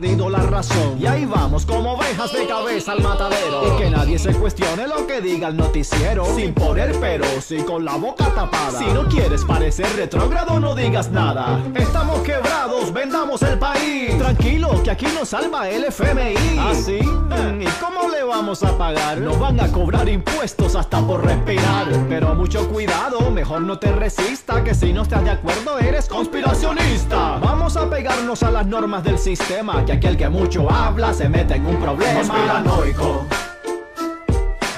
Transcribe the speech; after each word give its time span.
perdido 0.00 0.30
la 0.30 0.38
razón. 0.38 0.96
Y 1.00 1.06
ahí 1.06 1.24
vamos 1.24 1.66
como 1.66 1.94
ovejas 1.94 2.32
de 2.32 2.46
cabeza 2.46 2.92
al 2.92 3.02
matadero. 3.02 3.62
Y 3.66 3.82
que 3.82 3.90
nadie 3.90 4.16
se 4.16 4.32
cuestione 4.32 4.86
lo 4.86 5.08
que 5.08 5.20
diga 5.20 5.48
el 5.48 5.56
noticiero. 5.56 6.24
Sin 6.36 6.54
poner 6.54 6.92
peros 7.00 7.50
y 7.50 7.62
con 7.62 7.84
la 7.84 7.96
boca 7.96 8.32
tapada. 8.32 8.78
Si 8.78 8.86
no 8.86 9.08
quieres 9.08 9.44
parecer 9.44 9.88
retrógrado 9.96 10.60
no 10.60 10.76
digas 10.76 11.10
nada. 11.10 11.60
Estamos 11.74 12.20
quebrados 12.20 12.92
vendamos 12.92 13.42
el 13.42 13.58
país. 13.58 14.16
Tranquilo 14.18 14.82
que 14.84 14.90
aquí 14.92 15.06
nos 15.18 15.30
salva 15.30 15.68
el 15.68 15.84
FMI 15.84 16.58
así 16.58 16.98
¿y 16.98 17.66
cómo 17.80 18.08
le 18.10 18.22
vamos 18.22 18.62
a 18.62 18.76
pagar? 18.78 19.18
nos 19.18 19.38
van 19.38 19.58
a 19.60 19.70
cobrar 19.72 20.08
impuestos 20.08 20.76
hasta 20.76 21.00
por 21.00 21.24
respirar. 21.24 21.88
Pero 22.08 22.34
mucho 22.34 22.68
cuidado 22.68 23.30
mejor 23.30 23.62
no 23.62 23.78
te 23.78 23.90
resista 23.90 24.62
que 24.62 24.74
si 24.74 24.92
no 24.92 25.02
estás 25.02 25.24
de 25.24 25.30
acuerdo 25.30 25.78
eres 25.78 26.08
conspiracionista. 26.08 27.38
Vamos 27.38 27.76
a 27.76 27.90
pegarnos 27.90 28.42
a 28.42 28.50
las 28.50 28.66
normas 28.66 29.02
del 29.02 29.18
sistema 29.18 29.84
que 29.88 29.94
aquel 29.94 30.18
que 30.18 30.28
mucho 30.28 30.70
habla 30.70 31.14
se 31.14 31.30
mete 31.30 31.54
en 31.54 31.64
un 31.64 31.76
problema. 31.76 32.20
Conspiranoico, 32.20 33.26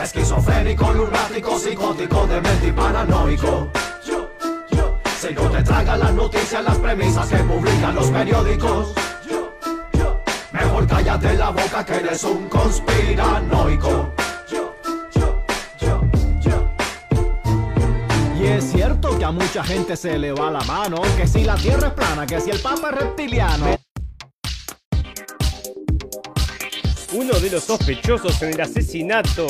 esquizofrénico, 0.01 0.93
lunático, 0.93 1.59
psicótico, 1.59 2.29
demente 2.29 2.69
y 2.69 2.73
paranoico. 2.73 3.67
Si 5.21 5.35
no 5.35 5.51
te 5.51 5.63
tragan 5.65 5.99
las 5.99 6.15
noticias, 6.15 6.63
las 6.63 6.79
premisas 6.79 7.29
que 7.29 7.39
publican 7.39 7.97
los 7.97 8.07
periódicos. 8.07 8.95
Mejor 10.53 10.87
cállate 10.87 11.35
la 11.35 11.51
boca 11.51 11.85
que 11.85 11.95
eres 11.97 12.23
un 12.23 12.49
conspiranoico. 12.49 14.13
Y 18.41 18.47
es 18.47 18.71
cierto 18.71 19.19
que 19.19 19.25
a 19.25 19.33
mucha 19.33 19.65
gente 19.65 19.97
se 19.97 20.17
le 20.21 20.31
va 20.33 20.53
la 20.53 20.61
mano, 20.61 21.03
que 21.17 21.27
si 21.27 21.43
la 21.43 21.57
tierra 21.57 21.89
es 21.89 21.95
plana, 21.95 22.27
que 22.27 22.41
si 22.41 22.51
el 22.51 22.61
papa 22.61 22.91
es 22.91 22.99
reptiliano. 22.99 23.90
Uno 27.13 27.41
de 27.41 27.51
los 27.51 27.65
sospechosos 27.65 28.41
en 28.43 28.51
el 28.51 28.61
asesinato 28.61 29.47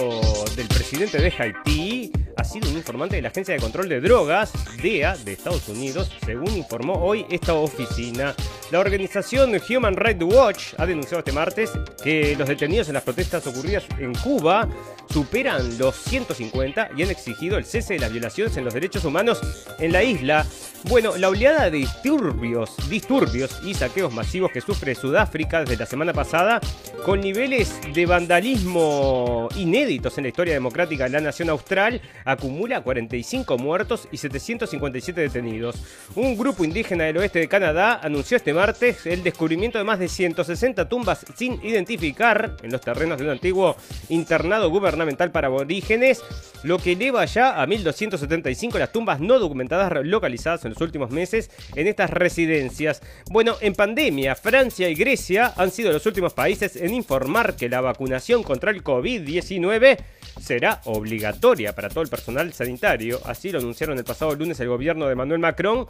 del 0.56 0.66
presidente 0.66 1.18
de 1.18 1.30
Haití 1.30 2.10
ha 2.40 2.44
sido 2.44 2.70
un 2.70 2.76
informante 2.78 3.16
de 3.16 3.22
la 3.22 3.28
Agencia 3.28 3.52
de 3.52 3.60
Control 3.60 3.86
de 3.86 4.00
Drogas, 4.00 4.50
DEA, 4.82 5.14
de 5.18 5.34
Estados 5.34 5.68
Unidos, 5.68 6.10
según 6.24 6.56
informó 6.56 6.94
hoy 6.94 7.26
esta 7.30 7.52
oficina. 7.52 8.34
La 8.70 8.78
organización 8.78 9.52
Human 9.68 9.94
Rights 9.94 10.24
Watch 10.24 10.74
ha 10.78 10.86
denunciado 10.86 11.18
este 11.18 11.32
martes 11.32 11.70
que 12.02 12.34
los 12.36 12.48
detenidos 12.48 12.88
en 12.88 12.94
las 12.94 13.02
protestas 13.02 13.46
ocurridas 13.46 13.84
en 13.98 14.14
Cuba 14.14 14.66
superan 15.12 15.76
los 15.76 15.96
150 15.96 16.90
y 16.96 17.02
han 17.02 17.10
exigido 17.10 17.58
el 17.58 17.64
cese 17.64 17.94
de 17.94 18.00
las 18.00 18.12
violaciones 18.12 18.56
en 18.56 18.64
los 18.64 18.72
derechos 18.72 19.04
humanos 19.04 19.40
en 19.78 19.92
la 19.92 20.02
isla. 20.02 20.46
Bueno, 20.84 21.16
la 21.16 21.28
oleada 21.28 21.68
de 21.68 21.78
disturbios, 21.78 22.70
disturbios 22.88 23.60
y 23.64 23.74
saqueos 23.74 24.14
masivos 24.14 24.50
que 24.50 24.62
sufre 24.62 24.94
Sudáfrica 24.94 25.60
desde 25.60 25.76
la 25.76 25.84
semana 25.84 26.12
pasada, 26.14 26.60
con 27.04 27.20
niveles 27.20 27.80
de 27.92 28.06
vandalismo 28.06 29.48
inéditos 29.56 30.16
en 30.16 30.24
la 30.24 30.28
historia 30.28 30.54
democrática 30.54 31.04
de 31.04 31.10
la 31.10 31.20
nación 31.20 31.50
austral, 31.50 32.00
acumula 32.30 32.82
45 32.82 33.58
muertos 33.58 34.08
y 34.12 34.16
757 34.16 35.20
detenidos. 35.20 35.76
Un 36.14 36.36
grupo 36.36 36.64
indígena 36.64 37.04
del 37.04 37.18
oeste 37.18 37.40
de 37.40 37.48
Canadá 37.48 38.00
anunció 38.02 38.36
este 38.36 38.52
martes 38.52 39.06
el 39.06 39.22
descubrimiento 39.22 39.78
de 39.78 39.84
más 39.84 39.98
de 39.98 40.08
160 40.08 40.88
tumbas 40.88 41.24
sin 41.36 41.54
identificar 41.64 42.56
en 42.62 42.72
los 42.72 42.80
terrenos 42.80 43.18
de 43.18 43.24
un 43.24 43.30
antiguo 43.30 43.76
internado 44.08 44.70
gubernamental 44.70 45.30
para 45.30 45.48
aborígenes, 45.48 46.22
lo 46.62 46.78
que 46.78 46.92
eleva 46.92 47.24
ya 47.24 47.60
a 47.60 47.66
1275 47.66 48.78
las 48.78 48.92
tumbas 48.92 49.20
no 49.20 49.38
documentadas 49.38 49.92
localizadas 50.04 50.64
en 50.64 50.70
los 50.72 50.80
últimos 50.80 51.10
meses 51.10 51.50
en 51.74 51.86
estas 51.86 52.10
residencias. 52.10 53.02
Bueno, 53.30 53.56
en 53.60 53.74
pandemia, 53.74 54.36
Francia 54.36 54.88
y 54.88 54.94
Grecia 54.94 55.52
han 55.56 55.70
sido 55.70 55.92
los 55.92 56.06
últimos 56.06 56.34
países 56.34 56.76
en 56.76 56.94
informar 56.94 57.56
que 57.56 57.68
la 57.68 57.80
vacunación 57.80 58.42
contra 58.42 58.70
el 58.70 58.84
COVID-19 58.84 59.98
será 60.40 60.80
obligatoria 60.84 61.74
para 61.74 61.88
todo 61.88 62.02
el 62.02 62.09
personal 62.10 62.52
sanitario. 62.52 63.20
Así 63.24 63.50
lo 63.50 63.58
anunciaron 63.60 63.96
el 63.96 64.04
pasado 64.04 64.34
lunes 64.34 64.60
el 64.60 64.68
gobierno 64.68 65.06
de 65.06 65.14
Manuel 65.14 65.40
Macron 65.40 65.86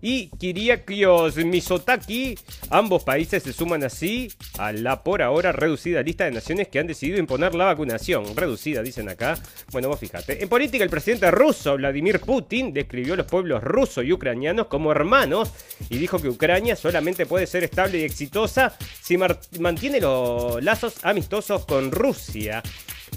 y 0.00 0.28
Kyriakos 0.28 1.36
Mitsotakis. 1.36 2.44
Ambos 2.70 3.04
países 3.04 3.42
se 3.42 3.52
suman 3.52 3.82
así 3.84 4.30
a 4.58 4.72
la 4.72 5.02
por 5.02 5.22
ahora 5.22 5.52
reducida 5.52 6.02
lista 6.02 6.24
de 6.24 6.32
naciones 6.32 6.68
que 6.68 6.78
han 6.78 6.86
decidido 6.86 7.18
imponer 7.18 7.54
la 7.54 7.66
vacunación. 7.66 8.36
Reducida, 8.36 8.82
dicen 8.82 9.08
acá. 9.08 9.38
Bueno, 9.70 9.88
vos 9.88 9.98
fíjate. 9.98 10.42
En 10.42 10.48
política, 10.48 10.84
el 10.84 10.90
presidente 10.90 11.30
ruso 11.30 11.76
Vladimir 11.76 12.20
Putin 12.20 12.72
describió 12.72 13.14
a 13.14 13.16
los 13.16 13.26
pueblos 13.26 13.62
rusos 13.62 14.04
y 14.04 14.12
ucranianos 14.12 14.66
como 14.66 14.92
hermanos 14.92 15.52
y 15.88 15.96
dijo 15.96 16.20
que 16.20 16.28
Ucrania 16.28 16.76
solamente 16.76 17.26
puede 17.26 17.46
ser 17.46 17.64
estable 17.64 17.98
y 17.98 18.04
exitosa 18.04 18.76
si 19.00 19.16
mantiene 19.16 20.00
los 20.00 20.62
lazos 20.62 21.04
amistosos 21.04 21.64
con 21.64 21.90
Rusia. 21.90 22.62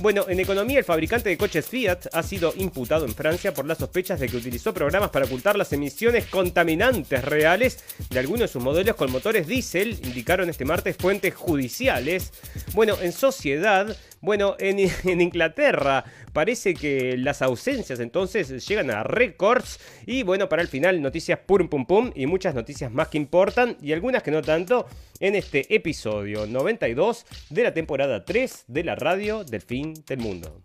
Bueno, 0.02 0.26
en 0.28 0.40
economía, 0.42 0.80
el 0.80 0.84
fabricante 0.84 1.30
de 1.30 1.38
coches 1.38 1.66
Fiat 1.66 2.08
ha 2.12 2.22
sido 2.22 2.54
imputado 2.58 3.06
en 3.06 3.16
Francia 3.16 3.54
por 3.54 3.66
las 3.66 3.78
sospechas 3.78 4.20
de 4.20 4.28
que 4.28 4.38
utilizó 4.38 4.74
programas 4.74 5.10
para 5.10 5.26
ocultar 5.26 5.56
las 5.56 5.72
emisiones 5.72 6.26
contaminantes 6.26 7.24
reales 7.24 7.80
de 8.10 8.20
algunos 8.20 8.42
de 8.42 8.48
sus 8.50 8.62
modelos 8.62 8.98
con 8.98 9.10
motores 9.10 9.48
diésel, 9.48 9.98
indicaron 10.04 10.50
este 10.50 10.66
martes 10.66 10.98
fuentes 10.98 11.34
judiciales. 11.34 12.34
Bueno, 12.74 12.98
en 13.02 13.14
sociedad, 13.14 13.96
bueno, 14.26 14.56
en, 14.60 14.80
en, 15.04 15.22
Inglaterra 15.22 16.04
parece 16.34 16.74
que 16.74 17.16
las 17.18 17.42
ausencias 17.42 18.00
entonces 18.00 18.68
llegan 18.68 18.92
a 18.92 19.04
récords. 19.04 19.80
Y 20.06 20.24
bueno, 20.24 20.50
para 20.50 20.62
el 20.62 20.68
final, 20.68 21.02
noticias 21.02 21.40
pum 21.40 21.70
pum 21.70 21.86
pum 21.86 22.12
y 22.16 22.26
muchas 22.26 22.56
noticias 22.56 22.92
más 22.92 23.08
que 23.08 23.18
importan 23.18 23.78
y 23.82 23.94
algunas 23.94 24.24
que 24.24 24.32
no 24.32 24.42
tanto 24.42 24.88
en 25.20 25.36
este 25.36 25.74
episodio 25.74 26.46
92 26.48 27.26
de 27.50 27.64
la 27.64 27.74
temporada 27.74 28.26
3 28.26 28.66
de 28.68 28.84
la 28.84 28.96
radio 28.96 29.44
del 29.44 29.62
fin 29.62 29.94
del 30.06 30.20
mundo. 30.20 30.62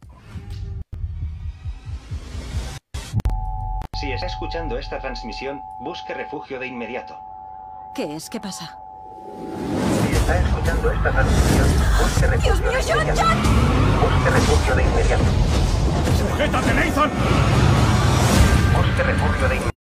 Si 4.01 4.11
está 4.11 4.27
escuchando 4.27 4.79
esta 4.79 4.99
transmisión, 4.99 5.61
busque 5.81 6.15
refugio 6.15 6.59
de 6.59 6.67
inmediato. 6.67 7.19
¿Qué 7.95 8.17
es? 8.17 8.31
¿Qué 8.31 8.41
pasa? 8.41 8.79
Si 10.07 10.17
está 10.17 10.39
escuchando 10.41 10.91
esta 10.91 11.11
transmisión, 11.11 11.50
busque 12.21 12.37
refugio 12.37 12.55
¡Dios 12.55 12.61
mío, 12.61 12.71
de 12.71 12.93
John, 12.93 13.03
inmediato. 13.03 13.23
John! 13.23 13.39
Busque 14.01 14.31
refugio 14.31 14.75
de 14.77 14.83
inmediato. 14.83 15.25
¡Sujétate, 16.19 16.75
Nathan! 16.75 17.11
Busque 18.77 19.03
refugio 19.03 19.49
de 19.49 19.55
inmediato. 19.57 19.80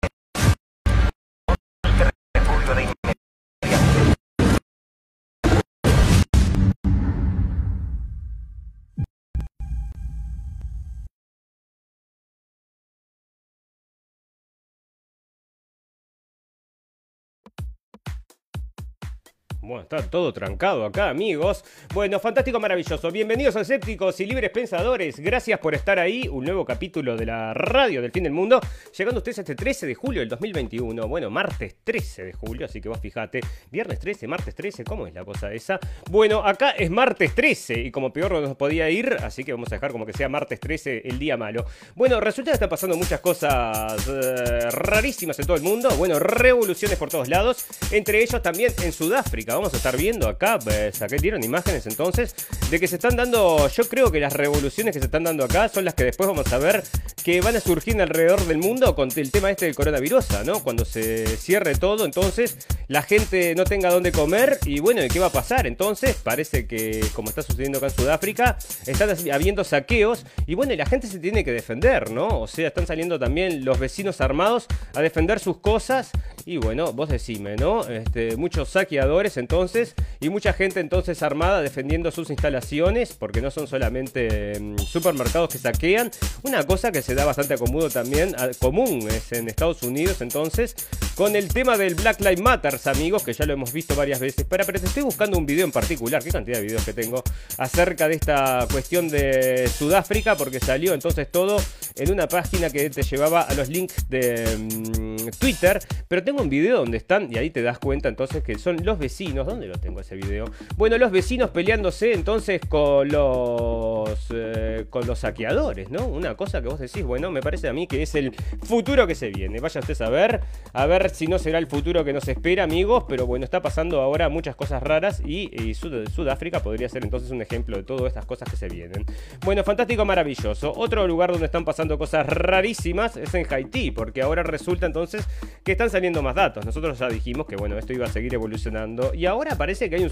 Bueno, 19.67 19.81
está 19.81 20.03
todo 20.03 20.31
trancado 20.31 20.85
acá, 20.85 21.09
amigos. 21.09 21.65
Bueno, 21.95 22.21
fantástico, 22.21 22.61
maravilloso. 22.61 23.11
Bienvenidos 23.11 23.57
a 23.57 23.63
escépticos 23.63 24.21
y 24.21 24.27
libres 24.27 24.51
pensadores. 24.51 25.19
Gracias 25.19 25.59
por 25.59 25.75
estar 25.75 25.99
ahí. 25.99 26.29
Un 26.29 26.45
nuevo 26.45 26.67
capítulo 26.67 27.17
de 27.17 27.25
la 27.25 27.55
radio 27.55 28.03
del 28.03 28.13
fin 28.13 28.25
del 28.25 28.35
mundo. 28.35 28.61
Llegando 28.95 29.21
ustedes 29.21 29.39
este 29.39 29.55
13 29.55 29.87
de 29.87 29.95
julio 29.95 30.21
del 30.21 30.29
2021. 30.29 31.09
Bueno, 31.09 31.31
martes 31.31 31.77
13 31.83 32.25
de 32.25 32.33
julio, 32.35 32.67
así 32.67 32.83
que 32.83 32.91
vos 32.91 33.01
fijate. 33.01 33.41
Viernes 33.71 33.99
13, 34.01 34.29
martes 34.29 34.55
13, 34.55 34.85
¿cómo 34.85 35.07
es 35.07 35.15
la 35.15 35.25
cosa 35.25 35.51
esa? 35.51 35.81
Bueno, 36.11 36.45
acá 36.45 36.73
es 36.73 36.91
martes 36.91 37.35
13 37.35 37.81
y 37.81 37.91
como 37.91 38.13
peor 38.13 38.33
no 38.33 38.43
nos 38.43 38.57
podía 38.57 38.91
ir, 38.91 39.17
así 39.23 39.45
que 39.45 39.53
vamos 39.53 39.73
a 39.73 39.77
dejar 39.77 39.93
como 39.93 40.05
que 40.05 40.13
sea 40.13 40.29
martes 40.29 40.61
13 40.61 41.09
el 41.09 41.19
día 41.19 41.39
malo. 41.39 41.65
Bueno, 41.95 42.21
resulta 42.21 42.51
que 42.51 42.57
están 42.57 42.69
pasando 42.69 42.99
muchas 42.99 43.21
cosas 43.21 44.07
eh, 44.09 44.69
rarísimas 44.73 45.39
en 45.39 45.47
todo 45.47 45.57
el 45.57 45.63
mundo. 45.63 45.89
Bueno, 45.97 46.19
revoluciones 46.19 46.99
por 46.99 47.09
todos 47.09 47.29
lados. 47.29 47.65
Entre 47.91 48.23
ellos 48.23 48.43
también 48.43 48.71
en 48.83 48.93
Sudáfrica 48.93 49.54
vamos 49.55 49.75
a 49.75 49.77
estar 49.77 49.97
viendo 49.97 50.29
acá, 50.29 50.59
pues, 50.59 51.01
acá 51.01 51.17
dieron 51.17 51.43
imágenes 51.43 51.87
entonces, 51.87 52.35
de 52.71 52.81
que 52.81 52.89
se 52.89 52.97
están 52.97 53.17
dando, 53.17 53.69
yo 53.69 53.89
creo 53.89 54.11
que 54.11 54.21
las 54.21 54.33
revoluciones 54.33 54.95
que 54.95 55.01
se 55.01 55.07
están 55.07 55.25
dando 55.25 55.45
acá 55.45 55.69
son 55.69 55.85
las 55.85 55.95
que 55.95 56.05
después 56.05 56.29
vamos 56.29 56.53
a 56.53 56.59
ver 56.59 56.83
que 57.25 57.41
van 57.41 57.57
a 57.57 57.61
surgir 57.61 58.01
alrededor 58.01 58.45
del 58.47 58.59
mundo 58.59 58.95
con 58.95 59.09
el 59.17 59.31
tema 59.31 59.51
este 59.51 59.65
del 59.65 59.75
coronavirus, 59.75 60.45
¿no? 60.45 60.63
Cuando 60.63 60.85
se 60.85 61.27
cierre 61.39 61.75
todo, 61.75 62.05
entonces 62.05 62.59
la 62.89 63.03
gente 63.03 63.55
no 63.55 63.65
tenga 63.65 63.91
dónde 63.91 64.13
comer 64.13 64.59
y 64.67 64.81
bueno, 64.81 65.01
¿qué 65.11 65.19
va 65.19 65.27
a 65.27 65.33
pasar? 65.33 65.67
Entonces 65.67 66.17
parece 66.23 66.67
que, 66.67 67.03
como 67.15 67.31
está 67.31 67.43
sucediendo 67.43 67.79
acá 67.79 67.87
en 67.87 67.95
Sudáfrica, 67.95 68.59
están 68.87 69.11
habiendo 69.33 69.65
saqueos 69.65 70.27
y 70.47 70.55
bueno, 70.55 70.75
y 70.75 70.77
la 70.77 70.87
gente 70.87 71.07
se 71.07 71.19
tiene 71.19 71.45
que 71.45 71.53
defender, 71.53 72.11
¿no? 72.11 72.41
O 72.41 72.47
sea, 72.47 72.69
están 72.69 72.87
saliendo 72.87 73.19
también 73.19 73.65
los 73.65 73.79
vecinos 73.79 74.21
armados 74.21 74.67
a 74.95 75.01
defender 75.01 75.41
sus 75.41 75.59
cosas 75.59 76.11
y 76.45 76.59
bueno, 76.59 76.93
vos 76.93 77.09
decime, 77.09 77.57
¿no? 77.57 77.89
Este, 77.89 78.37
muchos 78.37 78.69
saqueadores 78.69 79.37
entonces, 79.45 79.95
y 80.21 80.31
mucha 80.31 80.55
gente 80.55 80.81
entonces 80.81 81.23
armada 81.23 81.61
defendiendo 81.61 82.11
sus 82.11 82.31
instalaciones, 82.31 83.13
porque 83.13 83.43
no 83.43 83.51
son 83.51 83.67
solamente 83.67 84.59
mm, 84.59 84.79
supermercados 84.79 85.51
que 85.51 85.59
saquean. 85.59 86.11
Una 86.43 86.63
cosa 86.65 86.91
que 86.91 87.03
se 87.03 87.15
da 87.15 87.27
bastante 87.27 87.55
acomodo 87.55 87.91
también, 87.91 88.35
común 88.59 89.07
es 89.09 89.33
en 89.33 89.49
Estados 89.49 89.83
Unidos 89.83 90.23
entonces, 90.23 90.75
con 91.15 91.37
el 91.37 91.49
tema 91.49 91.77
del 91.77 91.95
Black 91.95 92.21
Lives 92.21 92.41
Matter, 92.41 92.81
amigos, 92.87 93.23
que 93.23 93.35
ya 93.35 93.45
lo 93.45 93.53
hemos 93.53 93.73
visto 93.73 93.95
varias 93.95 94.19
veces. 94.19 94.47
Pero, 94.49 94.65
pero 94.65 94.81
te 94.81 94.87
estoy 94.87 95.03
buscando 95.03 95.37
un 95.37 95.45
video 95.45 95.65
en 95.67 95.73
particular, 95.73 96.23
qué 96.23 96.31
cantidad 96.31 96.57
de 96.57 96.65
videos 96.65 96.85
que 96.85 96.95
tengo, 96.95 97.23
acerca 97.59 98.09
de 98.09 98.15
esta 98.15 98.67
cuestión 98.73 99.09
de 99.09 99.69
Sudáfrica, 99.69 100.37
porque 100.37 100.59
salió 100.59 100.95
entonces 100.95 101.31
todo 101.31 101.61
en 101.97 102.13
una 102.13 102.27
página 102.29 102.71
que 102.71 102.89
te 102.89 103.03
llevaba 103.03 103.43
a 103.43 103.55
los 103.55 103.69
links 103.69 104.09
de 104.09 104.45
mm, 104.57 105.39
Twitter. 105.39 105.81
Pero 106.09 106.25
tengo 106.25 106.41
un 106.41 106.49
video 106.49 106.79
donde 106.79 106.97
están, 106.97 107.31
y 107.31 107.37
ahí 107.37 107.51
te 107.51 107.63
das 107.63 107.79
cuenta 107.79 108.09
entonces 108.09 108.43
que 108.43 108.59
son 108.59 108.85
los 108.85 108.99
vecinos. 108.99 109.34
¿Dónde 109.43 109.67
lo 109.67 109.79
tengo 109.79 110.01
ese 110.01 110.15
video? 110.15 110.45
Bueno, 110.77 110.97
los 110.99 111.11
vecinos 111.11 111.51
peleándose 111.51 112.13
entonces 112.13 112.61
con 112.69 113.09
los, 113.09 114.11
eh, 114.31 114.85
con 114.91 115.07
los 115.07 115.19
saqueadores, 115.19 115.91
¿no? 115.91 116.07
Una 116.07 116.37
cosa 116.37 116.63
que 116.63 116.69
vos 116.69 116.79
decís, 116.79 117.03
bueno, 117.03 117.31
me 117.33 117.41
parece 117.41 117.69
a 117.69 117.73
mí 117.73 117.87
que 117.89 118.03
es 118.03 118.15
el 118.15 118.33
futuro 118.63 119.07
que 119.07 119.15
se 119.15 119.31
viene. 119.31 119.59
Vaya 119.61 119.81
usted 119.81 120.01
a 120.03 120.11
ver, 120.11 120.41
a 120.73 120.87
ver 120.87 121.11
si 121.11 121.27
no 121.27 121.39
será 121.39 121.59
el 121.59 121.67
futuro 121.67 122.05
que 122.05 122.13
nos 122.13 122.29
espera, 122.29 122.65
amigos. 122.65 123.05
Pero 123.09 123.27
bueno, 123.27 123.45
está 123.45 123.63
pasando 123.63 124.01
ahora 124.01 124.29
muchas 124.29 124.55
cosas 124.55 124.83
raras 124.83 125.23
y, 125.25 125.51
y 125.53 125.75
Sud- 125.75 126.09
Sudáfrica 126.11 126.63
podría 126.63 126.89
ser 126.89 127.03
entonces 127.05 127.31
un 127.31 127.41
ejemplo 127.43 127.77
de 127.77 127.83
todas 127.83 128.09
estas 128.09 128.27
cosas 128.27 128.49
que 128.51 128.57
se 128.57 128.69
vienen. 128.69 129.07
Bueno, 129.45 129.65
fantástico, 129.65 130.05
maravilloso. 130.05 130.73
Otro 130.77 131.07
lugar 131.09 131.31
donde 131.33 131.47
están 131.47 131.65
pasando 131.65 131.97
cosas 131.97 132.27
rarísimas 132.27 133.17
es 133.17 133.33
en 133.35 133.47
Haití, 133.51 133.91
porque 133.91 134.21
ahora 134.23 134.43
resulta 134.43 134.87
entonces 134.87 135.27
que 135.63 135.73
están 135.73 135.89
saliendo 135.89 136.23
más 136.23 136.35
datos. 136.35 136.67
Nosotros 136.67 136.99
ya 136.99 137.09
dijimos 137.09 137.47
que 137.47 137.57
bueno, 137.57 137.79
esto 137.79 137.93
iba 137.93 138.07
a 138.07 138.11
seguir 138.11 138.35
evolucionando 138.35 139.15
y 139.15 139.24
ahora 139.27 139.57
parece 139.57 139.89
que 139.91 139.97
hay 139.97 140.05
un, 140.05 140.11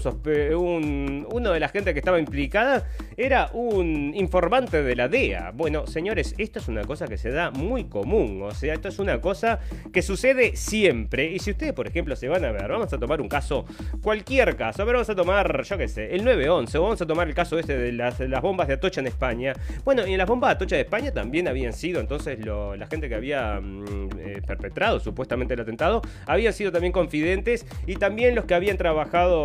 un 0.55 1.27
uno 1.31 1.51
de 1.51 1.59
la 1.59 1.67
gente 1.69 1.93
que 1.93 1.99
estaba 1.99 2.19
implicada 2.19 2.85
era 3.17 3.49
un 3.53 4.13
informante 4.15 4.81
de 4.83 4.95
la 4.95 5.07
DEA. 5.07 5.51
Bueno, 5.53 5.85
señores, 5.87 6.35
esto 6.37 6.59
es 6.59 6.67
una 6.67 6.83
cosa 6.83 7.07
que 7.07 7.17
se 7.17 7.29
da 7.31 7.51
muy 7.51 7.85
común, 7.85 8.41
o 8.43 8.51
sea, 8.51 8.73
esto 8.73 8.87
es 8.89 8.99
una 8.99 9.21
cosa 9.21 9.59
que 9.91 10.01
sucede 10.01 10.55
siempre. 10.55 11.31
Y 11.31 11.39
si 11.39 11.51
ustedes, 11.51 11.73
por 11.73 11.87
ejemplo, 11.87 12.15
se 12.15 12.27
van 12.27 12.43
a 12.45 12.51
ver, 12.51 12.67
vamos 12.69 12.91
a 12.93 12.97
tomar 12.97 13.21
un 13.21 13.29
caso, 13.29 13.65
cualquier 14.01 14.55
caso, 14.55 14.81
a 14.81 14.85
ver, 14.85 14.95
vamos 14.95 15.09
a 15.09 15.15
tomar, 15.15 15.63
yo 15.63 15.77
qué 15.77 15.87
sé, 15.87 16.13
el 16.15 16.23
911, 16.23 16.77
o 16.77 16.81
vamos 16.83 17.01
a 17.01 17.05
tomar 17.05 17.27
el 17.27 17.33
caso 17.35 17.57
este 17.59 17.77
de 17.77 17.91
las, 17.91 18.19
las 18.19 18.41
bombas 18.41 18.67
de 18.67 18.75
Atocha 18.75 19.01
en 19.01 19.07
España. 19.07 19.53
Bueno, 19.85 20.05
y 20.07 20.11
en 20.13 20.17
las 20.17 20.27
bombas 20.27 20.49
de 20.49 20.53
Atocha 20.55 20.75
de 20.75 20.81
España 20.81 21.11
también 21.11 21.47
habían 21.47 21.73
sido 21.73 21.99
entonces 22.01 22.43
lo- 22.45 22.75
la 22.75 22.87
gente 22.87 23.09
que 23.09 23.15
había 23.15 23.59
mm, 23.61 24.09
eh, 24.19 24.41
perpetrado 24.45 24.99
supuestamente 24.99 25.53
el 25.53 25.59
atentado, 25.61 26.01
habían 26.25 26.53
sido 26.53 26.71
también 26.71 26.91
confidentes 26.93 27.65
y 27.85 27.95
también 27.95 28.35
los 28.35 28.45
que 28.45 28.53
habían 28.55 28.77
trabajado, 28.77 29.02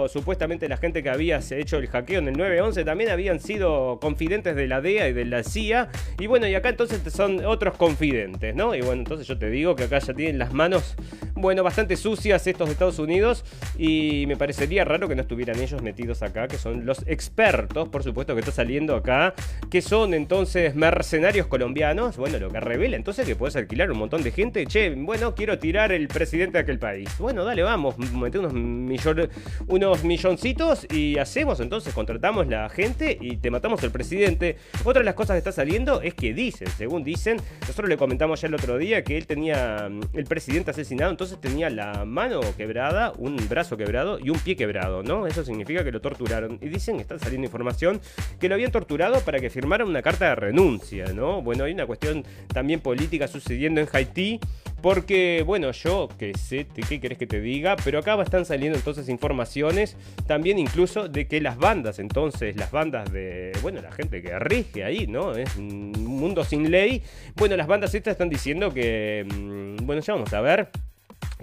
supuestamente 0.09 0.69
la 0.69 0.77
gente 0.77 1.03
que 1.03 1.11
había 1.11 1.41
hecho 1.51 1.79
el 1.79 1.87
hackeo 1.89 2.19
en 2.21 2.29
el 2.29 2.37
911, 2.37 2.85
también 2.85 3.11
habían 3.11 3.41
sido 3.41 3.99
confidentes 4.01 4.57
de 4.57 4.67
la 4.67 4.81
DEA 4.81 5.09
y 5.09 5.13
de 5.13 5.25
la 5.25 5.43
CIA. 5.43 5.89
Y 6.19 6.27
bueno, 6.27 6.47
y 6.47 6.55
acá 6.55 6.69
entonces 6.69 7.01
son 7.13 7.45
otros 7.45 7.77
confidentes, 7.77 8.55
¿no? 8.55 8.75
Y 8.75 8.81
bueno, 8.81 9.03
entonces 9.03 9.27
yo 9.27 9.39
te 9.39 9.51
digo 9.51 9.77
que 9.77 9.85
acá 9.85 9.99
ya 9.99 10.15
tienen 10.15 10.39
las 10.39 10.53
manos, 10.53 10.95
bueno, 11.35 11.63
bastante 11.63 11.97
sucias 11.97 12.47
estos 12.47 12.69
de 12.69 12.73
Estados 12.73 12.99
Unidos 12.99 13.45
y 13.79 14.25
me 14.27 14.37
parecería 14.37 14.85
raro 14.85 15.09
que 15.09 15.15
no 15.15 15.23
estuvieran 15.23 15.59
ellos 15.61 15.83
metidos 15.83 16.23
acá, 16.23 16.49
que 16.49 16.59
son 16.59 16.85
los 16.87 17.05
expertos, 17.07 17.89
por 17.89 18.03
supuesto 18.03 18.35
que 18.35 18.41
está 18.41 18.53
saliendo 18.53 18.97
acá, 18.97 19.35
que 19.71 19.83
son 19.83 20.15
entonces 20.15 20.75
mercenarios 20.75 21.47
colombianos, 21.47 22.17
bueno, 22.17 22.39
lo 22.39 22.51
que 22.51 22.61
revela 22.61 22.97
entonces 22.97 23.27
que 23.27 23.37
puedes 23.37 23.55
alquilar 23.57 23.91
un 23.91 23.99
montón 23.99 24.23
de 24.23 24.31
gente, 24.33 24.67
che, 24.67 24.91
bueno, 24.91 25.35
quiero 25.35 25.59
tirar 25.59 25.93
el 25.93 26.09
presidente 26.09 26.59
de 26.59 26.63
aquel 26.63 26.79
país. 26.79 27.09
Bueno, 27.19 27.45
dale, 27.45 27.63
vamos, 27.63 27.97
mete 27.99 28.39
unos, 28.39 28.53
millon- 28.53 29.29
unos 29.67 30.05
milloncitos 30.05 30.87
y 30.93 31.19
hacemos 31.19 31.61
entonces, 31.61 31.95
contratamos 31.95 32.47
la 32.47 32.69
gente 32.69 33.17
y 33.21 33.37
te 33.37 33.51
matamos 33.51 33.83
al 33.83 33.91
presidente. 33.91 34.57
Otra 34.85 35.01
de 35.01 35.05
las 35.05 35.15
cosas 35.15 35.35
que 35.35 35.39
está 35.39 35.53
saliendo 35.53 36.01
es 36.03 36.15
que 36.15 36.35
dicen, 36.35 36.69
según 36.77 37.05
dicen, 37.05 37.39
nosotros 37.61 37.89
le 37.89 37.97
comentamos 37.97 38.41
ya 38.41 38.49
el 38.49 38.55
otro 38.55 38.79
día 38.79 39.03
que 39.05 39.17
él 39.17 39.27
tenía 39.27 39.89
mm, 39.89 40.01
el 40.15 40.25
presidente 40.25 40.71
asesinado, 40.71 41.11
entonces 41.11 41.41
tenía 41.41 41.71
la 41.71 42.05
mano 42.05 42.41
quebrada, 42.57 43.13
un 43.17 43.37
brazo 43.49 43.77
quebrado 43.77 44.19
y 44.19 44.31
un 44.31 44.39
pie 44.39 44.57
quebrado, 44.57 45.03
¿no? 45.03 45.27
Eso 45.27 45.45
significa 45.45 45.85
que 45.85 45.93
lo 45.93 46.01
torturaron. 46.01 46.59
Y 46.61 46.69
dicen, 46.69 47.01
está 47.01 47.19
saliendo 47.19 47.47
información, 47.47 48.01
que 48.39 48.49
lo 48.49 48.55
habían 48.55 48.73
torturado 48.73 49.21
para 49.21 49.41
que 49.41 49.51
firmara 49.51 49.85
una 49.85 50.03
carta 50.03 50.29
de 50.29 50.35
renuncia, 50.35 51.13
¿no? 51.13 51.43
Bueno, 51.43 51.65
hay 51.65 51.73
una 51.73 51.87
cuestión 51.87 52.25
también 52.53 52.81
política 52.81 53.29
sucediendo 53.29 53.81
en 53.81 53.89
Haití. 53.93 54.41
Porque, 54.81 55.43
bueno, 55.45 55.73
yo 55.73 56.09
que 56.19 56.33
sé, 56.35 56.67
¿qué 56.89 57.01
querés 57.01 57.19
que 57.19 57.27
te 57.27 57.41
diga? 57.41 57.77
Pero 57.85 57.99
acá 57.99 58.21
están 58.23 58.45
saliendo 58.45 58.79
entonces 58.79 59.09
informaciones 59.09 59.97
también 60.27 60.59
incluso 60.59 61.09
de 61.09 61.27
que 61.27 61.41
las 61.41 61.59
bandas, 61.59 61.99
entonces, 61.99 62.57
las 62.57 62.71
bandas 62.71 63.13
de, 63.13 63.53
bueno, 63.63 63.81
la 63.81 63.91
gente 63.91 64.23
que 64.23 64.39
rige 64.39 64.85
ahí, 64.85 65.07
¿no? 65.07 65.33
Es 65.33 65.57
un 65.57 65.93
mundo 65.93 66.45
sin 66.45 66.71
ley. 66.71 67.03
Bueno, 67.37 67.57
las 67.57 67.67
bandas 67.67 67.95
estas 67.95 68.13
están 68.13 68.29
diciendo 68.29 68.73
que, 68.73 69.27
mm, 69.29 69.85
bueno, 69.85 70.01
ya 70.03 70.15
vamos 70.15 70.33
a 70.33 70.41
ver. 70.41 70.71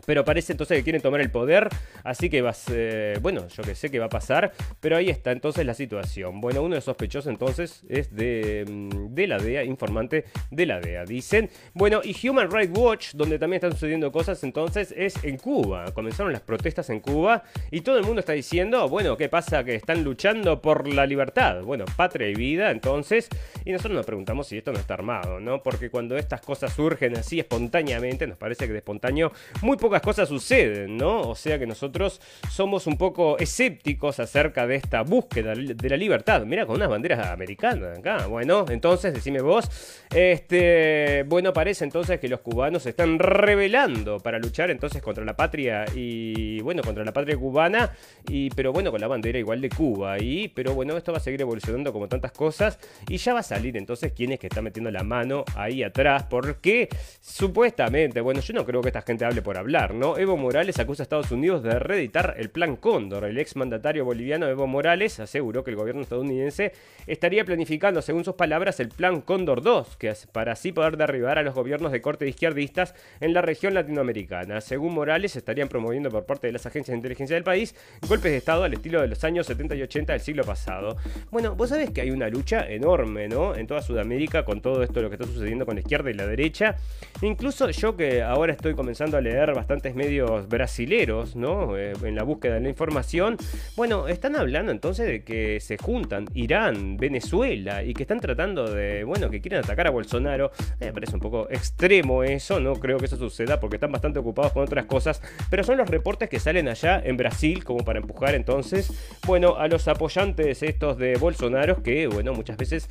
Pero 0.06 0.26
parece 0.26 0.54
entonces 0.54 0.78
que 0.78 0.84
quieren 0.84 1.02
tomar 1.02 1.22
el 1.22 1.32
poder, 1.32 1.70
así 2.04 2.30
que 2.30 2.42
va 2.42 2.52
a 2.52 2.54
ser- 2.54 3.20
bueno, 3.20 3.48
yo 3.48 3.64
que 3.64 3.76
sé 3.76 3.90
qué 3.90 4.00
va 4.00 4.06
a 4.06 4.10
pasar, 4.10 4.52
pero 4.80 4.98
ahí 4.98 5.10
está 5.10 5.32
entonces 5.32 5.66
la 5.66 5.74
situación. 5.74 6.42
Bueno, 6.42 6.62
uno 6.62 6.72
de 6.72 6.78
los 6.78 6.84
sospechosos 6.86 7.32
entonces 7.32 7.84
es 7.90 8.14
de, 8.16 8.66
mm, 8.68 9.14
de 9.14 9.28
la 9.28 9.38
DEA, 9.38 9.64
informante 9.64 10.26
de 10.52 10.66
la 10.66 10.80
DEA, 10.80 11.06
dicen. 11.06 11.50
Bueno, 11.74 12.02
y 12.04 12.16
Human 12.28 12.50
Rights 12.52 12.78
Watch, 12.78 13.12
donde 13.14 13.40
también 13.40 13.58
están 13.58 13.72
sucediendo 13.72 14.12
cosas 14.12 14.44
entonces, 14.44 14.94
es 14.96 15.24
en 15.24 15.38
Cuba. 15.38 15.86
Comenzaron 15.94 16.32
las 16.32 16.42
protestas 16.42 16.90
en 16.90 17.00
Cuba 17.00 17.44
y 17.72 17.82
todo 17.82 17.98
el 17.98 18.04
mundo 18.04 18.20
está 18.20 18.34
diciendo, 18.34 18.88
bueno, 18.90 19.18
¿qué 19.18 19.30
pasa? 19.30 19.64
Que 19.64 19.76
están 19.76 20.04
luchando 20.04 20.62
por 20.62 20.88
la 20.88 21.06
libertad. 21.06 21.62
Bueno, 21.64 21.86
patria 21.96 22.28
y 22.30 22.36
vida, 22.36 22.72
entonces, 22.72 23.30
y 23.64 23.72
nosotros 23.72 23.96
nos 23.96 24.06
preguntamos 24.06 24.48
si 24.48 24.58
esto 24.58 24.72
no 24.72 24.80
está 24.80 24.94
armado, 24.96 25.40
¿no? 25.40 25.62
Porque 25.64 25.90
cuando 25.90 26.18
estas 26.18 26.42
cosas 26.42 26.74
surgen 26.74 27.16
así 27.18 27.40
espontáneamente, 27.40 28.28
nos 28.28 28.38
parece 28.38 28.68
que 28.68 28.74
de 28.74 28.80
espontáneo 28.80 29.32
muy 29.62 29.78
pocas 29.86 30.02
cosas 30.02 30.28
suceden, 30.28 30.98
¿no? 30.98 31.22
O 31.30 31.36
sea 31.36 31.60
que 31.60 31.68
nosotros 31.68 32.20
somos 32.50 32.88
un 32.88 32.98
poco 32.98 33.38
escépticos 33.38 34.20
acerca 34.20 34.66
de 34.66 34.78
esta 34.78 35.04
búsqueda 35.04 35.54
de 35.54 35.90
la 35.90 35.96
libertad. 35.96 36.44
Mira, 36.44 36.66
con 36.66 36.78
unas 36.78 36.90
banderas 36.90 37.28
americanas 37.28 38.00
acá. 38.00 38.26
Bueno, 38.26 38.66
entonces, 38.70 39.14
decime 39.14 39.42
vos, 39.42 39.70
este, 40.12 41.24
bueno, 41.28 41.54
parece 41.54 41.84
entonces 41.84 42.20
que 42.20 42.28
los 42.28 42.40
cubanos 42.40 42.82
se 42.82 42.90
están 42.90 43.20
rebelando 43.20 44.18
para 44.20 44.40
luchar 44.40 44.72
entonces 44.72 45.04
contra 45.04 45.24
la 45.24 45.36
patria 45.36 45.86
y, 45.94 46.62
bueno, 46.62 46.82
contra 46.82 47.06
la 47.06 47.14
patria 47.14 47.38
cubana, 47.38 47.92
y, 48.28 48.50
pero 48.50 48.74
bueno, 48.74 48.90
con 48.90 49.00
la 49.00 49.08
bandera 49.08 49.38
igual 49.38 49.62
de 49.62 49.70
Cuba. 49.70 50.18
Y, 50.18 50.48
pero 50.48 50.74
bueno, 50.74 50.98
esto 50.98 51.12
va 51.12 51.20
a 51.20 51.22
seguir 51.22 51.42
evolucionando 51.42 51.94
como 51.94 52.08
tantas 52.08 52.32
cosas 52.32 52.80
y 53.08 53.18
ya 53.18 53.36
va 53.36 53.42
a 53.42 53.44
salir 53.44 53.78
entonces 53.78 54.14
quién 54.14 54.32
es 54.32 54.40
que 54.40 54.48
está 54.48 54.64
metiendo 54.64 54.90
la 54.90 55.04
mano 55.04 55.46
ahí 55.56 55.84
atrás, 55.84 56.24
porque 56.28 56.90
supuestamente, 57.22 58.20
bueno, 58.20 58.42
yo 58.42 58.54
no 58.56 58.66
creo 58.66 58.82
que 58.82 58.88
esta 58.88 59.04
gente 59.04 59.26
hable 59.26 59.44
por 59.44 59.58
hablar, 59.60 59.75
¿no? 59.76 60.18
Evo 60.18 60.38
Morales 60.38 60.80
acusa 60.80 61.02
a 61.02 61.06
Estados 61.06 61.32
Unidos 61.32 61.62
de 61.62 61.78
reeditar 61.78 62.36
el 62.38 62.50
Plan 62.50 62.78
Cóndor. 62.78 63.26
El 63.26 63.38
ex 63.38 63.58
mandatario 63.58 64.06
boliviano 64.06 64.48
Evo 64.48 64.68
Morales 64.68 65.20
aseguró 65.20 65.66
que 65.66 65.72
el 65.72 65.76
gobierno 65.76 66.02
estadounidense 66.02 66.72
estaría 67.08 67.44
planificando, 67.44 68.02
según 68.02 68.24
sus 68.24 68.36
palabras, 68.36 68.80
el 68.80 68.88
Plan 68.88 69.20
Cóndor 69.20 69.62
2, 69.62 69.98
que 69.98 70.08
es 70.08 70.28
para 70.28 70.54
así 70.54 70.72
poder 70.72 70.96
derribar 70.96 71.38
a 71.40 71.44
los 71.44 71.54
gobiernos 71.54 71.92
de 71.92 72.02
corte 72.02 72.26
izquierdistas 72.26 72.96
en 73.20 73.34
la 73.34 73.42
región 73.42 73.74
latinoamericana. 73.74 74.62
Según 74.62 74.94
Morales, 74.94 75.36
estarían 75.36 75.68
promoviendo 75.68 76.10
por 76.10 76.26
parte 76.26 76.48
de 76.48 76.54
las 76.54 76.66
agencias 76.66 76.94
de 76.94 77.00
inteligencia 77.00 77.36
del 77.36 77.44
país 77.44 77.76
golpes 78.08 78.32
de 78.32 78.38
Estado 78.38 78.64
al 78.64 78.74
estilo 78.74 79.02
de 79.02 79.10
los 79.10 79.26
años 79.26 79.46
70 79.46 79.76
y 79.76 79.82
80 79.82 80.14
del 80.14 80.22
siglo 80.22 80.46
pasado. 80.46 80.96
Bueno, 81.32 81.54
vos 81.54 81.68
sabés 81.68 81.90
que 81.90 82.00
hay 82.00 82.12
una 82.12 82.30
lucha 82.30 82.66
enorme, 82.70 83.28
¿no? 83.28 83.54
En 83.56 83.68
toda 83.68 83.82
Sudamérica 83.82 84.46
con 84.46 84.62
todo 84.62 84.84
esto 84.84 85.02
lo 85.02 85.10
que 85.10 85.16
está 85.16 85.28
sucediendo 85.28 85.66
con 85.66 85.76
la 85.76 85.82
izquierda 85.82 86.10
y 86.10 86.14
la 86.14 86.26
derecha. 86.26 86.78
Incluso 87.22 87.70
yo 87.72 87.98
que 87.98 88.24
ahora 88.24 88.54
estoy 88.54 88.74
comenzando 88.74 89.18
a 89.18 89.22
leer 89.22 89.54
bastantes 89.66 89.96
medios 89.96 90.48
brasileros, 90.48 91.36
¿no? 91.36 91.76
Eh, 91.76 91.94
en 92.04 92.14
la 92.14 92.22
búsqueda 92.22 92.54
de 92.54 92.60
la 92.60 92.70
información. 92.70 93.36
Bueno, 93.76 94.08
están 94.08 94.36
hablando 94.36 94.72
entonces 94.72 95.08
de 95.08 95.24
que 95.24 95.60
se 95.60 95.80
juntan 95.80 96.28
Irán, 96.36 96.98
Venezuela 96.98 97.84
y 97.84 97.96
que 97.96 98.04
están 98.04 98.20
tratando 98.20 98.72
de, 98.72 99.04
bueno, 99.04 99.32
que 99.32 99.42
quieren 99.42 99.64
atacar 99.64 99.88
a 99.88 99.90
Bolsonaro. 99.90 100.52
Eh, 100.80 100.86
me 100.86 100.94
parece 100.94 101.16
un 101.16 101.20
poco 101.20 101.48
extremo 101.50 102.24
eso, 102.24 102.60
no 102.60 102.76
creo 102.76 103.00
que 103.00 103.06
eso 103.06 103.18
suceda 103.18 103.60
porque 103.60 103.78
están 103.78 103.92
bastante 103.92 104.20
ocupados 104.20 104.54
con 104.54 104.62
otras 104.62 104.86
cosas, 104.86 105.20
pero 105.50 105.64
son 105.64 105.78
los 105.78 105.90
reportes 105.90 106.30
que 106.30 106.40
salen 106.40 106.68
allá 106.68 107.02
en 107.04 107.18
Brasil 107.18 107.64
como 107.64 107.84
para 107.84 107.98
empujar 107.98 108.36
entonces, 108.36 108.92
bueno, 109.26 109.56
a 109.56 109.68
los 109.68 109.88
apoyantes 109.88 110.62
estos 110.62 111.00
de 111.00 111.18
Bolsonaro 111.18 111.82
que, 111.82 112.06
bueno, 112.06 112.34
muchas 112.34 112.58
veces 112.58 112.88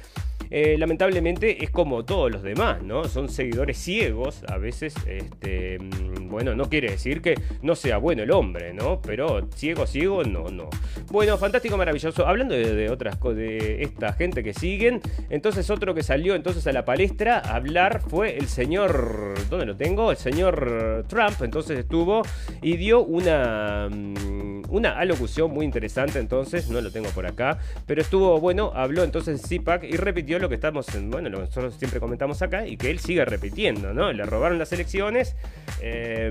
eh, 0.50 0.76
lamentablemente 0.78 1.64
es 1.64 1.70
como 1.70 2.04
todos 2.04 2.30
los 2.30 2.42
demás, 2.42 2.82
¿no? 2.82 3.04
Son 3.04 3.28
seguidores 3.28 3.78
ciegos, 3.78 4.44
a 4.48 4.58
veces, 4.58 4.94
este, 5.06 5.78
mm, 5.78 6.28
bueno, 6.28 6.54
no 6.54 6.63
quiere 6.68 6.92
decir 6.92 7.20
que 7.20 7.34
no 7.62 7.74
sea 7.74 7.98
bueno 7.98 8.22
el 8.22 8.30
hombre, 8.30 8.72
¿no? 8.72 9.00
Pero 9.02 9.48
ciego, 9.54 9.86
ciego, 9.86 10.24
no, 10.24 10.48
no. 10.50 10.70
Bueno, 11.10 11.36
fantástico, 11.36 11.76
maravilloso. 11.76 12.26
Hablando 12.26 12.54
de, 12.54 12.74
de 12.74 12.90
otras 12.90 13.16
cosas, 13.16 13.34
de 13.34 13.82
esta 13.82 14.12
gente 14.12 14.42
que 14.42 14.54
siguen, 14.54 15.00
entonces 15.30 15.68
otro 15.70 15.94
que 15.94 16.02
salió 16.02 16.34
entonces 16.34 16.66
a 16.66 16.72
la 16.72 16.84
palestra 16.84 17.38
a 17.38 17.56
hablar 17.56 18.02
fue 18.06 18.36
el 18.36 18.46
señor, 18.46 19.34
¿dónde 19.48 19.66
lo 19.66 19.76
tengo? 19.76 20.10
El 20.10 20.16
señor 20.16 21.04
Trump, 21.08 21.42
entonces 21.42 21.78
estuvo 21.78 22.22
y 22.62 22.76
dio 22.76 23.02
una, 23.02 23.88
mm, 23.90 24.33
una 24.74 24.98
alocución 24.98 25.52
muy 25.52 25.64
interesante, 25.64 26.18
entonces, 26.18 26.68
no 26.68 26.80
lo 26.80 26.90
tengo 26.90 27.08
por 27.10 27.26
acá, 27.26 27.58
pero 27.86 28.00
estuvo 28.00 28.40
bueno, 28.40 28.72
habló 28.74 29.04
entonces 29.04 29.40
CIPAC 29.46 29.84
y 29.84 29.96
repitió 29.96 30.38
lo 30.40 30.48
que 30.48 30.56
estamos, 30.56 30.92
en, 30.94 31.10
bueno, 31.10 31.28
lo 31.28 31.38
que 31.38 31.44
nosotros 31.44 31.74
siempre 31.78 32.00
comentamos 32.00 32.42
acá 32.42 32.66
y 32.66 32.76
que 32.76 32.90
él 32.90 32.98
sigue 32.98 33.24
repitiendo, 33.24 33.94
¿no? 33.94 34.12
Le 34.12 34.24
robaron 34.24 34.58
las 34.58 34.72
elecciones. 34.72 35.36
Eh, 35.80 36.30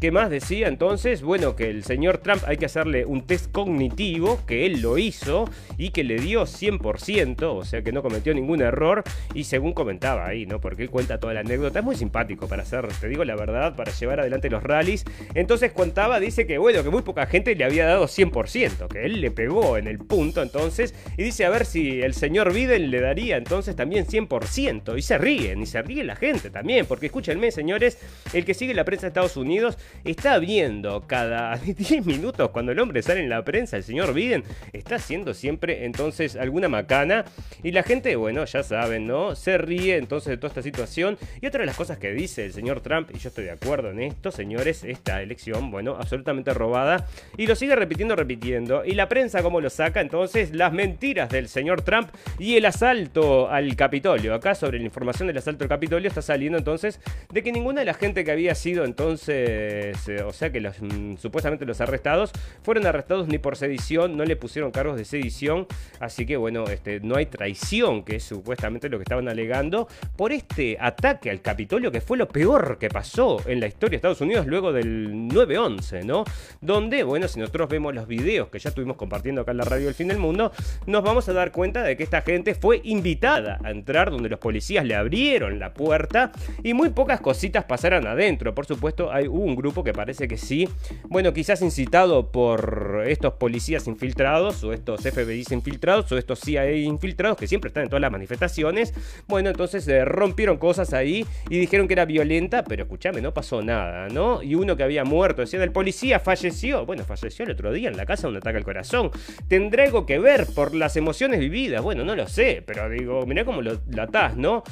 ¿Qué 0.00 0.10
más 0.10 0.28
decía 0.28 0.68
entonces? 0.68 1.22
Bueno, 1.22 1.56
que 1.56 1.70
el 1.70 1.84
señor 1.84 2.18
Trump 2.18 2.42
hay 2.46 2.58
que 2.58 2.66
hacerle 2.66 3.06
un 3.06 3.22
test 3.22 3.50
cognitivo, 3.52 4.40
que 4.46 4.66
él 4.66 4.82
lo 4.82 4.98
hizo 4.98 5.48
y 5.78 5.90
que 5.90 6.04
le 6.04 6.16
dio 6.16 6.42
100%, 6.42 7.42
o 7.42 7.64
sea 7.64 7.82
que 7.82 7.92
no 7.92 8.02
cometió 8.02 8.34
ningún 8.34 8.60
error 8.60 9.02
y 9.32 9.44
según 9.44 9.72
comentaba 9.72 10.26
ahí, 10.26 10.44
¿no? 10.44 10.60
Porque 10.60 10.82
él 10.82 10.90
cuenta 10.90 11.18
toda 11.18 11.32
la 11.32 11.40
anécdota, 11.40 11.78
es 11.78 11.84
muy 11.84 11.96
simpático 11.96 12.48
para 12.48 12.62
hacer, 12.64 12.86
te 13.00 13.08
digo 13.08 13.24
la 13.24 13.36
verdad, 13.36 13.74
para 13.76 13.92
llevar 13.92 14.20
adelante 14.20 14.50
los 14.50 14.62
rallies. 14.62 15.04
Entonces 15.34 15.72
contaba, 15.72 16.20
dice 16.20 16.46
que 16.46 16.58
bueno, 16.58 16.82
que 16.82 16.90
muy 16.90 17.02
poca 17.02 17.26
gente 17.26 17.45
le 17.54 17.64
había 17.64 17.86
dado 17.86 18.06
100%, 18.06 18.88
que 18.88 19.04
él 19.04 19.20
le 19.20 19.30
pegó 19.30 19.76
en 19.76 19.86
el 19.86 19.98
punto 19.98 20.42
entonces 20.42 20.94
y 21.16 21.22
dice 21.22 21.44
a 21.44 21.50
ver 21.50 21.64
si 21.64 22.00
el 22.00 22.14
señor 22.14 22.52
Biden 22.52 22.90
le 22.90 23.00
daría 23.00 23.36
entonces 23.36 23.76
también 23.76 24.06
100% 24.06 24.98
y 24.98 25.02
se 25.02 25.18
ríen 25.18 25.62
y 25.62 25.66
se 25.66 25.82
ríe 25.82 26.04
la 26.04 26.16
gente 26.16 26.50
también, 26.50 26.86
porque 26.86 27.06
escúchenme 27.06 27.50
señores, 27.50 27.98
el 28.32 28.44
que 28.44 28.54
sigue 28.54 28.74
la 28.74 28.84
prensa 28.84 29.02
de 29.02 29.08
Estados 29.08 29.36
Unidos 29.36 29.78
está 30.04 30.38
viendo 30.38 31.06
cada 31.06 31.56
10 31.64 32.04
minutos 32.06 32.50
cuando 32.50 32.72
el 32.72 32.78
hombre 32.80 33.02
sale 33.02 33.20
en 33.20 33.28
la 33.28 33.44
prensa, 33.44 33.76
el 33.76 33.84
señor 33.84 34.12
Biden 34.12 34.44
está 34.72 34.96
haciendo 34.96 35.34
siempre 35.34 35.84
entonces 35.84 36.36
alguna 36.36 36.68
macana 36.68 37.24
y 37.62 37.72
la 37.72 37.82
gente, 37.82 38.16
bueno, 38.16 38.44
ya 38.44 38.62
saben, 38.62 39.06
¿no? 39.06 39.34
Se 39.34 39.58
ríe 39.58 39.96
entonces 39.96 40.30
de 40.30 40.36
toda 40.36 40.48
esta 40.48 40.62
situación 40.62 41.18
y 41.40 41.46
otra 41.46 41.60
de 41.60 41.66
las 41.66 41.76
cosas 41.76 41.98
que 41.98 42.12
dice 42.12 42.44
el 42.44 42.52
señor 42.52 42.80
Trump, 42.80 43.10
y 43.14 43.18
yo 43.18 43.28
estoy 43.28 43.44
de 43.44 43.50
acuerdo 43.50 43.90
en 43.90 44.00
esto, 44.00 44.30
señores, 44.30 44.84
esta 44.84 45.22
elección, 45.22 45.70
bueno, 45.70 45.96
absolutamente 45.98 46.54
robada 46.54 47.06
y 47.36 47.46
lo 47.46 47.54
sigue 47.54 47.76
repitiendo, 47.76 48.16
repitiendo 48.16 48.84
y 48.84 48.92
la 48.92 49.08
prensa 49.08 49.42
como 49.42 49.60
lo 49.60 49.70
saca 49.70 50.00
entonces 50.00 50.54
las 50.54 50.72
mentiras 50.72 51.28
del 51.30 51.48
señor 51.48 51.82
Trump 51.82 52.08
y 52.38 52.56
el 52.56 52.66
asalto 52.66 53.48
al 53.48 53.74
Capitolio. 53.76 54.34
Acá 54.34 54.54
sobre 54.54 54.78
la 54.78 54.84
información 54.84 55.28
del 55.28 55.38
asalto 55.38 55.64
al 55.64 55.68
Capitolio 55.68 56.08
está 56.08 56.22
saliendo 56.22 56.58
entonces 56.58 57.00
de 57.32 57.42
que 57.42 57.52
ninguna 57.52 57.80
de 57.80 57.86
la 57.86 57.94
gente 57.94 58.24
que 58.24 58.30
había 58.30 58.54
sido 58.54 58.84
entonces, 58.84 60.08
eh, 60.08 60.22
o 60.24 60.32
sea 60.32 60.50
que 60.50 60.60
mm, 60.60 61.16
supuestamente 61.18 61.64
los 61.64 61.80
arrestados 61.80 62.32
fueron 62.62 62.86
arrestados 62.86 63.28
ni 63.28 63.38
por 63.38 63.56
sedición, 63.56 64.16
no 64.16 64.24
le 64.24 64.36
pusieron 64.36 64.70
cargos 64.70 64.96
de 64.96 65.04
sedición, 65.04 65.66
así 66.00 66.26
que 66.26 66.36
bueno, 66.36 66.64
este, 66.64 67.00
no 67.00 67.16
hay 67.16 67.26
traición, 67.26 68.04
que 68.04 68.16
es 68.16 68.24
supuestamente 68.24 68.88
lo 68.88 68.98
que 68.98 69.02
estaban 69.02 69.28
alegando, 69.28 69.88
por 70.16 70.32
este 70.32 70.76
ataque 70.80 71.30
al 71.30 71.40
Capitolio 71.42 71.90
que 71.90 72.00
fue 72.00 72.16
lo 72.16 72.28
peor 72.28 72.78
que 72.78 72.88
pasó 72.88 73.40
en 73.46 73.60
la 73.60 73.66
historia 73.66 73.90
de 73.90 73.96
Estados 73.96 74.20
Unidos 74.20 74.46
luego 74.46 74.72
del 74.72 75.28
9-11, 75.28 76.04
¿no? 76.04 76.24
Donde, 76.60 77.02
bueno, 77.02 77.25
si 77.28 77.40
nosotros 77.40 77.68
vemos 77.68 77.94
los 77.94 78.06
videos 78.06 78.48
que 78.48 78.58
ya 78.58 78.70
estuvimos 78.70 78.96
compartiendo 78.96 79.42
acá 79.42 79.52
en 79.52 79.58
la 79.58 79.64
radio 79.64 79.86
del 79.86 79.94
fin 79.94 80.08
del 80.08 80.18
mundo, 80.18 80.52
nos 80.86 81.02
vamos 81.02 81.28
a 81.28 81.32
dar 81.32 81.52
cuenta 81.52 81.82
de 81.82 81.96
que 81.96 82.02
esta 82.02 82.22
gente 82.22 82.54
fue 82.54 82.80
invitada 82.84 83.58
a 83.64 83.70
entrar 83.70 84.10
donde 84.10 84.28
los 84.28 84.38
policías 84.38 84.84
le 84.84 84.94
abrieron 84.94 85.58
la 85.58 85.74
puerta 85.74 86.32
y 86.62 86.74
muy 86.74 86.90
pocas 86.90 87.20
cositas 87.20 87.64
pasaron 87.64 88.06
adentro. 88.06 88.54
Por 88.54 88.66
supuesto, 88.66 89.12
hay 89.12 89.26
un 89.26 89.56
grupo 89.56 89.84
que 89.84 89.92
parece 89.92 90.28
que 90.28 90.36
sí, 90.36 90.68
bueno, 91.08 91.32
quizás 91.32 91.62
incitado 91.62 92.30
por 92.30 93.04
estos 93.06 93.34
policías 93.34 93.86
infiltrados 93.86 94.62
o 94.64 94.72
estos 94.72 95.00
FBIs 95.02 95.52
infiltrados 95.52 96.10
o 96.12 96.18
estos 96.18 96.40
CIA 96.40 96.72
infiltrados 96.72 97.36
que 97.36 97.46
siempre 97.46 97.68
están 97.68 97.84
en 97.84 97.88
todas 97.88 98.00
las 98.00 98.12
manifestaciones. 98.12 98.94
Bueno, 99.26 99.50
entonces 99.50 99.86
eh, 99.88 100.04
rompieron 100.04 100.58
cosas 100.58 100.92
ahí 100.92 101.26
y 101.48 101.58
dijeron 101.58 101.86
que 101.88 101.94
era 101.94 102.04
violenta, 102.04 102.64
pero 102.64 102.84
escúchame, 102.84 103.20
no 103.20 103.32
pasó 103.32 103.62
nada, 103.62 104.08
¿no? 104.08 104.42
Y 104.42 104.54
uno 104.54 104.76
que 104.76 104.82
había 104.82 105.04
muerto, 105.04 105.42
decía, 105.42 105.62
el 105.62 105.72
policía 105.72 106.20
falleció. 106.20 106.86
Bueno, 106.86 107.04
falleció 107.06 107.44
el 107.44 107.52
otro 107.52 107.72
día 107.72 107.88
en 107.88 107.96
la 107.96 108.06
casa 108.06 108.26
de 108.26 108.32
un 108.32 108.36
ataque 108.36 108.58
al 108.58 108.64
corazón. 108.64 109.10
¿Tendrá 109.48 109.84
algo 109.84 110.04
que 110.06 110.18
ver 110.18 110.46
por 110.54 110.74
las 110.74 110.96
emociones 110.96 111.40
vividas? 111.40 111.82
Bueno, 111.82 112.04
no 112.04 112.14
lo 112.14 112.26
sé, 112.28 112.62
pero 112.66 112.88
digo, 112.88 113.24
mirá 113.26 113.44
cómo 113.44 113.62
lo, 113.62 113.80
lo 113.88 114.02
atás, 114.02 114.36
¿no? 114.36 114.62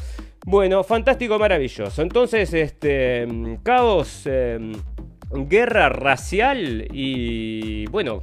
Bueno, 0.45 0.85
fantástico, 0.85 1.39
maravilloso. 1.39 2.03
Entonces, 2.03 2.53
este, 2.53 3.27
caos... 3.63 4.23
Eh, 4.27 4.73
guerra 5.35 5.89
racial 5.89 6.89
y 6.93 7.87
bueno, 7.87 8.23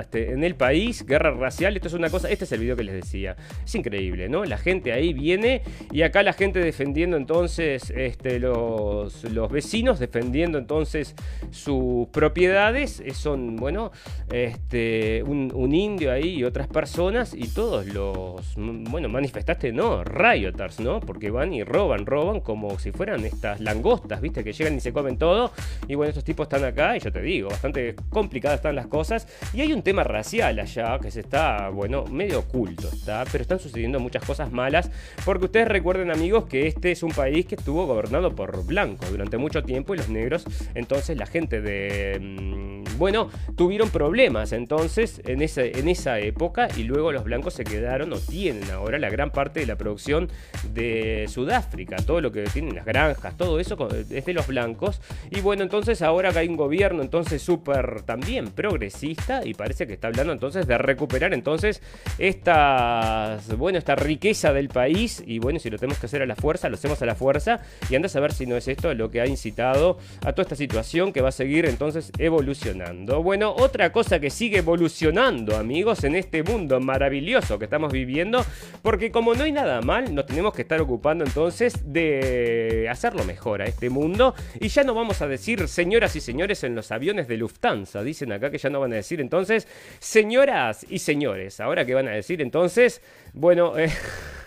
este, 0.00 0.32
en 0.32 0.44
el 0.44 0.54
país, 0.54 1.04
guerra 1.06 1.30
racial, 1.30 1.76
esto 1.76 1.88
es 1.88 1.94
una 1.94 2.10
cosa, 2.10 2.30
este 2.30 2.44
es 2.44 2.52
el 2.52 2.60
video 2.60 2.76
que 2.76 2.84
les 2.84 2.94
decía, 2.94 3.36
es 3.64 3.74
increíble, 3.74 4.28
¿no? 4.28 4.44
La 4.44 4.58
gente 4.58 4.92
ahí 4.92 5.12
viene 5.12 5.62
y 5.90 6.02
acá 6.02 6.22
la 6.22 6.32
gente 6.32 6.58
defendiendo 6.58 7.16
entonces, 7.16 7.90
este, 7.90 8.38
los, 8.38 9.24
los 9.24 9.50
vecinos 9.50 9.98
defendiendo 9.98 10.58
entonces 10.58 11.14
sus 11.50 12.08
propiedades, 12.08 13.00
eh, 13.00 13.14
son, 13.14 13.56
bueno, 13.56 13.92
este, 14.30 15.22
un, 15.22 15.52
un, 15.54 15.74
indio 15.74 16.12
ahí 16.12 16.34
y 16.36 16.44
otras 16.44 16.66
personas 16.66 17.34
y 17.34 17.48
todos 17.48 17.86
los, 17.86 18.54
bueno, 18.56 19.08
manifestaste, 19.08 19.72
no, 19.72 20.04
rioters, 20.04 20.80
¿no? 20.80 21.00
Porque 21.00 21.30
van 21.30 21.54
y 21.54 21.62
roban, 21.62 22.04
roban 22.04 22.40
como 22.40 22.78
si 22.78 22.92
fueran 22.92 23.24
estas 23.24 23.60
langostas, 23.60 24.20
¿viste? 24.20 24.44
Que 24.44 24.52
llegan 24.52 24.76
y 24.76 24.80
se 24.80 24.92
comen 24.92 25.16
todo 25.16 25.52
y 25.88 25.94
bueno, 25.94 26.10
estos 26.10 26.24
están 26.40 26.64
acá 26.64 26.96
y 26.96 27.00
yo 27.00 27.12
te 27.12 27.20
digo, 27.20 27.48
bastante 27.48 27.94
complicadas 28.08 28.58
están 28.58 28.74
las 28.74 28.86
cosas. 28.86 29.26
Y 29.52 29.60
hay 29.60 29.72
un 29.72 29.82
tema 29.82 30.04
racial 30.04 30.58
allá 30.58 30.98
que 30.98 31.10
se 31.10 31.20
está, 31.20 31.68
bueno, 31.68 32.04
medio 32.06 32.40
oculto, 32.40 32.88
¿está? 32.88 33.24
Pero 33.30 33.42
están 33.42 33.58
sucediendo 33.58 34.00
muchas 34.00 34.24
cosas 34.24 34.50
malas. 34.52 34.90
Porque 35.24 35.46
ustedes 35.46 35.68
recuerden, 35.68 36.10
amigos, 36.10 36.44
que 36.44 36.66
este 36.66 36.92
es 36.92 37.02
un 37.02 37.12
país 37.12 37.46
que 37.46 37.56
estuvo 37.56 37.86
gobernado 37.86 38.34
por 38.34 38.64
blancos 38.64 39.10
durante 39.10 39.36
mucho 39.36 39.62
tiempo 39.62 39.94
y 39.94 39.98
los 39.98 40.08
negros, 40.08 40.44
entonces 40.74 41.16
la 41.16 41.26
gente 41.26 41.60
de... 41.60 42.18
Mm, 42.20 42.98
bueno, 42.98 43.30
tuvieron 43.56 43.90
problemas 43.90 44.52
entonces 44.52 45.20
en 45.26 45.42
esa, 45.42 45.62
en 45.64 45.88
esa 45.88 46.18
época 46.18 46.68
y 46.76 46.84
luego 46.84 47.12
los 47.12 47.24
blancos 47.24 47.54
se 47.54 47.64
quedaron 47.64 48.12
o 48.12 48.18
tienen 48.18 48.70
ahora 48.70 48.98
la 48.98 49.10
gran 49.10 49.30
parte 49.30 49.60
de 49.60 49.66
la 49.66 49.76
producción 49.76 50.28
de 50.72 51.26
Sudáfrica, 51.28 51.96
todo 51.96 52.20
lo 52.20 52.32
que 52.32 52.44
tienen 52.44 52.74
las 52.74 52.84
granjas, 52.84 53.36
todo 53.36 53.58
eso 53.58 53.76
es 54.10 54.24
de 54.24 54.32
los 54.32 54.46
blancos. 54.46 55.00
Y 55.30 55.40
bueno, 55.40 55.62
entonces 55.62 56.02
ahora 56.02 56.11
ahora 56.12 56.30
que 56.30 56.40
hay 56.40 56.48
un 56.48 56.56
gobierno 56.56 57.02
entonces 57.02 57.40
súper 57.40 58.02
también 58.02 58.50
progresista 58.50 59.40
y 59.44 59.54
parece 59.54 59.86
que 59.86 59.94
está 59.94 60.08
hablando 60.08 60.32
entonces 60.32 60.66
de 60.66 60.76
recuperar 60.76 61.32
entonces 61.32 61.82
esta, 62.18 63.38
bueno, 63.56 63.78
esta 63.78 63.94
riqueza 63.94 64.52
del 64.52 64.68
país. 64.68 65.22
Y 65.26 65.38
bueno, 65.38 65.58
si 65.58 65.70
lo 65.70 65.78
tenemos 65.78 65.98
que 65.98 66.06
hacer 66.06 66.22
a 66.22 66.26
la 66.26 66.36
fuerza, 66.36 66.68
lo 66.68 66.74
hacemos 66.74 67.00
a 67.02 67.06
la 67.06 67.14
fuerza. 67.14 67.60
Y 67.88 67.94
anda 67.94 68.06
a 68.06 68.10
saber 68.10 68.32
si 68.32 68.46
no 68.46 68.56
es 68.56 68.68
esto 68.68 68.92
lo 68.94 69.10
que 69.10 69.20
ha 69.20 69.26
incitado 69.26 69.98
a 70.24 70.32
toda 70.32 70.42
esta 70.42 70.56
situación 70.56 71.12
que 71.12 71.20
va 71.20 71.30
a 71.30 71.32
seguir 71.32 71.64
entonces 71.66 72.12
evolucionando. 72.18 73.22
Bueno, 73.22 73.54
otra 73.56 73.90
cosa 73.90 74.20
que 74.20 74.30
sigue 74.30 74.58
evolucionando 74.58 75.56
amigos 75.56 76.04
en 76.04 76.14
este 76.14 76.42
mundo 76.42 76.78
maravilloso 76.80 77.58
que 77.58 77.64
estamos 77.64 77.92
viviendo, 77.92 78.44
porque 78.82 79.10
como 79.10 79.34
no 79.34 79.44
hay 79.44 79.52
nada 79.52 79.80
mal, 79.80 80.14
nos 80.14 80.26
tenemos 80.26 80.52
que 80.52 80.62
estar 80.62 80.80
ocupando 80.80 81.24
entonces 81.24 81.92
de 81.92 82.88
hacerlo 82.90 83.24
mejor 83.24 83.62
a 83.62 83.66
este 83.66 83.88
mundo. 83.88 84.34
Y 84.60 84.68
ya 84.68 84.84
no 84.84 84.94
vamos 84.94 85.22
a 85.22 85.26
decir 85.26 85.68
señoras 86.02 86.16
y 86.16 86.20
señores 86.20 86.64
en 86.64 86.74
los 86.74 86.90
aviones 86.90 87.28
de 87.28 87.36
Lufthansa. 87.36 88.02
Dicen 88.02 88.32
acá 88.32 88.50
que 88.50 88.58
ya 88.58 88.70
no 88.70 88.80
van 88.80 88.92
a 88.92 88.96
decir 88.96 89.20
entonces 89.20 89.68
señoras 90.00 90.84
y 90.88 90.98
señores. 90.98 91.60
Ahora 91.60 91.84
que 91.84 91.94
van 91.94 92.08
a 92.08 92.12
decir 92.12 92.42
entonces, 92.42 93.00
bueno... 93.32 93.78
Eh, 93.78 93.88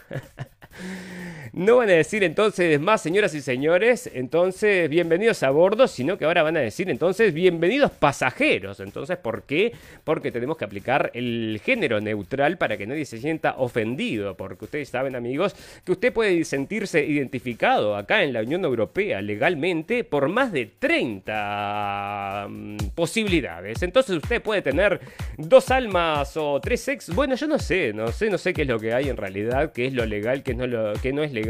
No 1.55 1.77
van 1.77 1.87
a 1.87 1.93
decir 1.93 2.21
entonces 2.25 2.81
más, 2.81 3.01
señoras 3.01 3.33
y 3.33 3.39
señores, 3.39 4.11
entonces 4.13 4.89
bienvenidos 4.89 5.41
a 5.41 5.51
bordo, 5.51 5.87
sino 5.87 6.17
que 6.17 6.25
ahora 6.25 6.43
van 6.43 6.57
a 6.57 6.59
decir 6.59 6.89
entonces 6.89 7.33
bienvenidos 7.33 7.91
pasajeros. 7.91 8.81
Entonces, 8.81 9.15
¿por 9.15 9.43
qué? 9.43 9.71
Porque 10.03 10.33
tenemos 10.33 10.57
que 10.57 10.65
aplicar 10.65 11.11
el 11.13 11.61
género 11.63 12.01
neutral 12.01 12.57
para 12.57 12.75
que 12.75 12.85
nadie 12.85 13.05
se 13.05 13.19
sienta 13.19 13.55
ofendido. 13.57 14.35
Porque 14.35 14.65
ustedes 14.65 14.89
saben, 14.89 15.15
amigos, 15.15 15.55
que 15.85 15.93
usted 15.93 16.11
puede 16.11 16.43
sentirse 16.43 17.05
identificado 17.05 17.95
acá 17.95 18.23
en 18.23 18.33
la 18.33 18.41
Unión 18.41 18.65
Europea 18.65 19.21
legalmente 19.21 20.03
por 20.03 20.27
más 20.27 20.51
de 20.51 20.65
30 20.77 22.47
mm, 22.49 22.77
posibilidades. 22.95 23.81
Entonces, 23.81 24.17
usted 24.17 24.41
puede 24.41 24.61
tener 24.61 24.99
dos 25.37 25.71
almas 25.71 26.35
o 26.35 26.59
tres 26.59 26.81
sexos. 26.81 27.15
Bueno, 27.15 27.35
yo 27.35 27.47
no 27.47 27.59
sé, 27.59 27.93
no 27.93 28.11
sé, 28.11 28.29
no 28.29 28.37
sé 28.37 28.53
qué 28.53 28.63
es 28.63 28.67
lo 28.67 28.77
que 28.77 28.93
hay 28.93 29.07
en 29.07 29.15
realidad, 29.15 29.71
qué 29.71 29.85
es 29.85 29.93
lo 29.93 30.05
legal, 30.05 30.43
qué 30.43 30.53
no, 30.53 30.67
lo, 30.67 30.91
qué 31.01 31.13
no 31.13 31.23
es 31.23 31.31
legal 31.31 31.44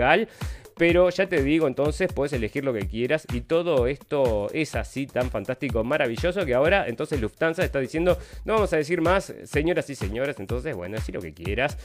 pero 0.78 1.10
ya 1.10 1.28
te 1.28 1.42
digo, 1.42 1.68
entonces 1.68 2.12
puedes 2.12 2.34
elegir 2.34 2.66
lo 2.66 2.74
que 2.74 2.88
quieras 2.88 3.25
y 3.32 3.42
todo 3.42 3.88
esto 3.88 4.50
es 4.54 4.75
así 4.75 5.08
tan 5.08 5.30
fantástico, 5.32 5.84
maravilloso 5.84 6.46
que 6.46 6.54
ahora 6.54 6.88
entonces 6.88 7.22
Lufthansa 7.22 7.64
está 7.64 7.80
diciendo, 7.80 8.18
no 8.44 8.54
vamos 8.56 8.74
a 8.74 8.78
decir 8.78 9.02
más, 9.02 9.34
señoras 9.46 9.90
y 9.90 9.96
señores, 9.96 10.38
entonces 10.40 10.75
bueno, 10.75 10.98
así 10.98 11.12
lo 11.12 11.22
que 11.22 11.34
quieras. 11.34 11.78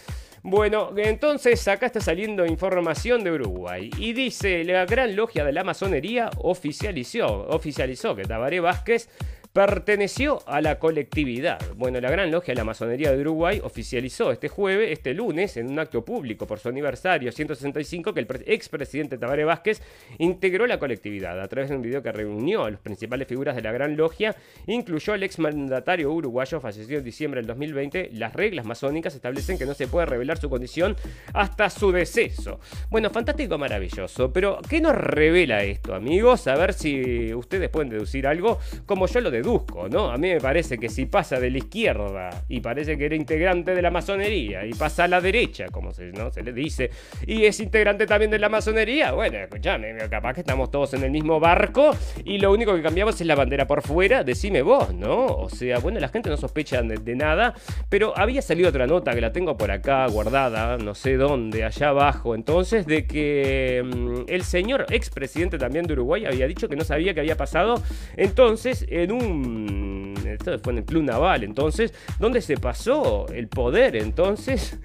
Bueno, 0.43 0.93
entonces 0.97 1.67
acá 1.69 1.87
está 1.87 2.01
saliendo 2.01 2.47
información 2.47 3.23
de 3.23 3.31
Uruguay 3.31 3.91
y 3.99 4.13
dice, 4.13 4.65
la 4.65 4.87
gran 4.87 5.15
logia 5.15 5.45
de 5.45 5.53
la 5.53 5.63
masonería 5.63 6.31
oficializó, 6.39 7.47
oficializó 7.49 8.17
que 8.17 8.23
Tabaré 8.25 8.59
Vázquez 8.59 9.09
perteneció 9.53 10.47
a 10.47 10.61
la 10.61 10.79
colectividad. 10.79 11.59
Bueno, 11.77 12.01
la 12.01 12.11
Gran 12.11 12.31
Logia 12.31 12.55
de 12.55 12.59
la 12.59 12.65
Masonería 12.65 13.11
de 13.11 13.21
Uruguay 13.21 13.61
oficializó 13.65 14.31
este 14.31 14.49
jueves, 14.49 14.93
este 14.93 15.13
lunes, 15.13 15.57
en 15.57 15.69
un 15.69 15.79
acto 15.81 16.05
público 16.05 16.47
por 16.47 16.61
su 16.61 16.69
aniversario 16.69 17.33
165, 17.33 18.15
que 18.15 18.21
el 18.21 18.29
expresidente 18.47 19.19
Tabaré 19.19 19.45
Vázquez 19.45 19.83
integró 20.19 20.69
la 20.69 20.79
colectividad 20.79 21.41
a 21.41 21.49
través 21.49 21.71
de 21.71 21.77
un 21.77 21.83
video 21.83 22.01
que 22.01 22.13
reunió 22.13 22.65
a 22.65 22.71
las 22.71 22.81
principales 22.81 23.27
figuras 23.27 23.57
de 23.57 23.63
la 23.63 23.73
Gran 23.73 23.97
Logia, 23.97 24.37
incluyó 24.69 25.15
al 25.15 25.25
exmandatario 25.25 26.13
uruguayo 26.13 26.61
fallecido 26.61 26.99
en 26.99 27.05
diciembre 27.05 27.41
del 27.41 27.49
2020. 27.49 28.11
Las 28.13 28.33
reglas 28.35 28.65
masónicas 28.65 29.17
establecen 29.17 29.59
que 29.59 29.67
no 29.67 29.75
se 29.75 29.89
puede 29.89 30.07
revelar 30.07 30.39
su 30.39 30.49
condición 30.49 30.97
hasta 31.35 31.71
su 31.71 31.91
deceso. 31.91 32.61
Bueno, 32.89 33.11
fantástico, 33.11 33.59
maravilloso, 33.59 34.33
pero 34.33 34.61
¿qué 34.69 34.81
nos 34.81 34.95
revela 34.95 35.65
esto, 35.65 35.93
amigos? 35.93 36.47
A 36.47 36.55
ver 36.55 36.73
si 36.73 37.35
ustedes 37.35 37.69
pueden 37.69 37.91
deducir 37.91 38.29
algo 38.29 38.61
como 38.87 39.09
yo 39.09 39.21
lo 39.21 39.31
deduzco, 39.43 39.89
¿no? 39.89 40.11
A 40.11 40.17
mí 40.17 40.29
me 40.29 40.41
parece 40.41 40.79
que 40.79 40.89
si 40.89 41.07
pasa 41.07 41.41
de 41.41 41.51
la 41.51 41.59
izquierda 41.59 42.31
y 42.49 42.61
parece 42.61 42.97
que 42.97 43.07
era 43.07 43.15
integrante 43.15 43.75
de 43.75 43.83
la 43.83 43.91
masonería 43.91 44.65
y 44.67 44.73
pasa 44.73 45.05
a 45.05 45.09
la 45.09 45.21
derecha, 45.21 45.67
como 45.71 45.93
se, 45.93 46.13
¿no? 46.13 46.31
se 46.31 46.43
le 46.43 46.53
dice, 46.53 46.91
y 47.27 47.45
es 47.45 47.61
integrante 47.61 48.07
también 48.07 48.31
de 48.31 48.39
la 48.39 48.49
masonería, 48.49 49.13
bueno, 49.13 49.39
escuchame, 49.39 49.97
capaz 50.11 50.35
que 50.35 50.41
estamos 50.41 50.71
todos 50.71 50.95
en 50.95 51.05
el 51.05 51.11
mismo 51.11 51.41
barco 51.41 51.91
y 52.25 52.39
lo 52.39 52.53
único 52.53 52.75
que 52.75 52.83
cambiamos 52.83 53.21
es 53.21 53.27
la 53.27 53.35
bandera 53.35 53.67
por 53.67 53.83
fuera, 53.83 54.25
decime 54.25 54.63
vos, 54.63 54.93
¿no? 54.95 55.27
O 55.27 55.49
sea, 55.49 55.79
bueno, 55.79 56.01
la 56.01 56.09
gente 56.09 56.29
no 56.31 56.37
sospecha 56.37 56.83
de, 56.83 57.17
nada, 57.17 57.55
pero 57.89 58.17
había 58.17 58.43
salido 58.43 58.69
otra 58.69 58.87
nota 58.87 59.13
que 59.13 59.21
la 59.21 59.33
tengo 59.33 59.57
por 59.57 59.71
acá 59.71 60.07
guardada, 60.07 60.79
no 60.79 60.95
sé 60.95 61.17
dónde, 61.17 61.65
allá 61.65 61.89
abajo, 61.89 62.35
entonces, 62.35 62.87
de 62.87 63.07
que 63.07 63.83
mm, 63.85 64.23
el 64.29 64.45
señor 64.45 64.87
expresidente 64.91 65.59
también 65.59 65.87
de 65.87 65.95
Uruguay 65.95 66.25
había 66.25 66.47
dicho 66.47 66.69
que 66.69 66.77
no 66.77 66.85
sabía 66.85 67.15
qué 67.15 67.21
había 67.21 67.37
pasado, 67.37 67.83
entonces, 68.17 68.87
en 68.89 69.13
un 69.13 69.30
esto 70.27 70.59
fue 70.59 70.73
en 70.73 70.79
el 70.79 70.85
Club 70.85 71.05
Naval, 71.05 71.45
entonces, 71.45 71.93
¿dónde 72.19 72.41
se 72.41 72.57
pasó 72.57 73.27
el 73.29 73.49
poder 73.49 73.97
entonces 73.97 74.79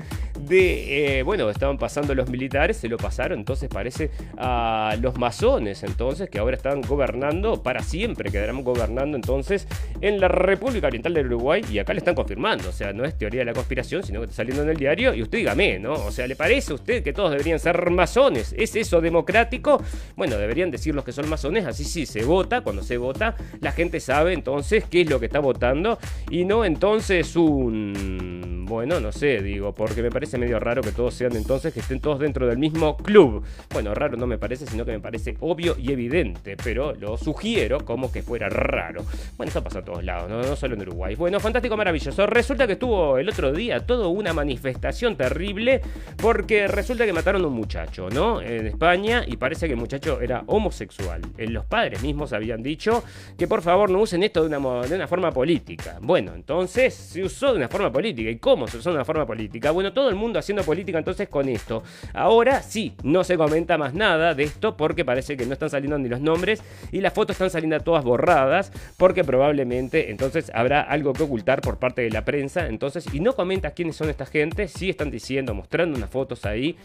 de, 0.45 1.19
eh, 1.19 1.23
bueno, 1.23 1.49
estaban 1.49 1.77
pasando 1.77 2.13
los 2.15 2.29
militares, 2.29 2.77
se 2.77 2.87
lo 2.87 2.97
pasaron, 2.97 3.39
entonces 3.39 3.69
parece 3.69 4.11
a 4.37 4.95
los 5.01 5.17
masones, 5.17 5.83
entonces, 5.83 6.29
que 6.29 6.39
ahora 6.39 6.55
están 6.55 6.81
gobernando 6.81 7.61
para 7.63 7.81
siempre, 7.81 8.31
quedarán 8.31 8.63
gobernando 8.63 9.15
entonces 9.15 9.67
en 10.01 10.19
la 10.19 10.27
República 10.27 10.87
Oriental 10.87 11.13
del 11.13 11.27
Uruguay 11.27 11.63
y 11.71 11.79
acá 11.79 11.93
le 11.93 11.99
están 11.99 12.15
confirmando, 12.15 12.69
o 12.69 12.71
sea, 12.71 12.93
no 12.93 13.05
es 13.05 13.17
teoría 13.17 13.41
de 13.41 13.45
la 13.45 13.53
conspiración, 13.53 14.03
sino 14.03 14.19
que 14.19 14.25
está 14.25 14.37
saliendo 14.37 14.63
en 14.63 14.69
el 14.69 14.77
diario 14.77 15.13
y 15.13 15.21
usted 15.21 15.39
dígame, 15.39 15.79
¿no? 15.79 15.93
O 15.93 16.11
sea, 16.11 16.27
¿le 16.27 16.35
parece 16.35 16.71
a 16.71 16.75
usted 16.75 17.03
que 17.03 17.13
todos 17.13 17.31
deberían 17.31 17.59
ser 17.59 17.89
masones? 17.91 18.53
¿Es 18.57 18.75
eso 18.75 19.01
democrático? 19.01 19.81
Bueno, 20.15 20.37
deberían 20.37 20.71
decir 20.71 20.93
los 20.93 21.03
que 21.03 21.11
son 21.11 21.29
masones, 21.29 21.65
así 21.65 21.83
sí 21.83 22.05
se 22.05 22.23
vota, 22.23 22.61
cuando 22.61 22.83
se 22.83 22.97
vota, 22.97 23.35
la 23.61 23.71
gente 23.71 23.99
sabe 23.99 24.33
entonces 24.33 24.85
qué 24.89 25.01
es 25.01 25.09
lo 25.09 25.19
que 25.19 25.25
está 25.25 25.39
votando 25.39 25.97
y 26.29 26.45
no 26.45 26.65
entonces 26.65 27.35
un, 27.35 28.65
bueno, 28.67 28.99
no 28.99 29.11
sé, 29.11 29.41
digo, 29.41 29.73
porque 29.73 30.01
me 30.01 30.09
parece 30.09 30.34
medio 30.37 30.59
raro 30.59 30.81
que 30.81 30.91
todos 30.91 31.13
sean 31.13 31.35
entonces, 31.35 31.73
que 31.73 31.79
estén 31.79 31.99
todos 31.99 32.19
dentro 32.19 32.47
del 32.47 32.57
mismo 32.57 32.97
club. 32.97 33.43
Bueno, 33.73 33.93
raro 33.93 34.17
no 34.17 34.27
me 34.27 34.37
parece, 34.37 34.65
sino 34.65 34.85
que 34.85 34.91
me 34.91 34.99
parece 34.99 35.37
obvio 35.39 35.75
y 35.77 35.91
evidente, 35.91 36.57
pero 36.61 36.93
lo 36.93 37.17
sugiero 37.17 37.83
como 37.85 38.11
que 38.11 38.21
fuera 38.21 38.49
raro. 38.49 39.03
Bueno, 39.37 39.49
eso 39.49 39.63
pasa 39.63 39.79
a 39.79 39.83
todos 39.83 40.03
lados, 40.03 40.29
no, 40.29 40.41
no 40.41 40.55
solo 40.55 40.75
en 40.75 40.81
Uruguay. 40.81 41.15
Bueno, 41.15 41.39
fantástico, 41.39 41.77
maravilloso. 41.77 42.25
Resulta 42.25 42.67
que 42.67 42.73
estuvo 42.73 43.17
el 43.17 43.29
otro 43.29 43.51
día 43.51 43.85
toda 43.85 44.07
una 44.07 44.33
manifestación 44.33 45.15
terrible 45.15 45.81
porque 46.17 46.67
resulta 46.67 47.05
que 47.05 47.13
mataron 47.13 47.43
a 47.43 47.47
un 47.47 47.53
muchacho, 47.53 48.09
¿no? 48.09 48.41
En 48.41 48.67
España 48.67 49.23
y 49.25 49.37
parece 49.37 49.67
que 49.67 49.73
el 49.73 49.79
muchacho 49.79 50.19
era 50.21 50.43
homosexual. 50.47 51.21
Eh, 51.37 51.47
los 51.47 51.65
padres 51.65 52.01
mismos 52.01 52.33
habían 52.33 52.61
dicho 52.61 53.03
que 53.37 53.47
por 53.47 53.61
favor 53.61 53.89
no 53.89 53.99
usen 53.99 54.23
esto 54.23 54.47
de 54.47 54.55
una, 54.55 54.81
de 54.87 54.95
una 54.95 55.07
forma 55.07 55.31
política. 55.31 55.97
Bueno, 56.01 56.33
entonces 56.35 56.93
se 56.93 57.23
usó 57.23 57.51
de 57.51 57.57
una 57.57 57.69
forma 57.69 57.91
política. 57.91 58.29
¿Y 58.29 58.37
cómo 58.37 58.67
se 58.67 58.77
usó 58.77 58.89
de 58.89 58.95
una 58.95 59.05
forma 59.05 59.25
política? 59.25 59.71
Bueno, 59.71 59.93
todo 59.93 60.09
el 60.09 60.15
mundo 60.15 60.24
haciendo 60.33 60.63
política 60.63 60.97
entonces 60.97 61.29
con 61.29 61.49
esto. 61.49 61.83
Ahora 62.13 62.61
sí, 62.61 62.93
no 63.03 63.23
se 63.23 63.37
comenta 63.37 63.77
más 63.77 63.93
nada 63.93 64.33
de 64.33 64.43
esto 64.43 64.77
porque 64.77 65.05
parece 65.05 65.37
que 65.37 65.45
no 65.45 65.53
están 65.53 65.69
saliendo 65.69 65.97
ni 65.97 66.09
los 66.09 66.21
nombres 66.21 66.61
y 66.91 67.01
las 67.01 67.13
fotos 67.13 67.35
están 67.35 67.49
saliendo 67.49 67.79
todas 67.81 68.03
borradas 68.03 68.71
porque 68.97 69.23
probablemente 69.23 70.11
entonces 70.11 70.51
habrá 70.53 70.81
algo 70.81 71.13
que 71.13 71.23
ocultar 71.23 71.61
por 71.61 71.77
parte 71.77 72.01
de 72.01 72.09
la 72.09 72.25
prensa. 72.25 72.67
Entonces, 72.67 73.05
y 73.13 73.19
no 73.19 73.33
comenta 73.33 73.71
quiénes 73.71 73.95
son 73.95 74.09
esta 74.09 74.25
gente, 74.25 74.67
sí 74.67 74.89
están 74.89 75.11
diciendo, 75.11 75.53
mostrando 75.53 75.97
unas 75.97 76.09
fotos 76.09 76.45
ahí 76.45 76.77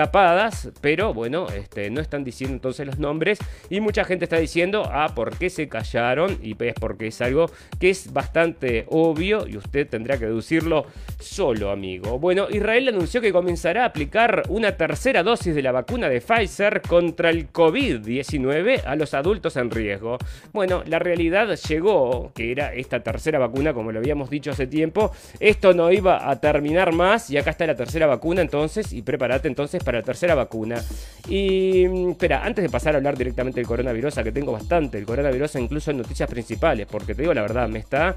tapadas, 0.00 0.70
pero 0.80 1.12
bueno, 1.12 1.48
este, 1.54 1.90
no 1.90 2.00
están 2.00 2.24
diciendo 2.24 2.54
entonces 2.54 2.86
los 2.86 2.98
nombres 2.98 3.38
y 3.68 3.80
mucha 3.80 4.02
gente 4.02 4.24
está 4.24 4.38
diciendo, 4.38 4.88
ah, 4.90 5.12
¿por 5.14 5.36
qué 5.36 5.50
se 5.50 5.68
callaron? 5.68 6.38
Y 6.42 6.56
es 6.64 6.72
porque 6.72 7.08
es 7.08 7.20
algo 7.20 7.50
que 7.78 7.90
es 7.90 8.10
bastante 8.10 8.86
obvio 8.88 9.46
y 9.46 9.58
usted 9.58 9.86
tendrá 9.86 10.16
que 10.16 10.24
deducirlo 10.24 10.86
solo, 11.18 11.70
amigo. 11.70 12.18
Bueno, 12.18 12.46
Israel 12.48 12.88
anunció 12.88 13.20
que 13.20 13.30
comenzará 13.30 13.82
a 13.82 13.88
aplicar 13.88 14.44
una 14.48 14.74
tercera 14.78 15.22
dosis 15.22 15.54
de 15.54 15.60
la 15.60 15.72
vacuna 15.72 16.08
de 16.08 16.22
Pfizer 16.22 16.80
contra 16.80 17.28
el 17.28 17.52
COVID-19 17.52 18.84
a 18.86 18.96
los 18.96 19.12
adultos 19.12 19.58
en 19.58 19.70
riesgo. 19.70 20.16
Bueno, 20.54 20.82
la 20.86 20.98
realidad 20.98 21.54
llegó, 21.68 22.32
que 22.34 22.52
era 22.52 22.72
esta 22.72 23.00
tercera 23.00 23.38
vacuna, 23.38 23.74
como 23.74 23.92
lo 23.92 23.98
habíamos 23.98 24.30
dicho 24.30 24.50
hace 24.50 24.66
tiempo, 24.66 25.12
esto 25.40 25.74
no 25.74 25.92
iba 25.92 26.30
a 26.30 26.40
terminar 26.40 26.94
más 26.94 27.28
y 27.28 27.36
acá 27.36 27.50
está 27.50 27.66
la 27.66 27.76
tercera 27.76 28.06
vacuna 28.06 28.40
entonces 28.40 28.94
y 28.94 29.02
prepárate 29.02 29.48
entonces 29.48 29.82
para 29.82 29.89
la 29.98 30.02
tercera 30.02 30.34
vacuna. 30.34 30.82
Y 31.28 31.86
mm, 31.88 32.10
espera, 32.10 32.44
antes 32.44 32.62
de 32.62 32.68
pasar 32.68 32.94
a 32.94 32.98
hablar 32.98 33.16
directamente 33.16 33.60
del 33.60 33.66
coronavirus, 33.66 34.14
que 34.16 34.32
tengo 34.32 34.52
bastante 34.52 34.98
el 34.98 35.06
coronavirus 35.06 35.56
incluso 35.56 35.90
en 35.90 35.98
noticias 35.98 36.28
principales, 36.28 36.86
porque 36.86 37.14
te 37.14 37.22
digo 37.22 37.34
la 37.34 37.42
verdad, 37.42 37.68
me 37.68 37.78
está 37.78 38.16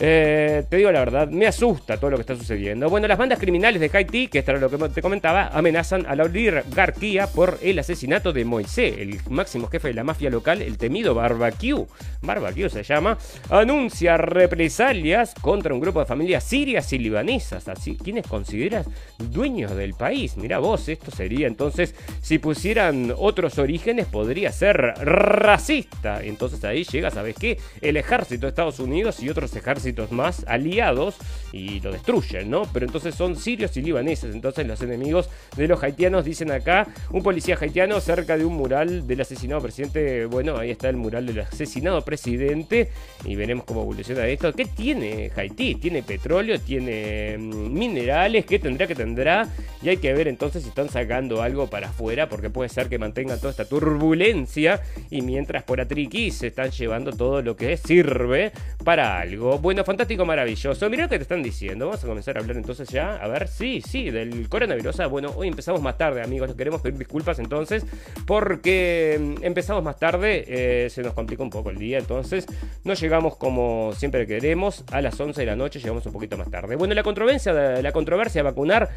eh, 0.00 0.64
te 0.68 0.76
digo 0.76 0.92
la 0.92 1.00
verdad, 1.00 1.28
me 1.28 1.48
asusta 1.48 1.96
todo 1.96 2.10
lo 2.10 2.16
que 2.16 2.20
está 2.20 2.36
sucediendo. 2.36 2.88
Bueno, 2.88 3.08
las 3.08 3.18
bandas 3.18 3.40
criminales 3.40 3.80
de 3.80 3.90
Haití, 3.92 4.28
que 4.28 4.38
esto 4.38 4.52
era 4.52 4.60
lo 4.60 4.70
que 4.70 4.88
te 4.90 5.02
comentaba, 5.02 5.48
amenazan 5.48 6.06
a 6.06 6.14
la 6.14 6.22
oligarquía 6.22 7.26
por 7.26 7.58
el 7.62 7.80
asesinato 7.80 8.32
de 8.32 8.44
Moisés, 8.44 8.94
el 8.96 9.18
máximo 9.28 9.66
jefe 9.66 9.88
de 9.88 9.94
la 9.94 10.04
mafia 10.04 10.30
local, 10.30 10.62
el 10.62 10.78
temido 10.78 11.14
Barbecue. 11.14 11.86
Barbecue 12.22 12.70
se 12.70 12.84
llama. 12.84 13.18
Anuncia 13.50 14.16
represalias 14.16 15.34
contra 15.40 15.74
un 15.74 15.80
grupo 15.80 15.98
de 15.98 16.06
familias 16.06 16.44
sirias 16.44 16.92
y 16.92 16.98
libanesas, 16.98 17.66
así 17.66 17.96
quienes 17.96 18.24
consideras 18.26 18.86
dueños 19.18 19.74
del 19.74 19.94
país. 19.94 20.36
Mira 20.36 20.60
vos, 20.60 20.88
esto 20.88 21.10
sería 21.10 21.48
entonces, 21.48 21.96
si 22.20 22.38
pusieran 22.38 23.12
otros 23.16 23.58
orígenes, 23.58 24.06
podría 24.06 24.52
ser 24.52 24.76
racista. 24.76 26.22
Entonces 26.22 26.62
ahí 26.64 26.84
llega, 26.84 27.10
¿sabes 27.10 27.34
qué? 27.34 27.58
El 27.80 27.96
ejército 27.96 28.42
de 28.42 28.50
Estados 28.50 28.78
Unidos 28.78 29.20
y 29.20 29.28
otros 29.28 29.56
ejércitos 29.56 29.87
más 30.10 30.44
aliados 30.46 31.16
y 31.52 31.80
lo 31.80 31.92
destruyen, 31.92 32.50
¿no? 32.50 32.62
Pero 32.72 32.86
entonces 32.86 33.14
son 33.14 33.36
sirios 33.36 33.76
y 33.76 33.82
libaneses. 33.82 34.34
Entonces 34.34 34.66
los 34.66 34.80
enemigos 34.82 35.28
de 35.56 35.68
los 35.68 35.82
haitianos 35.82 36.24
dicen 36.24 36.50
acá, 36.50 36.86
un 37.10 37.22
policía 37.22 37.56
haitiano 37.60 38.00
cerca 38.00 38.36
de 38.36 38.44
un 38.44 38.54
mural 38.54 39.06
del 39.06 39.20
asesinado 39.20 39.60
presidente. 39.62 40.26
Bueno, 40.26 40.56
ahí 40.56 40.70
está 40.70 40.88
el 40.88 40.96
mural 40.96 41.26
del 41.26 41.40
asesinado 41.40 42.04
presidente 42.04 42.90
y 43.24 43.34
veremos 43.34 43.64
cómo 43.64 43.82
evoluciona 43.82 44.26
esto. 44.26 44.52
¿Qué 44.52 44.64
tiene 44.64 45.30
Haití? 45.34 45.76
Tiene 45.76 46.02
petróleo, 46.02 46.60
tiene 46.60 47.36
mm, 47.38 47.72
minerales, 47.72 48.44
¿qué 48.46 48.58
tendrá 48.58 48.86
que 48.86 48.94
tendrá? 48.94 49.48
Y 49.82 49.88
hay 49.88 49.96
que 49.98 50.12
ver 50.12 50.28
entonces 50.28 50.62
si 50.62 50.68
están 50.68 50.88
sacando 50.88 51.42
algo 51.42 51.68
para 51.68 51.88
afuera 51.88 52.28
porque 52.28 52.50
puede 52.50 52.68
ser 52.68 52.88
que 52.88 52.98
mantengan 52.98 53.38
toda 53.38 53.50
esta 53.50 53.64
turbulencia 53.64 54.82
y 55.10 55.22
mientras 55.22 55.62
por 55.62 55.80
Atriqui 55.80 56.30
se 56.30 56.48
están 56.48 56.70
llevando 56.70 57.12
todo 57.12 57.42
lo 57.42 57.56
que 57.56 57.76
sirve 57.76 58.52
para 58.84 59.20
algo. 59.20 59.58
Bueno, 59.58 59.77
fantástico, 59.84 60.24
maravilloso. 60.24 60.90
Mira 60.90 61.04
lo 61.04 61.08
que 61.08 61.18
te 61.18 61.22
están 61.22 61.42
diciendo. 61.42 61.86
Vamos 61.86 62.02
a 62.02 62.06
comenzar 62.06 62.36
a 62.36 62.40
hablar 62.40 62.56
entonces 62.56 62.88
ya. 62.88 63.16
A 63.16 63.28
ver, 63.28 63.48
sí, 63.48 63.80
sí, 63.80 64.10
del 64.10 64.48
coronavirus. 64.48 65.00
Ah, 65.00 65.06
bueno, 65.06 65.32
hoy 65.36 65.48
empezamos 65.48 65.80
más 65.82 65.96
tarde, 65.96 66.22
amigos. 66.22 66.54
Queremos 66.54 66.80
pedir 66.80 66.98
disculpas 66.98 67.38
entonces 67.38 67.84
porque 68.26 69.18
mm, 69.20 69.44
empezamos 69.44 69.82
más 69.82 69.98
tarde. 69.98 70.44
Eh, 70.46 70.90
se 70.90 71.02
nos 71.02 71.14
complicó 71.14 71.42
un 71.42 71.50
poco 71.50 71.70
el 71.70 71.78
día. 71.78 71.98
Entonces, 71.98 72.46
no 72.84 72.94
llegamos 72.94 73.36
como 73.36 73.92
siempre 73.94 74.26
queremos. 74.26 74.84
A 74.92 75.00
las 75.00 75.18
11 75.18 75.40
de 75.40 75.46
la 75.46 75.56
noche 75.56 75.78
llegamos 75.80 76.04
un 76.06 76.12
poquito 76.12 76.36
más 76.36 76.50
tarde. 76.50 76.76
Bueno, 76.76 76.94
la 76.94 77.02
controversia, 77.02 77.52
la 77.52 77.92
controversia 77.92 78.42
vacunar 78.42 78.90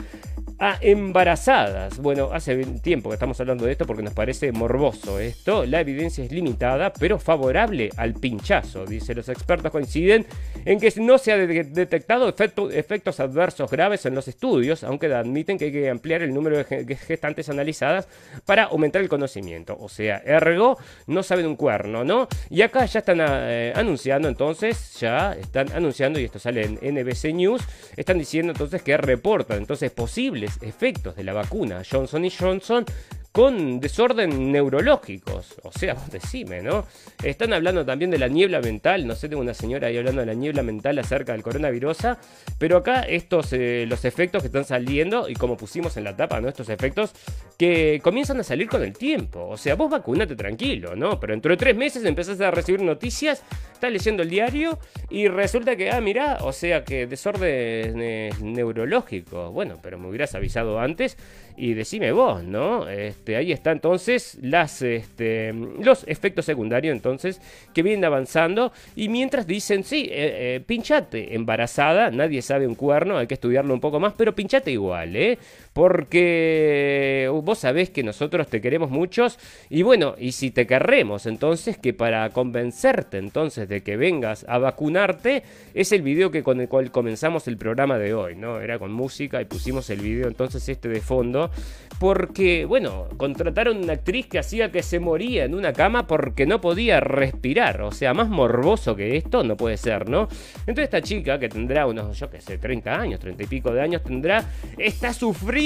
a 0.62 0.78
embarazadas. 0.80 1.98
Bueno, 1.98 2.30
hace 2.32 2.63
tiempo 2.82 3.10
que 3.10 3.15
estamos 3.15 3.39
hablando 3.39 3.65
de 3.65 3.72
esto 3.72 3.88
porque 3.88 4.04
nos 4.04 4.13
parece 4.13 4.52
morboso 4.52 5.20
esto. 5.20 5.65
La 5.65 5.82
evidencia 5.82 6.24
es 6.24 6.32
limitada, 6.32 6.94
pero 6.94 7.17
favorable 7.17 7.89
al 7.98 8.13
pinchazo. 8.13 8.86
Dice, 8.86 9.15
los 9.15 9.28
expertos 9.28 9.72
coinciden 9.72 10.28
en 10.65 10.80
que 10.80 10.91
no 10.97 11.17
se 11.17 11.32
ha 11.32 11.38
detectado 11.38 12.30
efectos 12.30 13.19
adversos 13.19 13.69
graves 13.69 14.06
en 14.06 14.15
los 14.15 14.28
estudios, 14.28 14.84
aunque 14.84 15.13
admiten 15.13 15.58
que 15.58 15.65
hay 15.65 15.71
que 15.71 15.89
ampliar 15.89 16.21
el 16.21 16.34
número 16.34 16.63
de 16.63 16.95
gestantes 16.95 17.50
analizadas 17.50 18.08
para 18.45 18.65
aumentar 18.65 19.02
el 19.02 19.10
conocimiento. 19.10 19.78
O 19.80 19.89
sea, 19.89 20.21
ergo, 20.26 20.78
no 21.08 21.24
saben 21.24 21.45
un 21.45 21.56
cuerno, 21.56 22.04
¿no? 22.04 22.28
Y 22.50 22.62
acá 22.62 22.86
ya 22.86 23.00
están 23.00 23.19
eh, 23.21 23.74
anunciando 23.76 24.28
entonces, 24.28 25.00
ya 25.00 25.34
están 25.34 25.71
anunciando, 25.71 26.19
y 26.19 26.26
esto 26.26 26.39
sale 26.39 26.63
en 26.63 26.95
NBC 26.95 27.34
News, 27.34 27.62
están 27.95 28.17
diciendo 28.17 28.52
entonces 28.52 28.82
que 28.82 28.97
reportan 28.97 29.58
entonces 29.58 29.91
posibles 29.91 30.58
efectos 30.62 31.15
de 31.15 31.24
la 31.24 31.34
vacuna 31.34 31.82
Johnson 31.89 32.28
Johnson 32.30 32.86
con 33.32 33.80
desorden 33.80 34.52
neurológicos. 34.52 35.56
O 35.63 35.72
sea, 35.72 35.94
vos 35.96 36.10
decime, 36.12 36.62
¿no? 36.62 36.86
Están 37.24 37.54
hablando 37.54 37.86
también 37.86 38.12
de 38.12 38.17
la 38.17 38.28
niebla 38.28 38.62
mental. 38.62 39.08
No 39.08 39.15
sé, 39.15 39.30
tengo 39.30 39.41
una 39.41 39.54
señora 39.54 39.88
ahí 39.88 39.98
hablando 39.98 40.22
de 40.22 40.28
la 40.28 40.34
niebla 40.34 40.63
mental 40.63 41.00
acerca 41.00 41.32
del 41.32 41.44
coronavirus. 41.44 41.98
Pero 42.58 42.78
acá 42.78 43.02
estos, 43.02 43.54
eh, 43.54 43.86
los 43.88 44.06
efectos 44.06 44.44
que 44.44 44.48
están 44.48 44.65
saliendo, 44.65 45.30
y 45.30 45.34
como 45.36 45.58
pusimos 45.58 45.98
en 45.98 46.04
la 46.04 46.15
tapa, 46.15 46.39
¿no? 46.41 46.50
Estos 46.50 46.70
efectos 46.70 47.12
que 47.58 48.00
comienzan 48.04 48.39
a 48.39 48.44
salir 48.44 48.67
con 48.67 48.84
el 48.84 48.94
tiempo. 48.94 49.48
O 49.48 49.58
sea, 49.58 49.76
vos 49.76 49.89
vacunate 49.89 50.36
tranquilo, 50.36 50.96
¿no? 50.96 51.20
Pero 51.20 51.34
dentro 51.34 51.52
de 51.52 51.58
tres 51.58 51.76
meses 51.76 52.04
empezás 52.06 52.39
a 52.41 52.52
recibir 52.52 52.82
noticias, 52.82 53.44
estás 53.74 53.91
leyendo 53.91 54.24
el 54.24 54.30
diario 54.30 54.80
y 55.10 55.28
resulta 55.28 55.76
que, 55.76 55.91
ah, 55.91 56.02
mirá, 56.02 56.38
o 56.41 56.52
sea 56.52 56.84
que 56.84 57.08
desorden 57.08 57.98
neurológico. 58.41 59.52
Bueno, 59.52 59.80
pero 59.82 59.98
me 59.98 60.08
hubieras 60.08 60.36
avisado 60.36 60.80
antes 60.80 61.17
y 61.58 61.74
decime 61.74 62.12
vos, 62.12 62.44
¿no? 62.44 62.88
Este, 62.89 63.21
ahí 63.28 63.52
está 63.52 63.72
entonces 63.72 64.38
las, 64.42 64.82
este, 64.82 65.54
los 65.54 66.04
efectos 66.08 66.46
secundarios 66.46 66.96
entonces 66.96 67.42
que 67.74 67.84
vienen 67.84 68.06
avanzando 68.06 68.72
y 68.96 69.10
mientras 69.10 69.48
dicen, 69.48 69.84
sí, 69.84 70.08
eh, 70.10 70.56
eh, 70.56 70.64
pinchate, 70.66 71.36
embarazada, 71.36 72.12
nadie 72.12 72.42
sabe 72.42 72.68
un 72.68 72.76
cuerno, 72.76 73.18
hay 73.18 73.28
que 73.28 73.36
estudiarlo 73.36 73.74
un 73.74 73.80
poco 73.80 74.00
más, 74.00 74.14
pero 74.18 74.36
pinchate 74.36 74.72
igual, 74.72 75.16
¿eh? 75.16 75.38
Porque 75.74 77.30
vos 77.44 77.60
sabés 77.60 77.90
que 77.90 78.04
nosotros 78.04 78.48
te 78.48 78.60
queremos 78.60 78.90
muchos 78.90 79.40
y 79.70 79.84
bueno, 79.84 80.16
y 80.20 80.34
si 80.34 80.52
te 80.52 80.68
querremos, 80.68 81.26
entonces 81.26 81.78
que 81.78 81.94
para 81.94 82.30
convencerte 82.32 83.18
entonces 83.18 83.70
de 83.70 83.82
que 83.82 83.96
vengas 83.96 84.46
a 84.50 84.58
vacunarte, 84.58 85.44
es 85.74 85.94
el 85.94 86.02
video 86.02 86.30
que 86.30 86.44
con 86.44 86.60
el 86.60 86.68
cual 86.68 86.92
comenzamos 86.92 87.48
el 87.48 87.58
programa 87.58 87.98
de 87.98 88.14
hoy, 88.14 88.36
¿no? 88.36 88.60
Era 88.60 88.80
con 88.80 88.92
música 88.92 89.42
y 89.42 89.46
pusimos 89.46 89.90
el 89.90 90.02
video 90.02 90.28
entonces 90.28 90.68
este 90.68 90.90
de 90.90 91.00
fondo 91.00 91.50
porque, 92.00 92.66
bueno, 92.66 93.08
contrataron 93.16 93.78
una 93.78 93.94
actriz 93.94 94.26
que 94.26 94.40
hacía 94.40 94.72
que 94.72 94.82
se 94.82 95.00
moría 95.00 95.46
en 95.46 95.54
una 95.54 95.72
cama 95.72 96.08
porque 96.08 96.48
no 96.48 96.60
podía 96.60 97.00
respirar. 97.00 97.82
O 97.84 97.92
sea, 97.92 98.14
más 98.16 98.28
morboso 98.28 98.96
que 98.96 99.18
esto 99.18 99.44
no 99.44 99.56
puede 99.56 99.78
ser, 99.78 100.10
¿no? 100.10 100.28
Entonces 100.62 100.86
esta 100.86 101.02
chica, 101.02 101.38
que 101.38 101.48
tendrá 101.48 101.86
unos, 101.86 102.18
yo 102.18 102.30
qué 102.30 102.42
sé, 102.42 102.58
30 102.58 103.00
años, 103.00 103.20
30 103.20 103.44
y 103.44 103.46
pico 103.46 103.72
de 103.72 103.82
años 103.82 104.04
tendrá, 104.04 104.44
está 104.78 105.14
sufriendo 105.14 105.61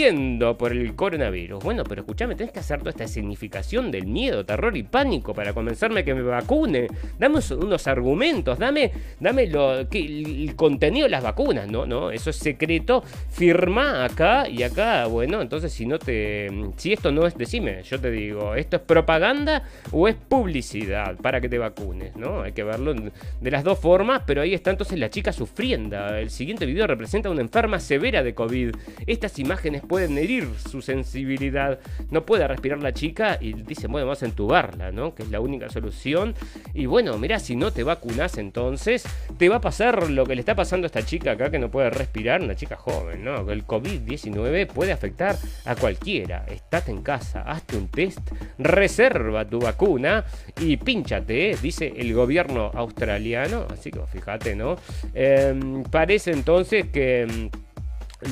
por 0.58 0.74
el 0.74 0.94
coronavirus. 0.94 1.64
Bueno, 1.64 1.86
pero 1.88 2.02
escúchame, 2.02 2.36
tenés 2.36 2.52
que 2.52 2.60
hacer 2.60 2.80
toda 2.80 2.90
esta 2.90 3.08
significación 3.08 3.92
del 3.92 4.08
miedo, 4.08 4.46
terror 4.46 4.76
y 4.76 4.84
pánico 4.84 5.34
para 5.34 5.54
convencerme 5.54 6.04
que 6.04 6.14
me 6.14 6.22
vacune. 6.22 6.88
Dame 7.18 7.40
unos 7.58 7.88
argumentos, 7.88 8.60
dame, 8.60 8.92
dame 9.22 9.48
lo, 9.48 9.88
que, 9.90 10.00
el 10.00 10.54
contenido 10.58 11.06
de 11.06 11.12
las 11.12 11.24
vacunas, 11.24 11.70
¿no? 11.70 11.86
No, 11.86 12.12
eso 12.12 12.30
es 12.30 12.36
secreto. 12.36 13.04
Firma 13.30 14.04
acá 14.04 14.50
y 14.50 14.64
acá, 14.64 15.06
bueno, 15.06 15.42
entonces 15.42 15.72
si 15.72 15.86
no 15.86 15.98
te. 15.98 16.50
Si 16.76 16.92
esto 16.92 17.14
no 17.14 17.26
es. 17.26 17.38
Decime, 17.38 17.82
yo 17.84 17.98
te 18.00 18.12
digo, 18.12 18.54
¿esto 18.56 18.76
es 18.76 18.82
propaganda 18.82 19.64
o 19.92 20.10
es 20.10 20.16
publicidad 20.16 21.16
para 21.18 21.40
que 21.40 21.48
te 21.48 21.58
vacunes? 21.58 22.18
¿No? 22.18 22.42
Hay 22.42 22.52
que 22.52 22.64
verlo 22.64 22.94
de 22.94 23.52
las 23.52 23.64
dos 23.64 23.80
formas, 23.80 24.24
pero 24.26 24.42
ahí 24.42 24.54
está 24.54 24.72
entonces 24.72 25.00
la 25.00 25.10
chica 25.10 25.32
sufriendo. 25.32 25.96
El 26.16 26.30
siguiente 26.32 26.66
video 26.66 26.86
representa 26.86 27.30
una 27.30 27.42
enferma 27.42 27.80
severa 27.80 28.24
de 28.24 28.36
COVID. 28.36 28.72
Estas 29.08 29.40
imágenes 29.40 29.85
pueden 29.88 30.18
herir 30.18 30.48
su 30.70 30.82
sensibilidad. 30.82 31.80
No 32.10 32.26
puede 32.26 32.48
respirar 32.48 32.80
la 32.80 32.94
chica 32.94 33.38
y 33.40 33.54
dice, 33.54 33.88
bueno, 33.88 34.08
vamos 34.08 34.24
a 34.24 34.26
entubarla, 34.26 34.92
¿no? 34.92 35.16
Que 35.16 35.24
es 35.24 35.32
la 35.32 35.40
única 35.40 35.70
solución. 35.70 36.36
Y 36.74 36.86
bueno, 36.86 37.18
mira, 37.18 37.40
si 37.40 37.56
no 37.56 37.72
te 37.72 37.84
vacunas 37.84 38.38
entonces, 38.38 39.04
te 39.38 39.50
va 39.50 39.58
a 39.58 39.62
pasar 39.62 40.10
lo 40.10 40.26
que 40.26 40.36
le 40.36 40.42
está 40.42 40.56
pasando 40.56 40.86
a 40.86 40.88
esta 40.88 41.06
chica 41.06 41.32
acá 41.32 41.50
que 41.50 41.60
no 41.60 41.70
puede 41.70 41.90
respirar, 41.90 42.42
una 42.42 42.56
chica 42.56 42.76
joven, 42.76 43.24
¿no? 43.24 43.50
El 43.52 43.66
COVID-19 43.66 44.68
puede 44.68 44.92
afectar 44.92 45.38
a 45.66 45.76
cualquiera. 45.76 46.46
Estate 46.48 46.92
en 46.92 47.02
casa, 47.02 47.42
hazte 47.42 47.78
un 47.78 47.88
test, 47.88 48.20
reserva 48.58 49.46
tu 49.46 49.60
vacuna 49.60 50.26
y 50.60 50.78
pínchate, 50.78 51.58
dice 51.62 51.94
el 51.96 52.14
gobierno 52.14 52.72
australiano. 52.74 53.66
Así 53.72 53.92
que 53.92 54.00
fíjate, 54.08 54.56
¿no? 54.56 54.78
Em, 55.14 55.84
parece 55.84 56.32
entonces 56.32 56.88
que 56.90 57.22
em, 57.22 57.50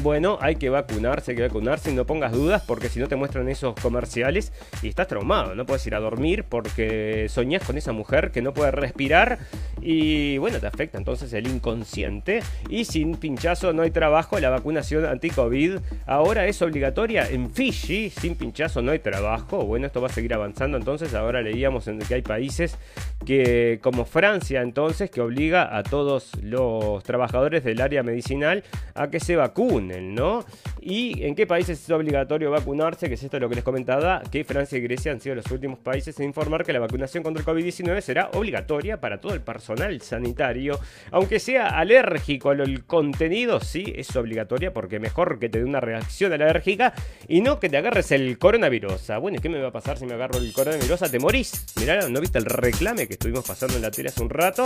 bueno, 0.01 0.37
hay 0.41 0.55
que 0.55 0.69
vacunarse, 0.69 1.31
hay 1.31 1.37
que 1.37 1.43
vacunarse 1.43 1.93
no 1.93 2.05
pongas 2.05 2.31
dudas 2.31 2.63
porque 2.65 2.89
si 2.89 2.99
no 2.99 3.07
te 3.07 3.15
muestran 3.15 3.49
esos 3.49 3.75
comerciales 3.75 4.51
y 4.81 4.87
estás 4.87 5.07
traumado, 5.07 5.55
no 5.55 5.65
puedes 5.65 5.85
ir 5.87 5.95
a 5.95 5.99
dormir 5.99 6.45
porque 6.45 7.27
soñás 7.29 7.63
con 7.63 7.77
esa 7.77 7.91
mujer 7.91 8.31
que 8.31 8.41
no 8.41 8.53
puede 8.53 8.71
respirar 8.71 9.39
y 9.81 10.37
bueno, 10.37 10.59
te 10.59 10.67
afecta 10.67 10.97
entonces 10.97 11.33
el 11.33 11.47
inconsciente. 11.47 12.41
Y 12.69 12.85
sin 12.85 13.17
pinchazo 13.17 13.73
no 13.73 13.81
hay 13.81 13.91
trabajo, 13.91 14.39
la 14.39 14.49
vacunación 14.49 15.05
anti-COVID 15.05 15.77
ahora 16.05 16.47
es 16.47 16.61
obligatoria 16.61 17.29
en 17.29 17.51
Fiji, 17.51 18.09
sin 18.09 18.35
pinchazo 18.35 18.81
no 18.81 18.91
hay 18.91 18.99
trabajo, 18.99 19.65
bueno, 19.65 19.87
esto 19.87 20.01
va 20.01 20.07
a 20.07 20.11
seguir 20.11 20.33
avanzando 20.33 20.77
entonces, 20.77 21.13
ahora 21.13 21.41
leíamos 21.41 21.87
en 21.87 21.99
que 21.99 22.15
hay 22.15 22.21
países 22.21 22.77
que 23.25 23.79
como 23.81 24.05
Francia 24.05 24.61
entonces 24.61 25.09
que 25.09 25.21
obliga 25.21 25.75
a 25.77 25.83
todos 25.83 26.31
los 26.41 27.03
trabajadores 27.03 27.63
del 27.63 27.81
área 27.81 28.03
medicinal 28.03 28.63
a 28.95 29.09
que 29.09 29.19
se 29.19 29.35
vacunen, 29.35 29.73
¿no? 29.87 30.45
¿Y 30.81 31.23
en 31.23 31.35
qué 31.35 31.47
países 31.47 31.81
es 31.81 31.89
obligatorio 31.89 32.51
vacunarse? 32.51 33.07
Que 33.07 33.15
es 33.15 33.23
esto 33.23 33.39
lo 33.39 33.49
que 33.49 33.55
les 33.55 33.63
comentaba, 33.63 34.21
que 34.31 34.43
Francia 34.43 34.77
y 34.77 34.81
Grecia 34.81 35.11
han 35.11 35.21
sido 35.21 35.35
los 35.35 35.49
últimos 35.51 35.79
países 35.79 36.19
en 36.19 36.25
informar 36.25 36.65
que 36.65 36.73
la 36.73 36.79
vacunación 36.79 37.23
contra 37.23 37.41
el 37.41 37.47
COVID-19 37.47 38.01
será 38.01 38.29
obligatoria 38.33 38.99
para 38.99 39.19
todo 39.21 39.33
el 39.33 39.41
personal 39.41 40.01
sanitario. 40.01 40.79
Aunque 41.11 41.39
sea 41.39 41.67
alérgico 41.67 42.49
al 42.49 42.83
contenido, 42.85 43.59
sí, 43.59 43.93
es 43.95 44.15
obligatoria 44.15 44.73
porque 44.73 44.99
mejor 44.99 45.39
que 45.39 45.49
te 45.49 45.59
dé 45.59 45.65
una 45.65 45.79
reacción 45.79 46.33
alérgica 46.33 46.93
y 47.27 47.41
no 47.41 47.59
que 47.59 47.69
te 47.69 47.77
agarres 47.77 48.11
el 48.11 48.37
coronavirus. 48.37 49.09
Ah, 49.11 49.17
bueno, 49.17 49.37
¿y 49.37 49.41
qué 49.41 49.49
me 49.49 49.59
va 49.59 49.69
a 49.69 49.71
pasar 49.71 49.97
si 49.97 50.05
me 50.05 50.13
agarro 50.13 50.37
el 50.37 50.51
coronavirus? 50.53 50.99
Te 51.11 51.19
morís. 51.19 51.65
Mirá, 51.79 52.07
¿no 52.09 52.19
viste 52.19 52.37
el 52.37 52.45
reclame 52.45 53.07
que 53.07 53.13
estuvimos 53.13 53.45
pasando 53.45 53.75
en 53.75 53.81
la 53.81 53.91
tele 53.91 54.09
hace 54.09 54.21
un 54.21 54.29
rato? 54.29 54.63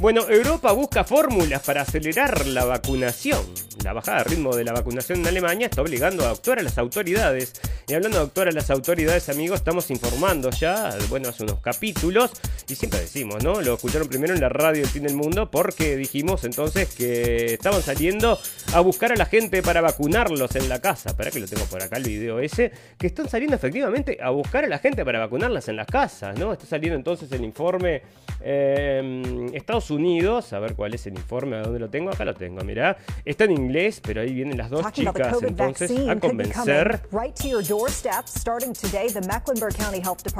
Bueno, 0.00 0.28
Europa 0.28 0.72
busca 0.72 1.04
fórmulas 1.04 1.62
para 1.64 1.82
acelerar 1.82 2.46
la 2.46 2.64
vacunación. 2.64 3.40
La 3.84 3.92
bajada 3.92 4.18
de 4.18 4.24
ritmo 4.24 4.45
de 4.54 4.64
la 4.64 4.72
vacunación 4.72 5.20
en 5.20 5.26
Alemania 5.26 5.66
está 5.66 5.82
obligando 5.82 6.26
a 6.26 6.30
actuar 6.30 6.58
a 6.58 6.62
las 6.62 6.78
autoridades. 6.78 7.52
Y 7.88 7.94
hablando 7.94 8.18
de 8.18 8.24
actuar 8.24 8.48
a 8.48 8.52
las 8.52 8.70
autoridades, 8.70 9.28
amigos, 9.28 9.60
estamos 9.60 9.90
informando 9.90 10.50
ya, 10.50 10.96
bueno, 11.08 11.28
hace 11.28 11.44
unos 11.44 11.60
capítulos, 11.60 12.30
y 12.68 12.74
siempre 12.74 13.00
decimos, 13.00 13.42
¿no? 13.42 13.60
Lo 13.60 13.74
escucharon 13.74 14.08
primero 14.08 14.34
en 14.34 14.40
la 14.40 14.48
radio 14.48 14.82
El 14.82 14.88
Fin 14.88 15.04
del 15.04 15.14
Mundo, 15.14 15.50
porque 15.50 15.96
dijimos 15.96 16.44
entonces 16.44 16.94
que 16.94 17.54
estaban 17.54 17.82
saliendo 17.82 18.38
a 18.74 18.80
buscar 18.80 19.12
a 19.12 19.16
la 19.16 19.26
gente 19.26 19.62
para 19.62 19.80
vacunarlos 19.80 20.54
en 20.56 20.68
la 20.68 20.80
casa. 20.80 21.16
Para 21.16 21.30
que 21.30 21.40
lo 21.40 21.46
tengo 21.46 21.64
por 21.66 21.82
acá 21.82 21.96
el 21.96 22.04
video 22.04 22.40
ese, 22.40 22.72
que 22.98 23.06
están 23.06 23.28
saliendo 23.28 23.56
efectivamente 23.56 24.18
a 24.20 24.30
buscar 24.30 24.64
a 24.64 24.68
la 24.68 24.78
gente 24.78 25.04
para 25.04 25.18
vacunarlas 25.20 25.68
en 25.68 25.76
las 25.76 25.86
casas, 25.86 26.38
¿no? 26.38 26.52
Está 26.52 26.66
saliendo 26.66 26.96
entonces 26.96 27.30
el 27.32 27.44
informe 27.44 28.02
eh, 28.40 29.50
Estados 29.54 29.90
Unidos, 29.90 30.52
a 30.52 30.58
ver 30.58 30.74
cuál 30.74 30.94
es 30.94 31.06
el 31.06 31.14
informe, 31.14 31.56
a 31.56 31.62
dónde 31.62 31.78
lo 31.78 31.88
tengo, 31.90 32.10
acá 32.10 32.24
lo 32.24 32.34
tengo, 32.34 32.62
mirá, 32.64 32.96
está 33.24 33.44
en 33.44 33.52
inglés, 33.52 34.00
pero 34.02 34.20
ahí 34.20 34.32
vienen 34.32 34.56
las 34.58 34.70
dos 34.70 34.84
chicas 34.92 35.14
entonces 35.42 35.90
a 36.08 36.16
convencer. 36.20 37.02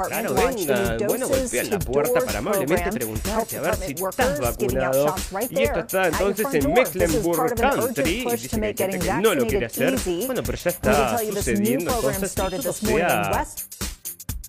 Claro, 0.09 0.33
venga, 0.33 0.97
bueno, 1.07 1.27
golpean 1.27 1.69
la 1.69 1.79
puerta 1.79 2.19
para 2.25 2.39
amablemente 2.39 2.89
preguntarte 2.91 3.57
a 3.57 3.61
ver 3.61 3.75
si 3.75 3.93
estás 3.93 4.39
vacunado. 4.39 5.15
Y 5.49 5.63
esto 5.63 5.79
está 5.79 6.07
entonces 6.07 6.53
en 6.53 6.73
Mecklenburg 6.73 7.55
Country, 7.55 8.11
y 8.27 8.31
dice 8.31 8.59
que 8.75 8.87
que 8.87 8.97
no 9.21 9.33
lo 9.35 9.47
quiere 9.47 9.65
hacer. 9.67 9.95
Bueno, 10.27 10.41
pero 10.45 10.57
ya 10.57 10.69
está 10.69 11.17
sucediendo 11.19 11.91
entonces 11.95 12.33
que 12.33 12.57
todo 12.57 12.73
sea 12.73 13.45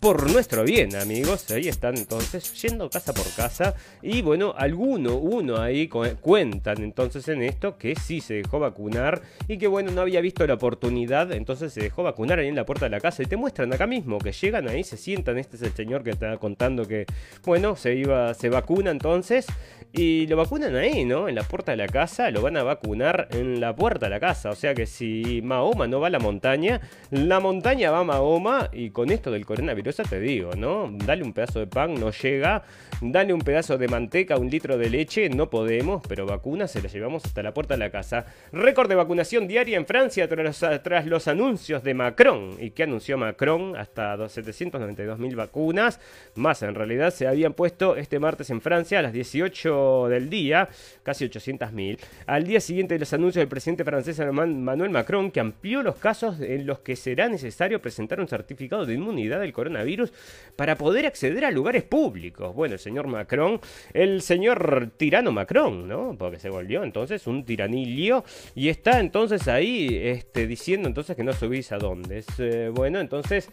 por 0.00 0.30
nuestro 0.30 0.64
bien, 0.64 0.94
amigos. 0.96 1.50
Ahí 1.50 1.68
están 1.68 1.96
entonces 1.96 2.52
yendo 2.62 2.88
casa 2.88 3.12
por 3.12 3.26
casa. 3.34 3.74
Y 4.02 4.22
bueno, 4.22 4.54
alguno, 4.56 5.16
uno 5.16 5.58
ahí 5.60 5.88
cuentan 5.88 6.82
entonces 6.82 7.26
en 7.28 7.42
esto 7.42 7.76
que 7.76 7.94
sí 7.96 8.20
se 8.20 8.34
dejó 8.34 8.60
vacunar 8.60 9.22
y 9.48 9.58
que 9.58 9.66
bueno, 9.66 9.90
no 9.90 10.02
había 10.02 10.20
visto 10.20 10.46
la 10.46 10.54
oportunidad, 10.54 11.32
entonces 11.32 11.72
se 11.72 11.80
dejó 11.80 12.02
vacunar 12.02 12.38
ahí 12.38 12.48
en 12.48 12.56
la 12.56 12.66
puerta 12.66 12.86
de 12.86 12.90
la 12.90 13.00
casa. 13.00 13.22
Y 13.22 13.26
te 13.26 13.36
muestran 13.36 13.72
acá 13.72 13.86
mismo 13.86 14.18
que 14.18 14.32
llegan 14.32 14.68
ahí, 14.68 14.84
se 14.84 14.96
sientan. 14.96 15.38
Este 15.38 15.56
es 15.56 15.62
el 15.62 15.72
señor 15.72 16.04
que 16.04 16.10
está 16.10 16.36
contando 16.36 16.86
que, 16.86 17.06
bueno, 17.44 17.76
se 17.76 17.94
iba, 17.94 18.34
se 18.34 18.48
vacuna 18.48 18.90
entonces. 18.90 19.46
Y 19.90 20.26
lo 20.26 20.36
vacunan 20.36 20.76
ahí, 20.76 21.04
¿no? 21.04 21.28
En 21.28 21.34
la 21.34 21.42
puerta 21.42 21.72
de 21.72 21.78
la 21.78 21.86
casa, 21.86 22.30
lo 22.30 22.42
van 22.42 22.58
a 22.58 22.62
vacunar 22.62 23.28
en 23.30 23.58
la 23.58 23.74
puerta 23.74 24.06
de 24.06 24.10
la 24.10 24.20
casa. 24.20 24.50
O 24.50 24.54
sea 24.54 24.74
que 24.74 24.86
si 24.86 25.40
Mahoma 25.42 25.86
no 25.86 25.98
va 25.98 26.08
a 26.08 26.10
la 26.10 26.18
montaña, 26.18 26.80
la 27.10 27.40
montaña 27.40 27.90
va 27.90 28.00
a 28.00 28.04
Mahoma 28.04 28.68
y 28.72 28.90
con 28.90 29.10
esto 29.10 29.30
del 29.30 29.46
coronavirus 29.46 29.96
te 30.08 30.20
digo, 30.20 30.50
¿no? 30.56 30.90
Dale 30.92 31.22
un 31.24 31.32
pedazo 31.32 31.60
de 31.60 31.66
pan, 31.66 31.94
no 31.94 32.10
llega. 32.10 32.64
Dale 33.00 33.32
un 33.32 33.42
pedazo 33.42 33.78
de 33.78 33.86
manteca, 33.86 34.38
un 34.38 34.50
litro 34.50 34.76
de 34.76 34.90
leche, 34.90 35.28
no 35.28 35.48
podemos, 35.48 36.02
pero 36.08 36.26
vacunas 36.26 36.72
se 36.72 36.82
las 36.82 36.92
llevamos 36.92 37.24
hasta 37.24 37.44
la 37.44 37.54
puerta 37.54 37.74
de 37.74 37.78
la 37.78 37.90
casa. 37.90 38.26
Récord 38.50 38.88
de 38.88 38.96
vacunación 38.96 39.46
diaria 39.46 39.76
en 39.76 39.86
Francia 39.86 40.28
tras, 40.28 41.06
los 41.06 41.28
anuncios 41.28 41.84
de 41.84 41.94
Macron. 41.94 42.56
¿Y 42.58 42.70
qué 42.70 42.82
anunció 42.82 43.16
Macron? 43.16 43.76
Hasta 43.76 44.28
792 44.28 45.16
mil 45.20 45.36
vacunas. 45.36 46.00
Más 46.34 46.60
en 46.64 46.74
realidad 46.74 47.12
se 47.12 47.28
habían 47.28 47.52
puesto 47.52 47.94
este 47.94 48.18
martes 48.18 48.50
en 48.50 48.60
Francia 48.60 48.98
a 48.98 49.02
las 49.02 49.12
18 49.12 50.08
del 50.08 50.28
día, 50.28 50.68
casi 51.04 51.24
800 51.24 51.72
mil. 51.72 52.00
Al 52.26 52.42
día 52.48 52.60
siguiente 52.60 52.94
de 52.94 52.98
los 52.98 53.12
anuncios 53.12 53.42
del 53.42 53.48
presidente 53.48 53.84
francés 53.84 54.18
Manuel 54.18 54.90
Macron, 54.90 55.30
que 55.30 55.38
amplió 55.38 55.84
los 55.84 55.94
casos 55.98 56.40
en 56.40 56.66
los 56.66 56.80
que 56.80 56.96
será 56.96 57.28
necesario 57.28 57.80
presentar 57.80 58.18
un 58.18 58.26
certificado 58.26 58.84
de 58.84 58.94
inmunidad 58.94 59.38
del 59.38 59.52
coronavirus 59.52 60.12
para 60.56 60.74
poder 60.74 61.06
acceder 61.06 61.44
a 61.44 61.52
lugares 61.52 61.84
públicos. 61.84 62.52
Bueno, 62.56 62.76
señor 62.88 63.06
Macron, 63.06 63.60
el 63.92 64.22
señor 64.22 64.92
tirano 64.96 65.30
Macron, 65.30 65.86
¿no? 65.86 66.16
Porque 66.18 66.38
se 66.38 66.48
volvió 66.48 66.82
entonces 66.82 67.26
un 67.26 67.44
tiranillo 67.44 68.24
y 68.54 68.70
está 68.70 68.98
entonces 68.98 69.46
ahí 69.46 69.88
este, 69.92 70.46
diciendo 70.46 70.88
entonces 70.88 71.14
que 71.14 71.22
no 71.22 71.34
subís 71.34 71.70
a 71.72 71.78
dónde. 71.78 72.24
Eh, 72.38 72.70
bueno, 72.72 72.98
entonces... 72.98 73.50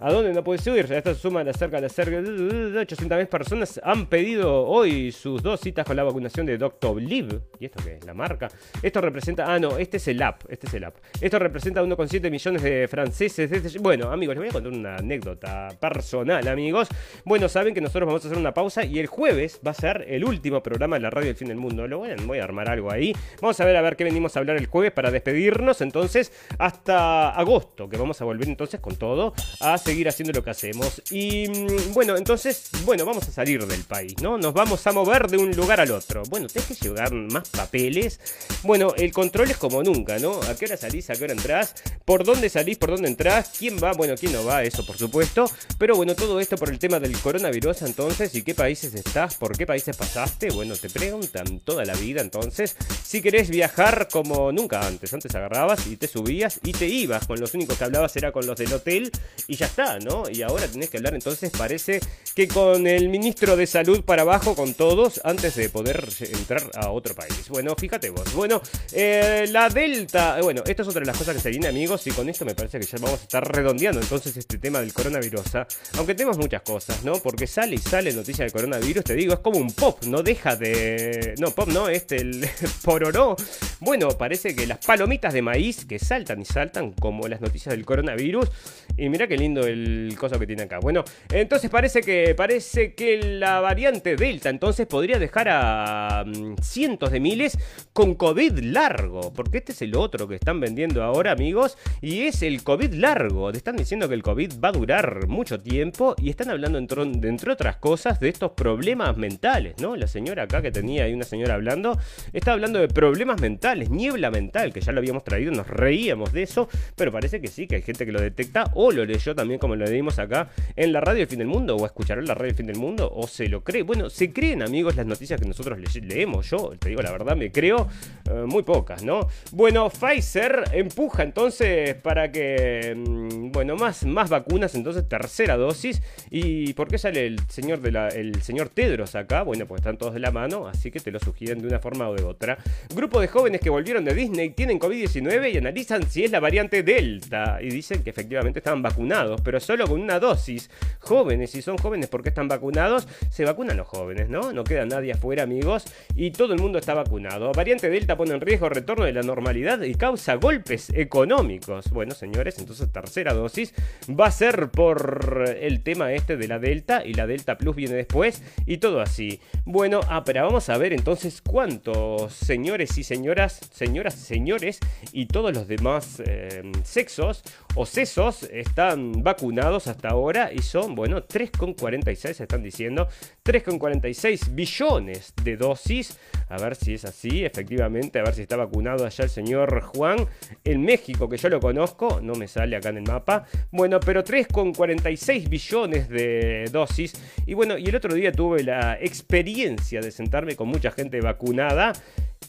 ¿A 0.00 0.12
dónde 0.12 0.32
no 0.32 0.44
puede 0.44 0.60
subir? 0.60 0.92
Esta 0.92 1.12
suma 1.12 1.42
de 1.42 1.52
cerca 1.52 1.80
de 1.80 1.88
cerca 1.88 2.22
de 2.22 2.86
800.000 2.86 3.26
personas 3.26 3.80
han 3.82 4.06
pedido 4.06 4.64
hoy 4.64 5.10
sus 5.10 5.42
dos 5.42 5.58
citas 5.58 5.84
con 5.84 5.96
la 5.96 6.04
vacunación 6.04 6.46
de 6.46 6.56
Dr. 6.56 7.02
Live. 7.02 7.40
¿Y 7.58 7.64
esto 7.64 7.82
qué 7.84 7.94
es? 7.94 8.04
La 8.06 8.14
marca. 8.14 8.48
Esto 8.80 9.00
representa. 9.00 9.52
Ah, 9.52 9.58
no, 9.58 9.76
este 9.76 9.96
es 9.96 10.06
el 10.06 10.22
app. 10.22 10.42
Este 10.48 10.68
es 10.68 10.74
el 10.74 10.84
app. 10.84 10.98
Esto 11.20 11.40
representa 11.40 11.82
1,7 11.82 12.30
millones 12.30 12.62
de 12.62 12.86
franceses. 12.86 13.50
Este 13.50 13.76
bueno, 13.80 14.12
amigos, 14.12 14.36
les 14.36 14.42
voy 14.42 14.48
a 14.50 14.52
contar 14.52 14.72
una 14.72 14.96
anécdota 14.98 15.66
personal, 15.80 16.46
amigos. 16.46 16.86
Bueno, 17.24 17.48
saben 17.48 17.74
que 17.74 17.80
nosotros 17.80 18.06
vamos 18.06 18.24
a 18.24 18.28
hacer 18.28 18.38
una 18.38 18.54
pausa 18.54 18.84
y 18.84 19.00
el 19.00 19.08
jueves 19.08 19.60
va 19.66 19.72
a 19.72 19.74
ser 19.74 20.04
el 20.06 20.24
último 20.24 20.62
programa 20.62 20.94
de 20.94 21.02
la 21.02 21.10
radio 21.10 21.26
del 21.26 21.36
fin 21.36 21.48
del 21.48 21.56
mundo. 21.56 21.88
Lo 21.88 21.98
voy 21.98 22.10
a, 22.12 22.16
voy 22.24 22.38
a 22.38 22.44
armar 22.44 22.68
algo 22.68 22.92
ahí. 22.92 23.16
Vamos 23.42 23.58
a 23.58 23.64
ver 23.64 23.74
a 23.74 23.82
ver 23.82 23.96
qué 23.96 24.04
venimos 24.04 24.36
a 24.36 24.38
hablar 24.38 24.58
el 24.58 24.66
jueves 24.66 24.92
para 24.92 25.10
despedirnos. 25.10 25.80
Entonces, 25.80 26.32
hasta 26.56 27.30
agosto, 27.30 27.88
que 27.88 27.96
vamos 27.96 28.20
a 28.20 28.24
volver 28.24 28.46
entonces 28.46 28.78
con 28.78 28.94
todo 28.94 29.34
a 29.58 29.76
seguir 29.88 30.06
haciendo 30.06 30.34
lo 30.34 30.44
que 30.44 30.50
hacemos. 30.50 31.00
Y 31.10 31.48
mm, 31.48 31.94
bueno, 31.94 32.18
entonces, 32.18 32.68
bueno, 32.84 33.06
vamos 33.06 33.26
a 33.26 33.32
salir 33.32 33.66
del 33.66 33.84
país, 33.84 34.16
¿no? 34.20 34.36
Nos 34.36 34.52
vamos 34.52 34.86
a 34.86 34.92
mover 34.92 35.28
de 35.28 35.38
un 35.38 35.50
lugar 35.52 35.80
al 35.80 35.90
otro. 35.92 36.24
Bueno, 36.28 36.46
tenés 36.46 36.68
que 36.68 36.74
llevar 36.74 37.10
más 37.14 37.48
papeles. 37.48 38.20
Bueno, 38.64 38.92
el 38.98 39.10
control 39.12 39.50
es 39.50 39.56
como 39.56 39.82
nunca, 39.82 40.18
¿no? 40.18 40.42
¿A 40.42 40.54
qué 40.56 40.66
hora 40.66 40.76
salís? 40.76 41.08
¿A 41.08 41.14
qué 41.14 41.24
hora 41.24 41.32
entrás? 41.32 41.74
¿Por 42.04 42.22
dónde 42.24 42.50
salís? 42.50 42.76
¿Por 42.76 42.90
dónde 42.90 43.08
entrás? 43.08 43.52
¿Quién 43.58 43.78
va? 43.82 43.92
Bueno, 43.94 44.14
¿quién 44.20 44.34
no 44.34 44.44
va? 44.44 44.62
Eso, 44.62 44.84
por 44.84 44.98
supuesto. 44.98 45.50
Pero 45.78 45.96
bueno, 45.96 46.14
todo 46.14 46.38
esto 46.38 46.58
por 46.58 46.68
el 46.68 46.78
tema 46.78 47.00
del 47.00 47.18
coronavirus, 47.18 47.80
entonces, 47.80 48.34
¿y 48.34 48.42
qué 48.42 48.54
países 48.54 48.94
estás? 48.94 49.36
¿Por 49.36 49.56
qué 49.56 49.64
países 49.64 49.96
pasaste? 49.96 50.50
Bueno, 50.50 50.76
te 50.76 50.90
preguntan 50.90 51.60
toda 51.60 51.86
la 51.86 51.94
vida, 51.94 52.20
entonces, 52.20 52.76
si 53.02 53.22
querés 53.22 53.48
viajar 53.48 54.08
como 54.12 54.52
nunca 54.52 54.86
antes. 54.86 55.14
Antes 55.14 55.34
agarrabas 55.34 55.86
y 55.86 55.96
te 55.96 56.08
subías 56.08 56.60
y 56.62 56.72
te 56.72 56.86
ibas. 56.86 57.26
Con 57.26 57.40
los 57.40 57.54
únicos 57.54 57.78
que 57.78 57.84
hablabas 57.84 58.14
era 58.16 58.32
con 58.32 58.46
los 58.46 58.58
del 58.58 58.70
hotel 58.70 59.10
y 59.46 59.56
ya 59.56 59.64
está, 59.64 59.77
¿no? 59.78 60.24
Y 60.30 60.42
ahora 60.42 60.66
tenés 60.66 60.90
que 60.90 60.96
hablar 60.96 61.14
entonces, 61.14 61.50
parece 61.56 62.00
que 62.34 62.48
con 62.48 62.86
el 62.86 63.08
ministro 63.08 63.56
de 63.56 63.66
salud 63.66 64.02
para 64.02 64.22
abajo, 64.22 64.54
con 64.54 64.74
todos, 64.74 65.20
antes 65.24 65.54
de 65.54 65.68
poder 65.68 66.08
entrar 66.20 66.62
a 66.74 66.90
otro 66.90 67.14
país. 67.14 67.48
Bueno, 67.48 67.74
fíjate 67.78 68.10
vos. 68.10 68.32
Bueno, 68.34 68.60
eh, 68.92 69.46
la 69.50 69.68
Delta, 69.68 70.38
eh, 70.38 70.42
bueno, 70.42 70.62
esto 70.66 70.82
es 70.82 70.88
otra 70.88 71.00
de 71.00 71.06
las 71.06 71.16
cosas 71.16 71.36
que 71.36 71.40
se 71.40 71.50
viene, 71.50 71.68
amigos, 71.68 72.06
y 72.06 72.10
con 72.10 72.28
esto 72.28 72.44
me 72.44 72.54
parece 72.54 72.80
que 72.80 72.86
ya 72.86 72.98
vamos 73.00 73.20
a 73.20 73.22
estar 73.22 73.56
redondeando 73.56 74.00
entonces 74.00 74.36
este 74.36 74.58
tema 74.58 74.80
del 74.80 74.92
coronavirus. 74.92 75.54
¿ah? 75.54 75.66
Aunque 75.96 76.14
tenemos 76.14 76.38
muchas 76.38 76.62
cosas, 76.62 77.04
¿no? 77.04 77.14
Porque 77.14 77.46
sale 77.46 77.76
y 77.76 77.78
sale 77.78 78.12
noticia 78.12 78.44
del 78.44 78.52
coronavirus, 78.52 79.04
te 79.04 79.14
digo, 79.14 79.34
es 79.34 79.40
como 79.40 79.58
un 79.58 79.72
pop, 79.72 80.02
no 80.04 80.22
deja 80.22 80.56
de... 80.56 81.34
No, 81.38 81.52
pop 81.52 81.68
no, 81.68 81.88
este, 81.88 82.16
el 82.16 82.48
pororó. 82.82 83.36
Bueno, 83.80 84.08
parece 84.10 84.56
que 84.56 84.66
las 84.66 84.84
palomitas 84.84 85.32
de 85.32 85.42
maíz 85.42 85.84
que 85.84 85.98
saltan 85.98 86.40
y 86.40 86.44
saltan 86.44 86.92
como 86.92 87.28
las 87.28 87.40
noticias 87.40 87.74
del 87.74 87.84
coronavirus. 87.84 88.48
Y 88.96 89.08
mira 89.08 89.28
qué 89.28 89.36
lindo 89.36 89.66
el 89.68 90.14
cosa 90.18 90.38
que 90.38 90.46
tiene 90.46 90.62
acá. 90.64 90.78
Bueno, 90.80 91.04
entonces 91.32 91.70
parece 91.70 92.00
que 92.00 92.34
parece 92.34 92.94
que 92.94 93.22
la 93.22 93.60
variante 93.60 94.16
Delta 94.16 94.50
entonces 94.50 94.86
podría 94.86 95.18
dejar 95.18 95.48
a 95.48 96.24
mm, 96.26 96.56
cientos 96.62 97.10
de 97.12 97.20
miles 97.20 97.58
con 97.92 98.14
COVID 98.14 98.58
largo, 98.58 99.32
porque 99.32 99.58
este 99.58 99.72
es 99.72 99.82
el 99.82 99.96
otro 99.96 100.28
que 100.28 100.36
están 100.36 100.60
vendiendo 100.60 101.02
ahora, 101.02 101.32
amigos, 101.32 101.76
y 102.00 102.22
es 102.22 102.42
el 102.42 102.62
COVID 102.62 102.94
largo. 102.94 103.52
Te 103.52 103.58
están 103.58 103.76
diciendo 103.76 104.08
que 104.08 104.14
el 104.14 104.22
COVID 104.22 104.60
va 104.62 104.68
a 104.68 104.72
durar 104.72 105.26
mucho 105.28 105.60
tiempo 105.60 106.14
y 106.18 106.30
están 106.30 106.50
hablando 106.50 106.78
entre, 106.78 107.02
entre 107.02 107.52
otras 107.52 107.76
cosas 107.76 108.20
de 108.20 108.28
estos 108.28 108.52
problemas 108.52 109.16
mentales, 109.16 109.74
¿no? 109.80 109.96
La 109.96 110.06
señora 110.06 110.44
acá 110.44 110.62
que 110.62 110.70
tenía 110.70 111.04
ahí 111.04 111.14
una 111.14 111.24
señora 111.24 111.54
hablando, 111.54 111.98
está 112.32 112.52
hablando 112.52 112.78
de 112.78 112.88
problemas 112.88 113.40
mentales, 113.40 113.90
niebla 113.90 114.30
mental, 114.30 114.72
que 114.72 114.80
ya 114.80 114.92
lo 114.92 114.98
habíamos 114.98 115.24
traído, 115.24 115.52
nos 115.52 115.66
reíamos 115.66 116.32
de 116.32 116.42
eso, 116.42 116.68
pero 116.96 117.12
parece 117.12 117.40
que 117.40 117.48
sí, 117.48 117.66
que 117.66 117.76
hay 117.76 117.82
gente 117.82 118.06
que 118.06 118.12
lo 118.12 118.20
detecta 118.20 118.70
o 118.74 118.90
lo 118.90 119.04
leyó 119.04 119.34
también 119.34 119.57
como 119.58 119.76
lo 119.76 119.88
dimos 119.88 120.18
acá 120.18 120.50
en 120.76 120.92
la 120.92 121.00
radio 121.00 121.20
del 121.20 121.28
fin 121.28 121.38
del 121.38 121.48
mundo, 121.48 121.76
o 121.76 121.86
escucharán 121.86 122.26
la 122.26 122.34
radio 122.34 122.48
del 122.48 122.56
fin 122.56 122.66
del 122.66 122.78
mundo, 122.78 123.10
o 123.14 123.26
se 123.26 123.48
lo 123.48 123.62
cree. 123.62 123.82
Bueno, 123.82 124.10
se 124.10 124.32
creen, 124.32 124.62
amigos, 124.62 124.96
las 124.96 125.06
noticias 125.06 125.40
que 125.40 125.46
nosotros 125.46 125.78
leemos. 125.94 126.50
Yo, 126.50 126.72
te 126.78 126.88
digo 126.88 127.02
la 127.02 127.12
verdad, 127.12 127.36
me 127.36 127.50
creo 127.50 127.88
eh, 128.30 128.44
muy 128.46 128.62
pocas, 128.62 129.02
¿no? 129.02 129.28
Bueno, 129.52 129.90
Pfizer 129.90 130.64
empuja 130.72 131.22
entonces 131.22 131.94
para 131.94 132.30
que, 132.30 132.94
mm, 132.96 133.52
bueno, 133.52 133.76
más, 133.76 134.04
más 134.04 134.30
vacunas, 134.30 134.74
entonces 134.74 135.08
tercera 135.08 135.56
dosis. 135.56 136.02
¿Y 136.30 136.72
por 136.74 136.88
qué 136.88 136.98
sale 136.98 137.26
el 137.26 137.40
señor, 137.48 137.80
el 138.14 138.42
señor 138.42 138.68
Tedros 138.68 139.14
acá? 139.14 139.42
Bueno, 139.42 139.66
pues 139.66 139.80
están 139.80 139.98
todos 139.98 140.14
de 140.14 140.20
la 140.20 140.30
mano, 140.30 140.68
así 140.68 140.90
que 140.90 141.00
te 141.00 141.10
lo 141.10 141.18
sugieren 141.18 141.60
de 141.60 141.68
una 141.68 141.78
forma 141.78 142.08
o 142.08 142.14
de 142.14 142.24
otra. 142.24 142.58
Grupo 142.94 143.20
de 143.20 143.28
jóvenes 143.28 143.60
que 143.60 143.70
volvieron 143.70 144.04
de 144.04 144.14
Disney 144.14 144.50
tienen 144.50 144.78
COVID-19 144.78 145.52
y 145.52 145.58
analizan 145.58 146.08
si 146.08 146.24
es 146.24 146.30
la 146.30 146.40
variante 146.40 146.82
Delta. 146.82 147.58
Y 147.60 147.70
dicen 147.70 148.02
que 148.02 148.10
efectivamente 148.10 148.60
estaban 148.60 148.82
vacunados, 148.82 149.40
pero 149.48 149.60
solo 149.60 149.86
con 149.86 150.02
una 150.02 150.20
dosis. 150.20 150.68
Jóvenes, 150.98 151.52
si 151.52 151.62
son 151.62 151.78
jóvenes 151.78 152.10
porque 152.10 152.28
están 152.28 152.48
vacunados, 152.48 153.08
se 153.30 153.46
vacunan 153.46 153.78
los 153.78 153.88
jóvenes, 153.88 154.28
¿no? 154.28 154.52
No 154.52 154.62
queda 154.62 154.84
nadie 154.84 155.12
afuera, 155.12 155.44
amigos, 155.44 155.86
y 156.14 156.32
todo 156.32 156.52
el 156.52 156.60
mundo 156.60 156.78
está 156.78 156.92
vacunado. 156.92 157.50
Variante 157.52 157.88
Delta 157.88 158.14
pone 158.14 158.34
en 158.34 158.42
riesgo 158.42 158.68
retorno 158.68 159.06
de 159.06 159.12
la 159.14 159.22
normalidad 159.22 159.80
y 159.80 159.94
causa 159.94 160.34
golpes 160.34 160.90
económicos. 160.90 161.88
Bueno, 161.88 162.14
señores, 162.14 162.58
entonces 162.58 162.92
tercera 162.92 163.32
dosis 163.32 163.72
va 164.06 164.26
a 164.26 164.30
ser 164.30 164.70
por 164.70 165.44
el 165.58 165.82
tema 165.82 166.12
este 166.12 166.36
de 166.36 166.46
la 166.46 166.58
Delta 166.58 167.02
y 167.02 167.14
la 167.14 167.26
Delta 167.26 167.56
Plus 167.56 167.74
viene 167.74 167.94
después 167.94 168.42
y 168.66 168.76
todo 168.76 169.00
así. 169.00 169.40
Bueno, 169.64 170.00
ah, 170.10 170.24
pero 170.26 170.44
vamos 170.44 170.68
a 170.68 170.76
ver 170.76 170.92
entonces 170.92 171.40
cuántos 171.40 172.34
señores 172.34 172.98
y 172.98 173.02
señoras, 173.02 173.60
señoras 173.72 174.14
y 174.16 174.24
señores 174.24 174.78
y 175.10 175.24
todos 175.24 175.54
los 175.54 175.68
demás 175.68 176.20
eh, 176.26 176.70
sexos 176.84 177.42
o 177.76 177.86
sesos 177.86 178.42
están 178.42 179.22
vacunados 179.28 179.88
hasta 179.88 180.08
ahora 180.08 180.50
y 180.54 180.62
son, 180.62 180.94
bueno, 180.94 181.20
3,46 181.20 182.40
están 182.40 182.62
diciendo, 182.62 183.08
3,46 183.44 184.54
billones 184.54 185.34
de 185.44 185.58
dosis. 185.58 186.18
A 186.48 186.56
ver 186.56 186.74
si 186.74 186.94
es 186.94 187.04
así, 187.04 187.44
efectivamente, 187.44 188.18
a 188.18 188.22
ver 188.22 188.34
si 188.34 188.40
está 188.40 188.56
vacunado 188.56 189.04
allá 189.04 189.24
el 189.24 189.28
señor 189.28 189.82
Juan. 189.82 190.16
En 190.64 190.80
México, 190.80 191.28
que 191.28 191.36
yo 191.36 191.50
lo 191.50 191.60
conozco, 191.60 192.20
no 192.22 192.36
me 192.36 192.48
sale 192.48 192.74
acá 192.74 192.88
en 192.88 192.96
el 192.96 193.02
mapa. 193.02 193.44
Bueno, 193.70 194.00
pero 194.00 194.24
3,46 194.24 195.46
billones 195.46 196.08
de 196.08 196.64
dosis. 196.72 197.12
Y 197.44 197.52
bueno, 197.52 197.76
y 197.76 197.84
el 197.84 197.96
otro 197.96 198.14
día 198.14 198.32
tuve 198.32 198.64
la 198.64 198.96
experiencia 198.98 200.00
de 200.00 200.10
sentarme 200.10 200.56
con 200.56 200.68
mucha 200.68 200.90
gente 200.90 201.20
vacunada. 201.20 201.92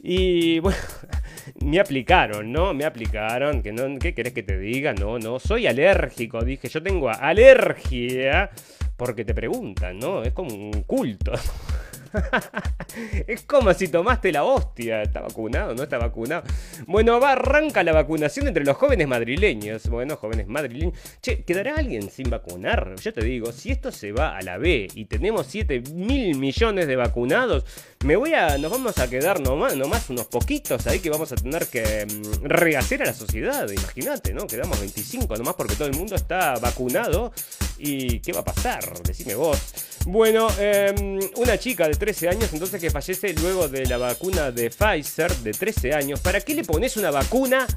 Y 0.01 0.59
bueno, 0.59 0.77
me 1.61 1.79
aplicaron, 1.79 2.51
¿no? 2.51 2.73
Me 2.73 2.85
aplicaron, 2.85 3.61
que 3.61 3.71
no, 3.71 3.99
¿qué 3.99 4.13
querés 4.13 4.33
que 4.33 4.43
te 4.43 4.57
diga? 4.57 4.93
No, 4.93 5.19
no, 5.19 5.39
soy 5.39 5.67
alérgico, 5.67 6.43
dije, 6.43 6.69
yo 6.69 6.81
tengo 6.81 7.09
alergia, 7.09 8.49
porque 8.97 9.25
te 9.25 9.33
preguntan, 9.33 9.99
¿no? 9.99 10.23
Es 10.23 10.33
como 10.33 10.53
un 10.53 10.83
culto. 10.83 11.33
es 13.27 13.43
como 13.43 13.73
si 13.73 13.87
tomaste 13.87 14.31
la 14.31 14.43
hostia. 14.43 15.01
¿Está 15.01 15.21
vacunado? 15.21 15.73
¿No 15.75 15.83
está 15.83 15.97
vacunado? 15.97 16.43
Bueno, 16.87 17.19
va, 17.19 17.33
arranca 17.33 17.83
la 17.83 17.91
vacunación 17.91 18.47
entre 18.47 18.65
los 18.65 18.77
jóvenes 18.77 19.07
madrileños. 19.07 19.87
Bueno, 19.89 20.15
jóvenes 20.17 20.47
madrileños. 20.47 20.93
Che, 21.21 21.43
¿quedará 21.43 21.75
alguien 21.75 22.09
sin 22.09 22.29
vacunar? 22.29 22.95
Yo 23.01 23.13
te 23.13 23.23
digo, 23.23 23.51
si 23.51 23.71
esto 23.71 23.91
se 23.91 24.11
va 24.11 24.37
a 24.37 24.41
la 24.41 24.57
B 24.57 24.87
y 24.93 25.05
tenemos 25.05 25.47
7 25.47 25.81
mil 25.93 26.37
millones 26.37 26.87
de 26.87 26.95
vacunados, 26.95 27.65
me 28.05 28.15
voy 28.15 28.33
a. 28.33 28.57
Nos 28.57 28.71
vamos 28.71 28.97
a 28.97 29.09
quedar 29.09 29.39
nomás, 29.39 29.75
nomás 29.75 30.09
unos 30.09 30.27
poquitos 30.27 30.87
ahí 30.87 30.99
que 30.99 31.09
vamos 31.09 31.31
a 31.31 31.35
tener 31.35 31.67
que 31.67 32.05
mm, 32.05 32.45
rehacer 32.45 33.01
a 33.03 33.05
la 33.05 33.13
sociedad. 33.13 33.69
Imagínate, 33.69 34.33
¿no? 34.33 34.47
Quedamos 34.47 34.79
25 34.79 35.35
nomás 35.37 35.55
porque 35.55 35.75
todo 35.75 35.87
el 35.87 35.95
mundo 35.95 36.15
está 36.15 36.55
vacunado. 36.59 37.31
¿Y 37.77 38.19
qué 38.19 38.33
va 38.33 38.41
a 38.41 38.45
pasar? 38.45 39.01
Decime 39.03 39.35
vos. 39.35 39.57
Bueno, 40.05 40.47
em, 40.59 41.19
una 41.35 41.57
chica 41.57 41.87
de 41.87 41.95
13 41.99 42.29
años 42.29 42.49
entonces 42.53 42.81
que 42.81 42.89
fallece 42.89 43.33
luego 43.33 43.67
de 43.67 43.85
la 43.85 43.97
vacuna 43.97 44.51
de 44.51 44.71
Pfizer 44.71 45.31
de 45.37 45.51
13 45.51 45.93
años. 45.93 46.19
¿Para 46.21 46.41
qué 46.41 46.55
le 46.55 46.63
pones 46.63 46.97
una 46.97 47.11
vacuna 47.11 47.67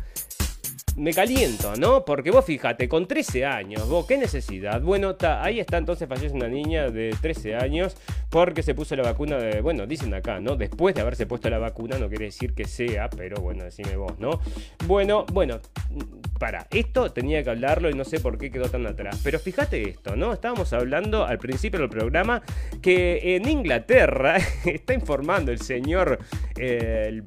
me 0.96 1.12
caliento, 1.12 1.74
¿no? 1.76 2.04
Porque 2.04 2.30
vos 2.30 2.44
fíjate, 2.44 2.88
con 2.88 3.06
13 3.06 3.46
años, 3.46 3.88
vos, 3.88 4.06
¿qué 4.06 4.18
necesidad? 4.18 4.80
Bueno, 4.80 5.16
ahí 5.40 5.58
está 5.58 5.78
entonces 5.78 6.08
fallece 6.08 6.34
una 6.34 6.48
niña 6.48 6.90
de 6.90 7.16
13 7.20 7.54
años 7.56 7.96
porque 8.30 8.62
se 8.62 8.74
puso 8.74 8.94
la 8.96 9.02
vacuna 9.02 9.36
de, 9.38 9.60
bueno, 9.60 9.86
dicen 9.86 10.12
acá, 10.14 10.40
¿no? 10.40 10.56
Después 10.56 10.94
de 10.94 11.00
haberse 11.00 11.26
puesto 11.26 11.48
la 11.50 11.58
vacuna, 11.58 11.98
no 11.98 12.08
quiere 12.08 12.26
decir 12.26 12.54
que 12.54 12.66
sea, 12.66 13.08
pero 13.10 13.40
bueno, 13.40 13.64
decime 13.64 13.96
vos, 13.96 14.18
¿no? 14.18 14.40
Bueno, 14.86 15.24
bueno, 15.32 15.60
para, 16.42 16.66
esto 16.72 17.12
tenía 17.12 17.44
que 17.44 17.50
hablarlo 17.50 17.88
y 17.88 17.94
no 17.94 18.04
sé 18.04 18.18
por 18.18 18.36
qué 18.36 18.50
quedó 18.50 18.68
tan 18.68 18.84
atrás. 18.84 19.20
Pero 19.22 19.38
fíjate 19.38 19.88
esto, 19.88 20.16
¿no? 20.16 20.32
Estábamos 20.32 20.72
hablando 20.72 21.24
al 21.24 21.38
principio 21.38 21.78
del 21.78 21.88
programa 21.88 22.42
que 22.82 23.36
en 23.36 23.48
Inglaterra 23.48 24.38
está 24.64 24.92
informando 24.92 25.52
el 25.52 25.60
señor, 25.60 26.18
eh, 26.58 27.04
el, 27.06 27.22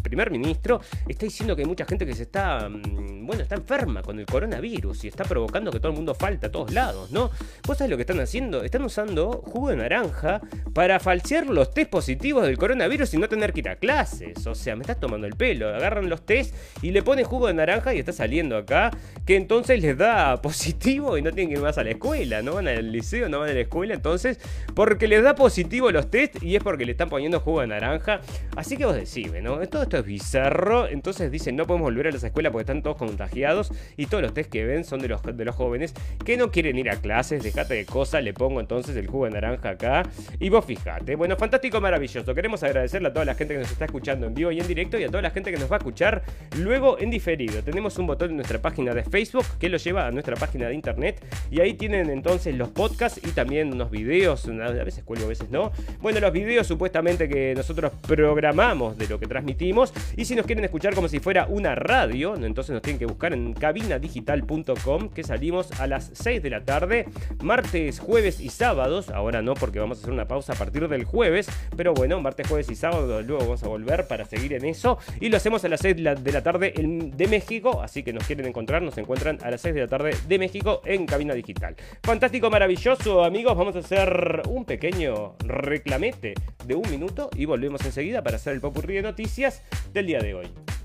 primer 0.00 0.30
ministro, 0.30 0.80
está 1.08 1.26
diciendo 1.26 1.56
que 1.56 1.62
hay 1.62 1.66
mucha 1.66 1.84
gente 1.86 2.06
que 2.06 2.14
se 2.14 2.22
está 2.22 2.68
mm, 2.68 3.26
bueno, 3.26 3.42
está 3.42 3.56
enferma 3.56 4.00
con 4.00 4.20
el 4.20 4.26
coronavirus 4.26 5.06
y 5.06 5.08
está 5.08 5.24
provocando 5.24 5.72
que 5.72 5.80
todo 5.80 5.90
el 5.90 5.96
mundo 5.96 6.14
falte 6.14 6.46
a 6.46 6.52
todos 6.52 6.72
lados, 6.72 7.10
¿no? 7.10 7.32
¿Vos 7.66 7.78
sabés 7.78 7.90
lo 7.90 7.96
que 7.96 8.02
están 8.02 8.20
haciendo? 8.20 8.62
Están 8.62 8.82
usando 8.82 9.42
jugo 9.44 9.70
de 9.70 9.76
naranja 9.76 10.40
para 10.72 11.00
falsear 11.00 11.48
los 11.48 11.74
test 11.74 11.90
positivos 11.90 12.44
del 12.46 12.58
coronavirus 12.58 13.12
y 13.14 13.18
no 13.18 13.28
tener 13.28 13.52
que 13.52 13.58
ir 13.58 13.68
a 13.70 13.74
clases. 13.74 14.46
O 14.46 14.54
sea, 14.54 14.76
me 14.76 14.82
estás 14.82 15.00
tomando 15.00 15.26
el 15.26 15.34
pelo. 15.34 15.68
Agarran 15.68 16.08
los 16.08 16.24
test 16.24 16.54
y 16.80 16.92
le 16.92 17.02
ponen 17.02 17.24
jugo 17.24 17.48
de 17.48 17.54
naranja 17.54 17.92
y 17.92 17.98
está 17.98 18.12
saliendo 18.12 18.51
acá, 18.56 18.90
que 19.26 19.36
entonces 19.36 19.80
les 19.80 19.96
da 19.96 20.36
positivo 20.42 21.18
y 21.18 21.22
no 21.22 21.32
tienen 21.32 21.52
que 21.52 21.58
ir 21.58 21.62
más 21.62 21.78
a 21.78 21.84
la 21.84 21.90
escuela, 21.90 22.42
no 22.42 22.54
van 22.54 22.68
al 22.68 22.92
liceo, 22.92 23.28
no 23.28 23.40
van 23.40 23.50
a 23.50 23.54
la 23.54 23.60
escuela, 23.60 23.94
entonces, 23.94 24.38
porque 24.74 25.08
les 25.08 25.22
da 25.22 25.34
positivo 25.34 25.90
los 25.90 26.10
test 26.10 26.42
y 26.42 26.56
es 26.56 26.62
porque 26.62 26.84
le 26.84 26.92
están 26.92 27.08
poniendo 27.08 27.40
jugo 27.40 27.60
de 27.60 27.68
naranja. 27.68 28.20
Así 28.56 28.76
que 28.76 28.86
vos 28.86 28.94
decís, 28.94 29.30
¿no? 29.42 29.58
Todo 29.68 29.82
esto 29.82 29.98
es 29.98 30.04
bizarro, 30.04 30.88
entonces 30.88 31.30
dicen 31.30 31.56
no 31.56 31.66
podemos 31.66 31.86
volver 31.86 32.08
a 32.08 32.10
las 32.10 32.24
escuelas 32.24 32.52
porque 32.52 32.62
están 32.62 32.82
todos 32.82 32.96
contagiados 32.96 33.72
y 33.96 34.06
todos 34.06 34.22
los 34.22 34.34
test 34.34 34.50
que 34.50 34.64
ven 34.64 34.84
son 34.84 35.00
de 35.00 35.08
los, 35.08 35.22
de 35.22 35.44
los 35.44 35.54
jóvenes 35.54 35.94
que 36.24 36.36
no 36.36 36.50
quieren 36.50 36.78
ir 36.78 36.90
a 36.90 36.96
clases, 36.96 37.42
dejate 37.42 37.74
de 37.74 37.86
cosas, 37.86 38.22
le 38.22 38.32
pongo 38.32 38.60
entonces 38.60 38.96
el 38.96 39.06
jugo 39.06 39.24
de 39.26 39.32
naranja 39.32 39.70
acá 39.70 40.02
y 40.38 40.48
vos 40.48 40.64
fijate. 40.64 41.16
Bueno, 41.16 41.36
fantástico, 41.36 41.80
maravilloso. 41.80 42.34
Queremos 42.34 42.62
agradecerle 42.62 43.08
a 43.08 43.12
toda 43.12 43.24
la 43.24 43.34
gente 43.34 43.54
que 43.54 43.60
nos 43.60 43.70
está 43.70 43.86
escuchando 43.86 44.26
en 44.26 44.34
vivo 44.34 44.50
y 44.52 44.60
en 44.60 44.66
directo 44.66 44.98
y 44.98 45.04
a 45.04 45.08
toda 45.08 45.22
la 45.22 45.30
gente 45.30 45.52
que 45.52 45.58
nos 45.58 45.70
va 45.70 45.76
a 45.76 45.78
escuchar 45.78 46.22
luego 46.58 46.98
en 46.98 47.10
diferido. 47.10 47.62
Tenemos 47.62 47.98
un 47.98 48.06
botón 48.06 48.30
en 48.32 48.40
nuestra 48.42 48.60
página 48.60 48.92
de 48.92 49.04
Facebook 49.04 49.46
que 49.60 49.68
lo 49.68 49.78
lleva 49.78 50.08
a 50.08 50.10
nuestra 50.10 50.34
página 50.34 50.66
de 50.66 50.74
internet. 50.74 51.24
Y 51.50 51.60
ahí 51.60 51.74
tienen 51.74 52.10
entonces 52.10 52.56
los 52.56 52.70
podcasts 52.70 53.20
y 53.24 53.30
también 53.30 53.72
unos 53.72 53.90
videos, 53.90 54.48
a 54.48 54.84
veces 54.84 55.04
cuelgo, 55.04 55.26
a 55.26 55.28
veces 55.28 55.48
no. 55.50 55.70
Bueno, 56.00 56.18
los 56.18 56.32
videos 56.32 56.66
supuestamente 56.66 57.28
que 57.28 57.54
nosotros 57.54 57.92
programamos 58.06 58.98
de 58.98 59.06
lo 59.06 59.20
que 59.20 59.26
transmitimos. 59.26 59.92
Y 60.16 60.24
si 60.24 60.34
nos 60.34 60.44
quieren 60.44 60.64
escuchar 60.64 60.94
como 60.94 61.06
si 61.06 61.20
fuera 61.20 61.46
una 61.46 61.76
radio, 61.76 62.34
entonces 62.34 62.72
nos 62.72 62.82
tienen 62.82 62.98
que 62.98 63.06
buscar 63.06 63.32
en 63.32 63.52
cabinadigital.com 63.52 65.10
que 65.10 65.22
salimos 65.22 65.70
a 65.80 65.86
las 65.86 66.10
6 66.14 66.42
de 66.42 66.50
la 66.50 66.64
tarde, 66.64 67.06
martes, 67.42 68.00
jueves 68.00 68.40
y 68.40 68.48
sábados. 68.48 69.08
Ahora 69.10 69.40
no 69.40 69.54
porque 69.54 69.78
vamos 69.78 69.98
a 69.98 70.00
hacer 70.02 70.12
una 70.12 70.26
pausa 70.26 70.54
a 70.54 70.56
partir 70.56 70.88
del 70.88 71.04
jueves, 71.04 71.48
pero 71.76 71.94
bueno, 71.94 72.20
martes, 72.20 72.48
jueves 72.48 72.68
y 72.70 72.74
sábado 72.74 73.22
luego 73.22 73.44
vamos 73.44 73.62
a 73.62 73.68
volver 73.68 74.08
para 74.08 74.24
seguir 74.24 74.52
en 74.54 74.64
eso. 74.64 74.98
Y 75.20 75.28
lo 75.28 75.36
hacemos 75.36 75.64
a 75.64 75.68
las 75.68 75.80
6 75.80 75.96
de 75.96 76.32
la, 76.32 76.42
tarde 76.42 76.74
de 76.76 77.26
México, 77.28 77.80
así 77.82 78.02
que 78.02 78.12
nos 78.12 78.21
quieren 78.22 78.46
encontrar, 78.46 78.82
nos 78.82 78.96
encuentran 78.98 79.38
a 79.42 79.50
las 79.50 79.60
6 79.60 79.74
de 79.74 79.80
la 79.82 79.88
tarde 79.88 80.16
de 80.26 80.38
México 80.38 80.82
en 80.84 81.06
Cabina 81.06 81.34
Digital. 81.34 81.76
Fantástico, 82.02 82.50
maravilloso, 82.50 83.24
amigos, 83.24 83.56
vamos 83.56 83.76
a 83.76 83.80
hacer 83.80 84.42
un 84.48 84.64
pequeño 84.64 85.36
reclamete 85.40 86.34
de 86.64 86.74
un 86.74 86.90
minuto 86.90 87.30
y 87.36 87.44
volvemos 87.44 87.84
enseguida 87.84 88.22
para 88.22 88.36
hacer 88.36 88.54
el 88.54 88.60
popurrí 88.60 88.94
de 88.94 89.02
noticias 89.02 89.62
del 89.92 90.06
día 90.06 90.20
de 90.20 90.34
hoy. 90.34 90.81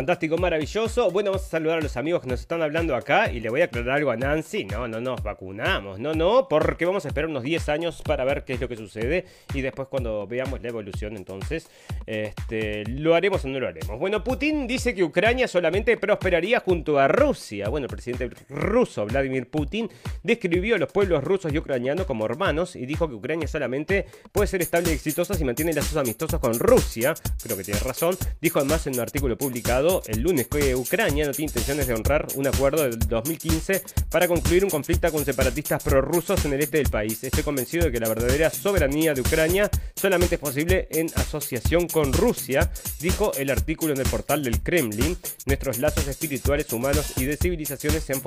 Fantástico, 0.00 0.38
maravilloso. 0.38 1.10
Bueno, 1.10 1.30
vamos 1.30 1.46
a 1.46 1.50
saludar 1.50 1.76
a 1.76 1.82
los 1.82 1.94
amigos 1.98 2.22
que 2.22 2.28
nos 2.28 2.40
están 2.40 2.62
hablando 2.62 2.96
acá 2.96 3.30
y 3.30 3.38
le 3.38 3.50
voy 3.50 3.60
a 3.60 3.64
aclarar 3.64 3.98
algo 3.98 4.10
a 4.10 4.16
Nancy. 4.16 4.64
No, 4.64 4.88
no 4.88 4.98
nos 4.98 5.22
vacunamos, 5.22 5.98
no, 5.98 6.14
no, 6.14 6.48
porque 6.48 6.86
vamos 6.86 7.04
a 7.04 7.08
esperar 7.08 7.28
unos 7.28 7.42
10 7.42 7.68
años 7.68 8.00
para 8.00 8.24
ver 8.24 8.44
qué 8.44 8.54
es 8.54 8.60
lo 8.62 8.66
que 8.66 8.78
sucede 8.78 9.26
y 9.52 9.60
después 9.60 9.88
cuando 9.88 10.26
veamos 10.26 10.62
la 10.62 10.68
evolución, 10.70 11.18
entonces, 11.18 11.68
este, 12.06 12.84
lo 12.84 13.14
haremos 13.14 13.44
o 13.44 13.48
no 13.48 13.60
lo 13.60 13.68
haremos. 13.68 13.98
Bueno, 13.98 14.24
Putin 14.24 14.66
dice 14.66 14.94
que 14.94 15.02
Ucrania 15.02 15.48
solamente 15.48 15.96
prosperaría 15.96 16.60
junto 16.60 16.98
a 16.98 17.08
Rusia. 17.08 17.68
Bueno, 17.68 17.86
el 17.86 17.90
presidente 17.90 18.30
ruso 18.48 19.06
Vladimir 19.06 19.48
Putin 19.48 19.88
describió 20.22 20.76
a 20.76 20.78
los 20.78 20.90
pueblos 20.92 21.22
rusos 21.22 21.52
y 21.52 21.58
ucranianos 21.58 22.06
como 22.06 22.24
hermanos 22.24 22.76
y 22.76 22.86
dijo 22.86 23.08
que 23.08 23.14
Ucrania 23.14 23.48
solamente 23.48 24.06
puede 24.32 24.46
ser 24.46 24.62
estable 24.62 24.90
y 24.90 24.94
exitosa 24.94 25.34
si 25.34 25.44
mantiene 25.44 25.72
lazos 25.72 25.96
amistosos 25.96 26.40
con 26.40 26.58
Rusia. 26.58 27.14
Creo 27.42 27.56
que 27.56 27.64
tiene 27.64 27.80
razón. 27.80 28.16
Dijo 28.40 28.58
además 28.58 28.86
en 28.86 28.94
un 28.94 29.00
artículo 29.00 29.36
publicado 29.36 30.02
el 30.06 30.20
lunes 30.20 30.48
que 30.48 30.74
Ucrania 30.74 31.26
no 31.26 31.32
tiene 31.32 31.50
intenciones 31.50 31.86
de 31.86 31.94
honrar 31.94 32.26
un 32.36 32.46
acuerdo 32.46 32.82
del 32.82 32.98
2015 32.98 33.82
para 34.10 34.28
concluir 34.28 34.64
un 34.64 34.70
conflicto 34.70 35.10
con 35.10 35.24
separatistas 35.24 35.82
prorrusos 35.82 36.44
en 36.44 36.52
el 36.54 36.60
este 36.60 36.78
del 36.78 36.90
país. 36.90 37.22
Estoy 37.24 37.42
convencido 37.42 37.86
de 37.86 37.92
que 37.92 38.00
la 38.00 38.08
verdadera 38.08 38.50
soberanía 38.50 39.14
de 39.14 39.20
Ucrania 39.20 39.70
solamente 39.94 40.36
es 40.36 40.40
posible 40.40 40.88
en 40.90 41.06
asociación 41.16 41.88
con 41.90 42.12
Rusia, 42.12 42.70
dijo 43.00 43.32
el 43.34 43.50
artículo 43.50 43.92
en 43.92 44.00
el 44.00 44.06
portal 44.06 44.42
del 44.42 44.60
Kremlin. 44.62 45.16
Nuestros 45.46 45.78
lazos 45.78 46.06
espirituales, 46.08 46.72
humanos 46.72 47.14
y 47.16 47.24
de 47.24 47.36
civilizaciones 47.36 48.04
se 48.04 48.12
han 48.12 48.20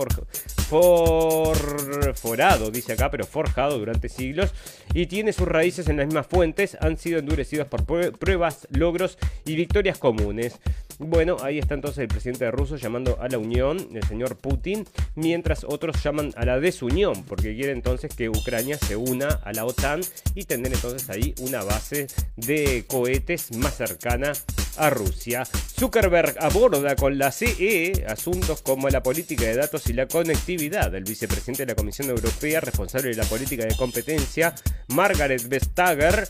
forjado, 2.15 2.71
dice 2.71 2.93
acá, 2.93 3.10
pero 3.12 3.26
forjado 3.26 3.80
durante 3.80 4.10
siglos 4.10 4.52
y 4.93 5.08
tiene 5.08 5.34
sus 5.34 5.47
raíces 5.47 5.88
en 5.88 5.97
las 5.97 6.06
mismas 6.06 6.28
fuentes, 6.28 6.78
han 6.80 6.97
sido 6.97 7.19
endurecidos 7.19 7.67
por 7.67 7.86
pruebas, 7.86 8.67
logros 8.69 9.17
y 9.45 9.56
victorias 9.56 9.97
comunes. 9.97 10.60
Bueno, 10.99 11.38
ahí 11.41 11.60
está 11.60 11.73
entonces 11.73 11.99
el 11.99 12.08
presidente 12.08 12.45
de 12.45 12.51
Rusia 12.51 12.77
llamando 12.77 13.17
a 13.19 13.27
la 13.27 13.38
unión, 13.38 13.89
el 13.93 14.03
señor 14.03 14.38
Putin, 14.38 14.86
mientras 15.15 15.63
otros 15.63 16.01
llaman 16.03 16.32
a 16.36 16.45
la 16.45 16.60
desunión, 16.60 17.23
porque 17.23 17.56
quiere 17.56 17.71
entonces 17.71 18.13
que 18.15 18.29
Ucrania 18.29 18.77
se 18.77 18.95
una 18.95 19.27
a 19.27 19.53
la 19.53 19.65
OTAN 19.65 20.01
y 20.36 20.45
tener 20.45 20.73
entonces 20.73 21.10
ahí 21.10 21.34
una 21.39 21.63
base 21.63 22.08
de 22.36 22.86
cohetes 22.88 23.56
más 23.58 23.75
cercana 23.75 24.34
a 24.77 24.89
Rusia. 24.89 25.45
Zuckerberg 25.45 26.36
aborda 26.39 26.95
con 26.95 27.17
la 27.17 27.32
CE 27.32 28.06
asuntos 28.08 28.62
como 28.62 28.89
la 28.89 29.03
política 29.03 29.45
de 29.45 29.56
datos 29.56 29.88
y 29.88 29.93
la 29.93 30.08
conectividad. 30.08 30.93
El 30.93 31.03
vicepresidente 31.03 31.65
de 31.65 31.71
la 31.71 31.75
Comisión 31.75 32.10
Europea, 32.10 32.62
responsable 32.62 33.10
de 33.10 33.15
la 33.15 33.25
política 33.25 33.65
de 33.65 33.75
competencia, 33.75 34.56
Margaret 34.89 35.47
Vestager, 35.47 36.27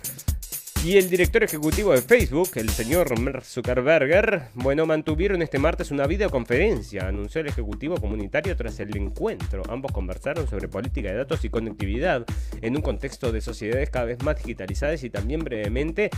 y 0.83 0.97
el 0.97 1.09
director 1.09 1.41
ejecutivo 1.43 1.93
de 1.93 2.01
Facebook, 2.01 2.49
el 2.55 2.69
señor 2.69 3.13
Zuckerberg, 3.41 4.49
bueno, 4.53 4.85
mantuvieron 4.85 5.41
este 5.41 5.57
martes 5.57 5.91
una 5.91 6.07
videoconferencia, 6.07 7.07
anunció 7.07 7.39
el 7.39 7.47
ejecutivo 7.47 7.95
comunitario 7.95 8.53
tras 8.57 8.81
el 8.81 8.95
encuentro. 8.97 9.63
Ambos 9.69 9.93
conversaron 9.93 10.45
sobre 10.49 10.67
política 10.67 11.09
de 11.09 11.15
datos 11.15 11.45
y 11.45 11.49
conectividad 11.49 12.25
en 12.61 12.75
un 12.75 12.81
contexto 12.81 13.31
de 13.31 13.39
sociedades 13.39 13.89
cada 13.91 14.05
vez 14.05 14.21
más 14.23 14.35
digitalizadas 14.35 15.01
y 15.05 15.09
también 15.09 15.39
brevemente 15.39 16.09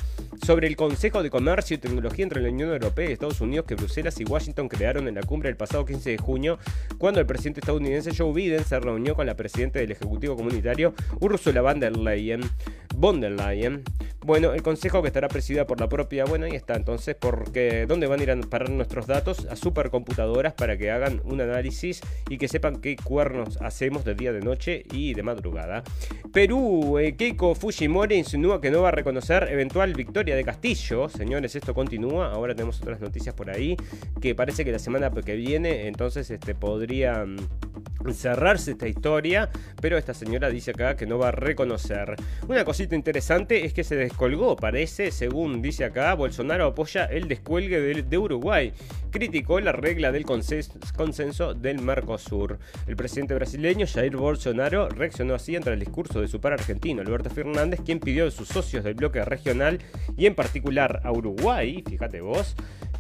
sobre 0.43 0.65
el 0.65 0.75
Consejo 0.75 1.21
de 1.21 1.29
Comercio 1.29 1.75
y 1.75 1.79
Tecnología 1.79 2.23
entre 2.23 2.41
la 2.41 2.49
Unión 2.49 2.71
Europea 2.71 3.07
y 3.07 3.13
Estados 3.13 3.41
Unidos 3.41 3.67
que 3.67 3.75
Bruselas 3.75 4.19
y 4.19 4.23
Washington 4.23 4.67
crearon 4.67 5.07
en 5.07 5.13
la 5.13 5.21
cumbre 5.21 5.49
del 5.49 5.57
pasado 5.57 5.85
15 5.85 6.09
de 6.09 6.17
junio, 6.17 6.57
cuando 6.97 7.19
el 7.19 7.27
presidente 7.27 7.59
estadounidense 7.59 8.15
Joe 8.17 8.33
Biden 8.33 8.65
se 8.65 8.79
reunió 8.79 9.13
con 9.13 9.27
la 9.27 9.35
presidenta 9.35 9.77
del 9.77 9.91
Ejecutivo 9.91 10.35
Comunitario, 10.35 10.95
Ursula 11.19 11.61
von 11.61 11.79
der 11.79 11.95
Leyen. 11.95 12.41
Von 12.95 13.21
der 13.21 13.31
Leyen. 13.31 13.83
Bueno, 14.25 14.54
el 14.55 14.63
consejo 14.63 15.01
que 15.01 15.07
estará 15.07 15.27
presidida 15.27 15.67
por 15.67 15.81
la 15.81 15.89
propia, 15.89 16.23
bueno, 16.23 16.45
ahí 16.45 16.55
está 16.55 16.75
entonces, 16.75 17.15
porque 17.19 17.85
¿dónde 17.87 18.07
van 18.07 18.21
a 18.21 18.23
ir 18.23 18.31
a 18.31 18.39
parar 18.39 18.69
nuestros 18.69 19.05
datos? 19.05 19.45
A 19.49 19.57
supercomputadoras 19.57 20.53
para 20.53 20.77
que 20.77 20.91
hagan 20.91 21.21
un 21.25 21.41
análisis 21.41 21.99
y 22.29 22.37
que 22.37 22.47
sepan 22.47 22.77
qué 22.77 22.95
cuernos 22.95 23.61
hacemos 23.61 24.05
de 24.05 24.15
día, 24.15 24.31
de 24.31 24.39
noche 24.39 24.83
y 24.93 25.13
de 25.13 25.23
madrugada. 25.23 25.83
Perú, 26.31 26.97
eh, 26.99 27.15
Keiko 27.17 27.53
Fujimori 27.53 28.15
insinúa 28.15 28.61
que 28.61 28.71
no 28.71 28.81
va 28.81 28.89
a 28.89 28.91
reconocer 28.91 29.49
eventual 29.51 29.93
victoria 29.93 30.37
de 30.37 30.45
Castillo. 30.45 31.09
Señores, 31.09 31.55
esto 31.55 31.73
continúa. 31.73 32.31
Ahora 32.31 32.55
tenemos 32.55 32.81
otras 32.81 33.01
noticias 33.01 33.35
por 33.35 33.49
ahí 33.49 33.75
que 34.21 34.35
parece 34.35 34.63
que 34.63 34.71
la 34.71 34.79
semana 34.79 35.11
que 35.11 35.35
viene 35.35 35.87
entonces 35.87 36.31
este, 36.31 36.55
podría 36.55 37.25
mm, 37.25 37.35
cerrarse 38.13 38.71
esta 38.71 38.87
historia, 38.87 39.49
pero 39.81 39.97
esta 39.97 40.13
señora 40.13 40.49
dice 40.49 40.71
acá 40.71 40.95
que 40.95 41.05
no 41.05 41.17
va 41.17 41.29
a 41.29 41.31
reconocer. 41.31 42.15
Una 42.47 42.65
cosita 42.65 42.95
interesante 42.95 43.65
es 43.65 43.73
que 43.73 43.83
se 43.83 43.95
descolgó, 43.95 44.55
parece, 44.55 45.11
según 45.11 45.61
dice 45.61 45.85
acá, 45.85 46.13
Bolsonaro 46.13 46.65
apoya 46.67 47.05
el 47.05 47.27
descuelgue 47.27 47.79
de, 48.03 48.17
Uruguay, 48.17 48.73
criticó 49.11 49.59
la 49.59 49.71
regla 49.71 50.11
del 50.11 50.25
consenso 50.25 51.53
del 51.53 51.81
Mercosur. 51.81 52.59
El 52.87 52.95
presidente 52.95 53.33
brasileño 53.33 53.85
Jair 53.87 54.15
Bolsonaro 54.15 54.89
reaccionó 54.89 55.35
así 55.35 55.55
ante 55.55 55.71
el 55.71 55.79
discurso 55.79 56.21
de 56.21 56.27
su 56.27 56.39
par 56.39 56.53
argentino, 56.53 57.01
Alberto 57.01 57.29
Fernández, 57.29 57.81
quien 57.85 57.99
pidió 57.99 58.27
a 58.27 58.31
sus 58.31 58.47
socios 58.47 58.83
del 58.83 58.95
bloque 58.95 59.23
regional 59.23 59.79
y 60.17 60.25
en 60.25 60.35
particular 60.35 61.01
a 61.03 61.11
Uruguay, 61.11 61.83
fíjate 61.87 62.21
vos, 62.21 62.55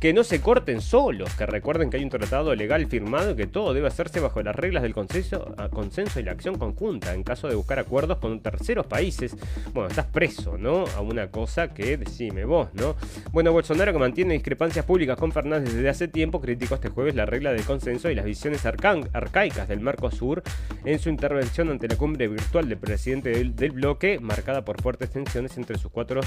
que 0.05 0.13
no 0.13 0.23
se 0.23 0.39
corten 0.39 0.81
solos, 0.81 1.33
que 1.33 1.47
recuerden 1.47 1.89
que 1.89 1.97
hay 1.97 2.03
un 2.03 2.11
tratado 2.11 2.53
legal 2.53 2.85
firmado 2.85 3.31
y 3.31 3.35
que 3.35 3.47
todo 3.47 3.73
debe 3.73 3.87
hacerse 3.87 4.19
bajo 4.19 4.39
las 4.43 4.55
reglas 4.55 4.83
del 4.83 4.93
consenso, 4.93 5.55
consenso 5.71 6.19
y 6.19 6.23
la 6.23 6.33
acción 6.33 6.59
conjunta. 6.59 7.15
En 7.15 7.23
caso 7.23 7.47
de 7.47 7.55
buscar 7.55 7.79
acuerdos 7.79 8.19
con 8.19 8.39
terceros 8.39 8.85
países, 8.85 9.35
bueno, 9.73 9.89
estás 9.89 10.05
preso, 10.05 10.59
¿no? 10.59 10.85
A 10.95 11.01
una 11.01 11.31
cosa 11.31 11.73
que 11.73 11.97
decime 11.97 12.45
vos, 12.45 12.69
¿no? 12.75 12.95
Bueno, 13.31 13.51
Bolsonaro 13.51 13.93
que 13.93 13.97
mantiene 13.97 14.35
discrepancias 14.35 14.85
públicas 14.85 15.17
con 15.17 15.31
Fernández 15.31 15.73
desde 15.73 15.89
hace 15.89 16.07
tiempo, 16.07 16.39
criticó 16.39 16.75
este 16.75 16.89
jueves 16.89 17.15
la 17.15 17.25
regla 17.25 17.51
del 17.51 17.63
consenso 17.63 18.11
y 18.11 18.13
las 18.13 18.25
visiones 18.25 18.63
arcaicas 18.63 19.67
del 19.67 19.79
Mercosur 19.79 20.43
en 20.83 20.99
su 20.99 21.09
intervención 21.09 21.71
ante 21.71 21.87
la 21.87 21.95
cumbre 21.95 22.27
virtual 22.27 22.69
del 22.69 22.77
presidente 22.77 23.31
del 23.43 23.71
bloque, 23.71 24.19
marcada 24.19 24.63
por 24.63 24.79
fuertes 24.79 25.09
tensiones 25.09 25.57
entre 25.57 25.79
sus 25.79 25.91
cuatro 25.91 26.21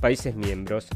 países 0.00 0.34
miembros. 0.34 0.88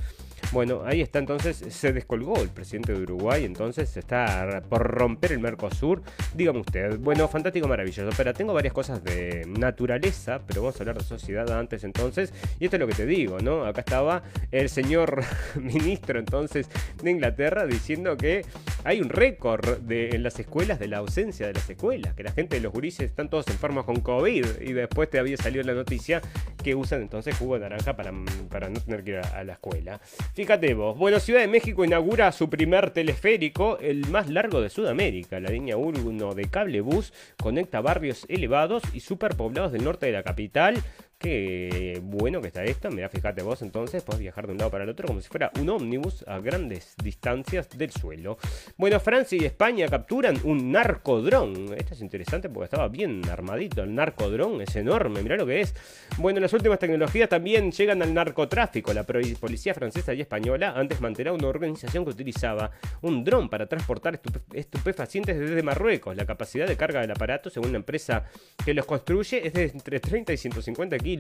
Bueno, 0.53 0.83
ahí 0.85 1.01
está 1.01 1.19
entonces, 1.19 1.57
se 1.57 1.93
descolgó 1.93 2.41
el 2.41 2.49
presidente 2.49 2.93
de 2.93 3.03
Uruguay, 3.03 3.45
entonces 3.45 3.97
está 3.97 4.63
por 4.69 4.83
romper 4.83 5.33
el 5.33 5.41
Mercosur. 5.41 6.03
Dígame 6.35 6.61
usted, 6.61 6.99
bueno, 6.99 7.27
fantástico, 7.29 7.67
maravilloso, 7.67 8.11
pero 8.17 8.33
tengo 8.33 8.55
varias 8.55 8.73
cosas 8.73 9.03
de 9.03 9.45
naturaleza, 9.47 10.41
pero 10.47 10.63
vamos 10.63 10.77
a 10.77 10.79
hablar 10.81 10.99
de 10.99 11.05
sociedad 11.05 11.51
antes 11.59 11.83
entonces. 11.85 12.33
Y 12.61 12.67
esto 12.67 12.77
es 12.77 12.81
lo 12.81 12.87
que 12.87 12.95
te 12.95 13.07
digo, 13.07 13.41
¿no? 13.41 13.65
Acá 13.65 13.81
estaba 13.81 14.23
el 14.53 14.69
señor 14.69 15.25
ministro 15.61 16.19
entonces 16.19 16.69
de 17.03 17.11
Inglaterra 17.11 17.67
diciendo 17.67 18.17
que 18.17 18.45
hay 18.85 19.01
un 19.01 19.09
récord 19.09 19.79
de, 19.79 20.11
en 20.11 20.23
las 20.23 20.39
escuelas 20.39 20.79
de 20.79 20.89
la 20.89 20.99
ausencia 20.99 21.47
de 21.47 21.55
las 21.55 21.69
escuelas, 21.69 22.15
que 22.15 22.23
la 22.23 22.33
gente 22.33 22.57
de 22.57 22.63
los 22.63 22.73
gurises 22.73 23.07
están 23.11 23.29
todos 23.29 23.49
enfermos 23.49 23.85
con 23.85 24.01
COVID 24.01 24.61
y 24.61 24.73
después 24.73 25.11
te 25.11 25.19
había 25.19 25.37
salido 25.37 25.65
la 25.65 25.75
noticia 25.75 26.21
que 26.63 26.75
usan 26.75 27.03
entonces 27.03 27.37
jugo 27.37 27.55
de 27.55 27.61
naranja 27.61 27.97
para, 27.97 28.13
para 28.51 28.69
no 28.69 28.81
tener 28.81 29.05
que 29.05 29.11
ir 29.13 29.17
a, 29.19 29.39
a 29.39 29.45
la 29.45 29.55
escuela. 29.55 30.01
Fíjate 30.35 30.75
vos. 30.75 30.99
Bueno, 30.99 31.21
Ciudad 31.21 31.43
de 31.43 31.47
México 31.47 31.85
inaugura 31.85 32.33
su 32.33 32.51
primer 32.51 32.91
teleférico, 32.91 33.79
el 33.79 34.09
más 34.09 34.29
largo 34.29 34.61
de 34.61 34.69
Sudamérica. 34.69 35.39
La 35.39 35.51
línea 35.51 35.77
1 35.77 36.35
de 36.35 36.51
cable 36.51 36.81
bus 36.81 37.13
conecta 37.41 37.81
barrios 37.81 38.27
elevados 38.29 38.83
y 38.93 38.99
superpoblados 38.99 39.71
del 39.71 39.85
norte 39.85 40.07
de 40.07 40.13
la 40.13 40.25
capital 40.25 40.83
Qué 41.19 42.01
bueno 42.03 42.43
que 42.43 42.49
está 42.49 42.65
esto. 42.65 42.91
Mira, 42.91 43.09
fíjate 43.09 43.43
vos 43.43 43.63
entonces, 43.63 44.03
puedes 44.03 44.21
viajar 44.21 44.47
de 44.47 44.53
un 44.53 44.59
lado 44.59 44.71
para 44.71 44.85
el 44.85 44.91
otro 44.91 45.07
como 45.07 45.23
si 45.23 45.29
fuera 45.29 45.51
un 45.59 45.71
ómnibus 45.71 46.23
a 46.29 46.39
grandes 46.39 46.95
distancias 47.03 47.71
del 47.71 47.93
suelo. 47.93 48.37
Bueno, 48.77 49.01
Francia 49.01 49.39
y 49.41 49.47
España 49.47 49.89
capturan 49.89 50.39
un 50.45 50.71
narcodrón. 50.71 51.75
Esto 51.79 51.95
es 51.95 52.03
interesante 52.03 52.51
porque 52.51 52.65
estaba 52.65 52.89
bien 52.89 53.23
armadito. 53.31 53.83
El 53.83 53.95
narcodrón 53.95 54.61
es 54.61 54.77
enorme, 54.77 55.23
mira 55.23 55.37
lo 55.37 55.47
que 55.47 55.63
es. 55.63 55.75
Bueno, 56.19 56.41
las 56.41 56.53
últimas 56.53 56.79
tecnologías 56.79 57.31
también 57.31 57.73
llegan 57.73 58.03
al 58.03 58.13
narcotráfico. 58.13 58.93
La 58.93 59.05
policía 59.05 59.73
francesa 59.73 60.13
y 60.13 60.21
española 60.21 60.75
antes 60.77 61.01
mantenía 61.01 61.33
una 61.33 61.49
organización 61.49 62.05
que 62.05 62.11
utilizaba 62.11 62.71
un 63.01 63.25
dron 63.25 63.49
para 63.49 63.67
transportar 63.67 64.21
estupefacientes 64.53 65.39
desde 65.39 65.63
Marruecos. 65.63 66.15
La 66.17 66.27
capacidad 66.27 66.67
de 66.67 66.77
carga 66.77 67.01
del 67.01 67.13
aparato, 67.13 67.49
según 67.49 67.73
la 67.73 67.79
empresa 67.79 68.25
que 68.63 68.75
los 68.75 68.85
construye, 68.85 69.47
es 69.47 69.55
de 69.55 69.65
entre 69.65 70.01
30 70.01 70.35
y 70.35 70.37
150 70.37 70.99
kilos 70.99 71.14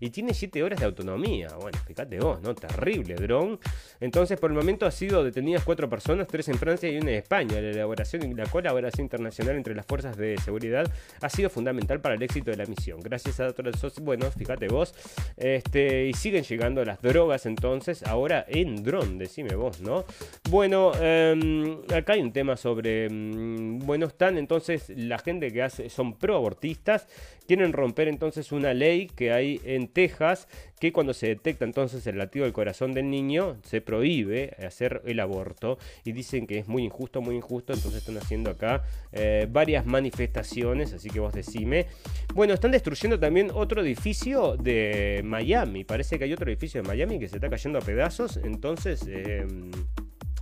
y 0.00 0.10
tiene 0.10 0.34
7 0.34 0.62
horas 0.62 0.80
de 0.80 0.86
autonomía. 0.86 1.48
Bueno, 1.60 1.78
fíjate 1.86 2.18
vos, 2.18 2.40
¿no? 2.42 2.54
Terrible 2.54 3.14
dron. 3.14 3.58
Entonces, 4.00 4.38
por 4.38 4.50
el 4.50 4.56
momento 4.56 4.86
ha 4.86 4.90
sido 4.90 5.24
detenidas 5.24 5.64
4 5.64 5.88
personas, 5.88 6.26
3 6.28 6.48
en 6.48 6.58
Francia 6.58 6.88
y 6.88 6.98
una 6.98 7.10
en 7.10 7.16
España. 7.16 7.60
La 7.60 7.70
elaboración 7.70 8.30
y 8.30 8.34
la 8.34 8.46
colaboración 8.46 9.04
internacional 9.04 9.56
entre 9.56 9.74
las 9.74 9.86
fuerzas 9.86 10.16
de 10.16 10.36
seguridad 10.38 10.90
ha 11.20 11.28
sido 11.28 11.50
fundamental 11.50 12.00
para 12.00 12.14
el 12.14 12.22
éxito 12.22 12.50
de 12.50 12.56
la 12.56 12.66
misión. 12.66 13.00
Gracias 13.00 13.40
a 13.40 13.48
otros 13.48 13.78
socios, 13.78 14.04
bueno, 14.04 14.30
fíjate 14.30 14.68
vos, 14.68 14.94
este, 15.36 16.06
y 16.06 16.14
siguen 16.14 16.44
llegando 16.44 16.84
las 16.84 17.00
drogas 17.00 17.46
entonces, 17.46 18.02
ahora 18.02 18.44
en 18.48 18.82
dron, 18.82 19.18
decime 19.18 19.54
vos, 19.54 19.80
¿no? 19.80 20.04
Bueno, 20.50 20.92
em, 21.00 21.78
acá 21.94 22.14
hay 22.14 22.20
un 22.20 22.32
tema 22.32 22.56
sobre, 22.56 23.06
em, 23.06 23.78
bueno, 23.80 24.06
están 24.06 24.38
entonces 24.38 24.90
la 24.90 25.18
gente 25.18 25.52
que 25.52 25.62
hace, 25.62 25.90
son 25.90 26.18
pro 26.18 26.36
abortistas, 26.36 27.06
quieren 27.46 27.72
romper 27.72 28.08
entonces 28.08 28.52
una 28.52 28.74
ley 28.74 29.06
que 29.06 29.27
hay 29.32 29.60
en 29.64 29.88
Texas 29.88 30.48
que 30.78 30.92
cuando 30.92 31.12
se 31.12 31.28
detecta 31.28 31.64
entonces 31.64 32.06
el 32.06 32.18
latido 32.18 32.44
del 32.44 32.52
corazón 32.52 32.92
del 32.92 33.10
niño 33.10 33.58
se 33.62 33.80
prohíbe 33.80 34.56
hacer 34.64 35.02
el 35.06 35.20
aborto 35.20 35.78
y 36.04 36.12
dicen 36.12 36.46
que 36.46 36.58
es 36.58 36.68
muy 36.68 36.84
injusto, 36.84 37.20
muy 37.20 37.36
injusto, 37.36 37.72
entonces 37.72 38.00
están 38.00 38.16
haciendo 38.18 38.50
acá 38.50 38.82
eh, 39.12 39.46
varias 39.50 39.86
manifestaciones, 39.86 40.92
así 40.92 41.10
que 41.10 41.20
vos 41.20 41.32
decime. 41.32 41.86
Bueno, 42.34 42.54
están 42.54 42.70
destruyendo 42.70 43.18
también 43.18 43.50
otro 43.52 43.82
edificio 43.82 44.56
de 44.56 45.22
Miami, 45.24 45.84
parece 45.84 46.18
que 46.18 46.24
hay 46.24 46.32
otro 46.32 46.50
edificio 46.50 46.82
de 46.82 46.88
Miami 46.88 47.18
que 47.18 47.28
se 47.28 47.36
está 47.36 47.48
cayendo 47.48 47.78
a 47.78 47.82
pedazos, 47.82 48.36
entonces... 48.36 49.06
Em, 49.08 49.70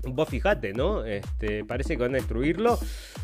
Vos 0.05 0.29
fijate, 0.29 0.73
¿no? 0.73 1.05
Este, 1.05 1.65
parece 1.65 1.97
que 1.97 2.03
van 2.03 2.13
a 2.13 2.19
destruirlo. 2.19 2.79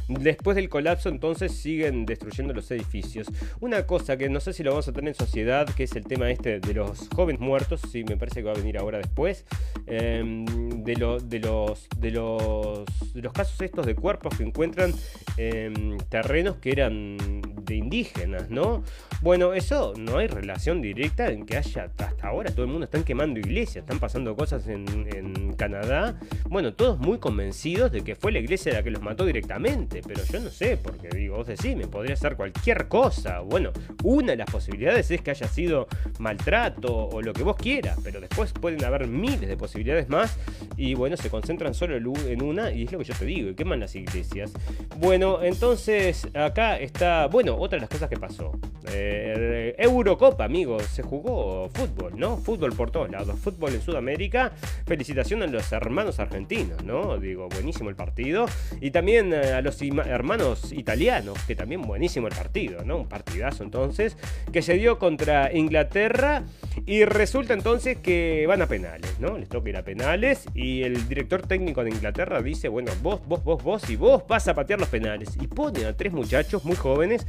Después 0.08 0.56
del 0.56 0.68
colapso, 0.68 1.08
entonces 1.08 1.52
siguen 1.52 2.06
destruyendo 2.06 2.52
los 2.52 2.70
edificios. 2.70 3.28
Una 3.60 3.86
cosa 3.86 4.16
que 4.16 4.28
no 4.28 4.40
sé 4.40 4.52
si 4.52 4.62
lo 4.62 4.70
vamos 4.70 4.88
a 4.88 4.92
tener 4.92 5.08
en 5.08 5.14
sociedad, 5.14 5.68
que 5.68 5.84
es 5.84 5.94
el 5.96 6.04
tema 6.04 6.30
este 6.30 6.60
de 6.60 6.74
los 6.74 7.08
jóvenes 7.14 7.40
muertos. 7.40 7.80
Sí, 7.90 8.04
me 8.04 8.16
parece 8.16 8.40
que 8.40 8.46
va 8.46 8.52
a 8.52 8.56
venir 8.56 8.78
ahora 8.78 8.98
después. 8.98 9.44
Em, 9.86 10.44
de, 10.82 10.96
lo, 10.96 11.20
de, 11.20 11.38
los, 11.38 11.88
de, 11.96 12.10
los, 12.10 12.84
de 13.14 13.22
los 13.22 13.32
casos 13.32 13.60
estos 13.60 13.86
de 13.86 13.94
cuerpos 13.94 14.36
que 14.36 14.42
encuentran 14.42 14.92
en 15.36 15.98
terrenos 16.08 16.56
que 16.56 16.72
eran 16.72 17.16
de 17.64 17.76
indígenas, 17.76 18.50
¿no? 18.50 18.82
Bueno, 19.20 19.54
eso 19.54 19.94
no 19.96 20.18
hay 20.18 20.26
relación 20.26 20.80
directa 20.80 21.28
en 21.30 21.46
que 21.46 21.56
haya, 21.56 21.84
hasta 21.84 22.12
ahora 22.22 22.50
todo 22.50 22.64
el 22.64 22.70
mundo 22.70 22.84
están 22.84 23.04
quemando 23.04 23.38
iglesias, 23.38 23.84
están 23.84 23.98
pasando 23.98 24.34
cosas 24.36 24.66
en, 24.68 25.52
Canadá. 25.56 26.18
Bueno, 26.48 26.74
todos 26.74 26.98
muy 26.98 27.18
convencidos 27.18 27.92
de 27.92 28.02
que 28.02 28.16
fue 28.16 28.32
la 28.32 28.38
iglesia 28.38 28.72
la 28.72 28.82
que 28.82 28.90
los 28.90 29.02
mató 29.02 29.24
directamente, 29.24 30.00
pero 30.04 30.24
yo 30.24 30.40
no 30.40 30.50
sé, 30.50 30.76
porque 30.76 31.08
digo, 31.14 31.36
vos 31.36 31.46
decís, 31.46 31.76
me 31.76 31.86
podría 31.86 32.16
ser 32.16 32.36
cualquier 32.36 32.88
cosa. 32.88 33.40
Bueno, 33.40 33.70
una 34.02 34.32
de 34.32 34.38
las 34.38 34.50
posibilidades 34.50 35.10
es 35.10 35.20
que 35.20 35.30
haya 35.30 35.46
sido 35.46 35.86
maltrato 36.18 37.08
o 37.08 37.22
lo 37.22 37.32
que 37.32 37.42
vos 37.42 37.56
quieras, 37.56 37.98
pero 38.02 38.20
después 38.20 38.52
pueden 38.52 38.84
haber 38.84 39.06
miles 39.06 39.48
de 39.48 39.56
posibilidades 39.56 40.08
más 40.08 40.36
y 40.76 40.94
bueno, 40.94 41.16
se 41.16 41.30
concentran 41.30 41.74
solo 41.74 41.96
en 41.96 42.42
una 42.42 42.72
y 42.72 42.84
es 42.84 42.92
lo 42.92 42.98
que 42.98 43.04
yo 43.04 43.14
te 43.14 43.24
digo, 43.24 43.50
y 43.50 43.54
queman 43.54 43.80
las 43.80 43.94
iglesias. 43.94 44.52
Bueno, 44.98 45.42
entonces 45.42 46.26
acá 46.34 46.78
está, 46.78 47.26
bueno, 47.26 47.51
otra 47.56 47.76
de 47.76 47.80
las 47.80 47.90
cosas 47.90 48.08
que 48.08 48.16
pasó. 48.16 48.52
Eh, 48.88 49.74
Eurocopa, 49.78 50.44
amigos, 50.44 50.82
se 50.84 51.02
jugó 51.02 51.68
fútbol, 51.70 52.12
¿no? 52.16 52.36
Fútbol 52.36 52.72
por 52.72 52.90
todos 52.90 53.10
lados, 53.10 53.38
fútbol 53.38 53.74
en 53.74 53.82
Sudamérica. 53.82 54.52
Felicitación 54.86 55.42
a 55.42 55.46
los 55.46 55.70
hermanos 55.72 56.18
argentinos, 56.20 56.84
¿no? 56.84 57.18
Digo, 57.18 57.48
buenísimo 57.48 57.90
el 57.90 57.96
partido. 57.96 58.46
Y 58.80 58.90
también 58.90 59.32
eh, 59.32 59.52
a 59.52 59.60
los 59.60 59.80
hermanos 59.82 60.72
italianos, 60.72 61.38
que 61.46 61.56
también 61.56 61.82
buenísimo 61.82 62.28
el 62.28 62.34
partido, 62.34 62.84
¿no? 62.84 62.98
Un 62.98 63.08
partidazo 63.08 63.64
entonces, 63.64 64.16
que 64.52 64.62
se 64.62 64.74
dio 64.74 64.98
contra 64.98 65.52
Inglaterra. 65.52 66.44
Y 66.86 67.04
resulta 67.04 67.54
entonces 67.54 67.98
que 67.98 68.44
van 68.46 68.62
a 68.62 68.66
penales, 68.66 69.18
¿no? 69.20 69.38
Les 69.38 69.48
toca 69.48 69.68
ir 69.68 69.76
a 69.76 69.82
penales. 69.82 70.46
Y 70.54 70.82
el 70.82 71.08
director 71.08 71.42
técnico 71.42 71.84
de 71.84 71.90
Inglaterra 71.90 72.42
dice: 72.42 72.68
Bueno, 72.68 72.92
vos, 73.02 73.20
vos, 73.26 73.44
vos, 73.44 73.62
vos 73.62 73.90
y 73.90 73.96
vos 73.96 74.24
vas 74.26 74.48
a 74.48 74.54
patear 74.54 74.80
los 74.80 74.88
penales. 74.88 75.36
Y 75.40 75.46
pone 75.46 75.84
a 75.84 75.96
tres 75.96 76.12
muchachos 76.12 76.64
muy 76.64 76.76
jóvenes 76.76 77.26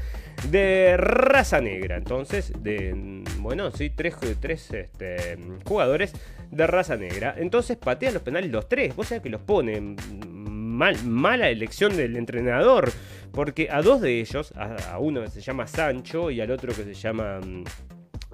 de 0.49 0.97
raza 0.97 1.61
negra. 1.61 1.97
Entonces, 1.97 2.51
de, 2.61 3.23
bueno, 3.39 3.71
sí, 3.71 3.89
tres, 3.89 4.15
tres 4.39 4.71
este, 4.71 5.37
jugadores 5.65 6.13
de 6.51 6.67
raza 6.67 6.95
negra. 6.95 7.35
Entonces 7.37 7.77
patean 7.77 8.13
los 8.13 8.23
penales 8.23 8.51
los 8.51 8.67
tres. 8.67 8.95
Vos 8.95 9.07
sabés 9.07 9.23
que 9.23 9.29
los 9.29 9.41
ponen 9.41 9.95
mal, 10.27 11.03
mala 11.05 11.49
elección 11.49 11.95
del 11.95 12.15
entrenador. 12.15 12.91
Porque 13.31 13.67
a 13.71 13.81
dos 13.81 14.01
de 14.01 14.19
ellos, 14.19 14.53
a, 14.55 14.99
uno 14.99 15.23
que 15.23 15.29
se 15.29 15.41
llama 15.41 15.65
Sancho 15.65 16.29
y 16.29 16.41
al 16.41 16.51
otro 16.51 16.73
que 16.73 16.83
se 16.83 16.93
llama... 16.93 17.39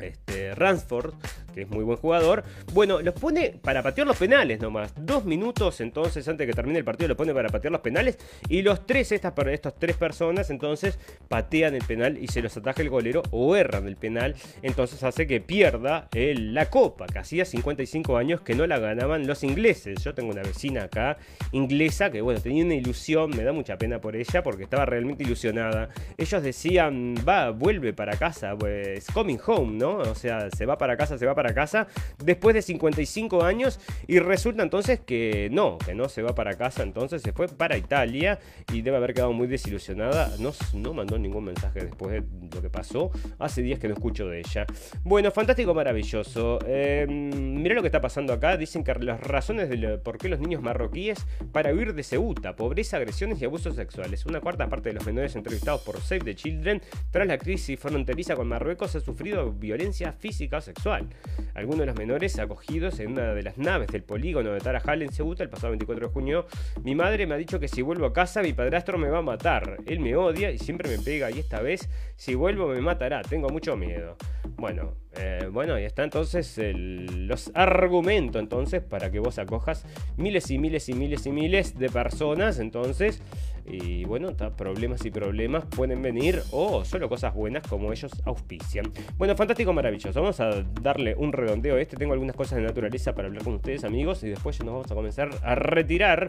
este, 0.02 0.56
Ransford, 0.56 1.14
que 1.54 1.64
es 1.64 1.70
muy 1.70 1.84
buen 1.84 1.98
jugador, 1.98 2.44
bueno, 2.74 3.02
los 3.02 3.14
pone 3.16 3.60
para 3.62 3.84
patear 3.84 4.08
los 4.08 4.18
penales 4.18 4.60
nomás. 4.60 4.94
Dos 4.96 5.26
minutos 5.26 5.82
entonces 5.82 6.28
antes 6.28 6.46
de 6.46 6.52
que 6.52 6.56
termine 6.56 6.80
el 6.80 6.86
partido 6.86 7.08
los 7.10 7.18
pone 7.18 7.34
para 7.34 7.50
patear 7.50 7.72
los 7.72 7.82
penales 7.82 8.18
y 8.48 8.62
los 8.62 8.86
tres, 8.86 9.12
estas, 9.12 9.34
estas 9.48 9.76
tres 9.76 9.98
personas 9.98 10.50
entonces 10.50 11.00
patean 11.28 11.76
el 11.76 11.84
penal 11.84 12.18
y 12.18 12.28
se 12.28 12.42
los 12.42 12.56
ataja 12.56 12.82
el 12.82 12.90
golero 12.90 13.24
o 13.32 13.56
erran 13.56 13.88
el 13.88 13.96
penal. 13.96 14.36
Entonces 14.62 15.04
hace 15.04 15.28
que 15.28 15.42
pierda 15.42 16.08
la 16.14 16.70
copa, 16.70 17.08
que 17.08 17.20
hacía 17.20 17.46
55 17.46 18.18
años 18.18 18.42
que 18.42 18.56
no 18.56 18.68
la 18.68 18.80
ganaban 18.80 19.28
los 19.28 19.44
ingleses. 19.44 20.04
Yo 20.04 20.14
tengo 20.14 20.32
una 20.32 20.42
vecina 20.42 20.84
acá, 20.84 21.18
inglesa, 21.52 22.12
que 22.12 22.22
bueno, 22.22 22.40
tenía 22.42 22.64
una 22.64 22.76
ilusión, 22.76 23.32
me 23.36 23.44
da 23.44 23.52
mucha 23.52 23.78
pena 23.78 24.00
por 24.00 24.16
ella 24.16 24.44
porque 24.44 24.64
estaba 24.64 24.86
realmente 24.86 25.24
ilusionada. 25.24 25.90
Ellos 26.18 26.44
decían, 26.44 27.16
va, 27.28 27.52
vuelve 27.52 27.94
para 27.94 28.18
casa, 28.18 28.56
pues 28.58 29.06
coming 29.14 29.40
home, 29.46 29.69
¿no? 29.78 29.98
O 29.98 30.16
sea, 30.16 30.50
se 30.52 30.66
va 30.66 30.78
para 30.78 30.98
casa, 30.98 31.18
se 31.18 31.26
va 31.26 31.36
para 31.36 31.54
casa, 31.54 31.88
después 32.24 32.54
de 32.54 32.62
55 32.62 33.44
años 33.44 33.80
y 34.08 34.20
resulta 34.20 34.64
entonces 34.64 35.00
que 35.00 35.50
no, 35.52 35.78
que 35.78 35.96
no 35.96 36.10
se 36.10 36.22
va 36.22 36.36
para 36.36 36.56
casa, 36.56 36.84
entonces 36.84 37.22
se 37.22 37.34
fue 37.34 37.48
para 37.48 37.78
Italia 37.78 38.40
y 38.72 38.82
debe 38.82 38.98
haber 38.98 39.14
quedado 39.14 39.34
muy 39.34 39.48
desilusionada. 39.48 40.32
No, 40.40 40.52
no 40.74 40.94
mandó 40.94 41.18
ningún 41.18 41.46
mensaje 41.46 41.86
después 41.86 42.12
de 42.12 42.24
lo 42.54 42.62
que 42.62 42.70
pasó. 42.70 43.12
Hace 43.40 43.62
días 43.62 43.80
que 43.80 43.88
no 43.88 43.94
escucho 43.94 44.28
de 44.28 44.40
ella. 44.40 44.66
Bueno, 45.04 45.32
fantástico, 45.32 45.74
maravilloso. 45.74 46.60
Eh, 46.66 47.06
mirá 47.08 47.76
lo 47.76 47.82
que 47.82 47.88
está 47.88 48.02
pasando 48.02 48.34
acá. 48.34 48.58
Dicen 48.58 48.84
que 48.84 48.94
las 48.96 49.20
razones 49.22 49.70
de 49.70 49.98
por 49.98 50.18
qué 50.18 50.30
los 50.30 50.40
niños 50.40 50.62
marroquíes 50.62 51.26
para 51.52 51.74
huir 51.74 51.94
de 51.94 52.04
Ceuta, 52.04 52.56
pobreza, 52.56 52.98
agresiones 52.98 53.42
y 53.42 53.46
abusos 53.46 53.76
sexuales. 53.76 54.26
Una 54.26 54.42
cuarta 54.42 54.68
parte 54.68 54.90
de 54.90 54.96
los 54.96 55.06
menores 55.06 55.36
entrevistados 55.36 55.82
por 55.82 56.02
Save 56.02 56.22
the 56.22 56.36
Children 56.36 56.82
tras 57.12 57.28
la 57.28 57.38
crisis 57.38 57.80
fronteriza 57.80 58.36
con 58.36 58.48
Marruecos 58.48 58.96
ha 58.96 59.00
sufrido 59.00 59.52
violencia 59.60 60.12
física 60.14 60.58
o 60.58 60.62
sexual. 60.62 61.10
Algunos 61.54 61.82
de 61.82 61.86
los 61.88 61.96
menores 61.96 62.40
acogidos 62.40 63.00
en 63.00 63.12
una 63.12 63.34
de 63.34 63.44
las 63.44 63.58
naves 63.58 63.90
del 63.90 64.04
polígono 64.04 64.52
de 64.52 64.60
Tarajal 64.60 65.02
en 65.02 65.12
Ceuta 65.12 65.44
el 65.44 65.50
pasado 65.50 65.72
24 65.72 66.08
de 66.08 66.14
junio, 66.14 66.46
mi 66.84 66.96
madre 66.96 67.28
me 67.28 67.36
ha 67.36 67.38
dicho 67.38 67.60
que 67.60 67.68
si 67.68 67.82
vuelvo 67.82 68.06
a 68.06 68.14
casa 68.14 68.42
mi 68.42 68.54
padrastro 68.54 68.98
me 68.98 69.10
va 69.10 69.20
a 69.20 69.22
matar. 69.22 69.78
Él 69.86 70.00
me 70.00 70.16
odia 70.16 70.52
y 70.52 70.58
siempre 70.58 70.90
me 70.90 71.04
pega 71.04 71.30
y 71.32 71.40
esta 71.40 71.62
vez 71.62 71.90
si 72.16 72.36
vuelvo 72.36 72.68
me 72.68 72.82
matará. 72.82 73.22
Tengo 73.22 73.50
mucho 73.50 73.76
miedo. 73.76 74.18
Bueno, 74.56 74.96
eh, 75.18 75.50
bueno, 75.52 75.74
ahí 75.74 75.86
está 75.86 76.04
entonces 76.04 76.60
los 76.76 77.52
argumentos 77.56 78.40
entonces 78.42 78.82
para 78.82 79.10
que 79.10 79.20
vos 79.20 79.40
acojas 79.40 79.86
miles 80.18 80.52
y 80.52 80.60
miles 80.60 80.88
y 80.88 80.94
miles 80.94 81.26
y 81.26 81.32
miles 81.32 81.78
de 81.80 81.90
personas 81.90 82.60
entonces 82.60 83.22
y 83.70 84.04
bueno, 84.06 84.36
problemas 84.58 85.06
y 85.06 85.12
problemas 85.12 85.66
pueden 85.66 86.02
venir 86.02 86.42
o 86.52 86.84
solo 86.84 87.08
cosas 87.08 87.34
buenas 87.34 87.66
como 87.68 87.92
ellos 87.92 88.12
auspician. 88.26 88.92
Bueno, 89.18 89.36
fantástico, 89.36 89.72
maravilloso. 89.74 90.20
Vamos 90.20 90.40
a 90.40 90.64
darle 90.82 91.14
un 91.16 91.32
redondeo 91.32 91.76
a 91.76 91.82
este. 91.82 91.96
Tengo 91.96 92.14
algunas 92.14 92.36
cosas 92.36 92.58
de 92.58 92.64
naturaleza 92.64 93.14
para 93.14 93.28
hablar 93.28 93.44
con 93.44 93.54
ustedes, 93.56 93.84
amigos, 93.84 94.24
y 94.24 94.30
después 94.30 94.58
ya 94.58 94.66
nos 94.66 94.74
vamos 94.74 94.92
a 94.92 94.96
comenzar 94.96 95.30
a 95.44 95.56
retirar. 95.56 96.28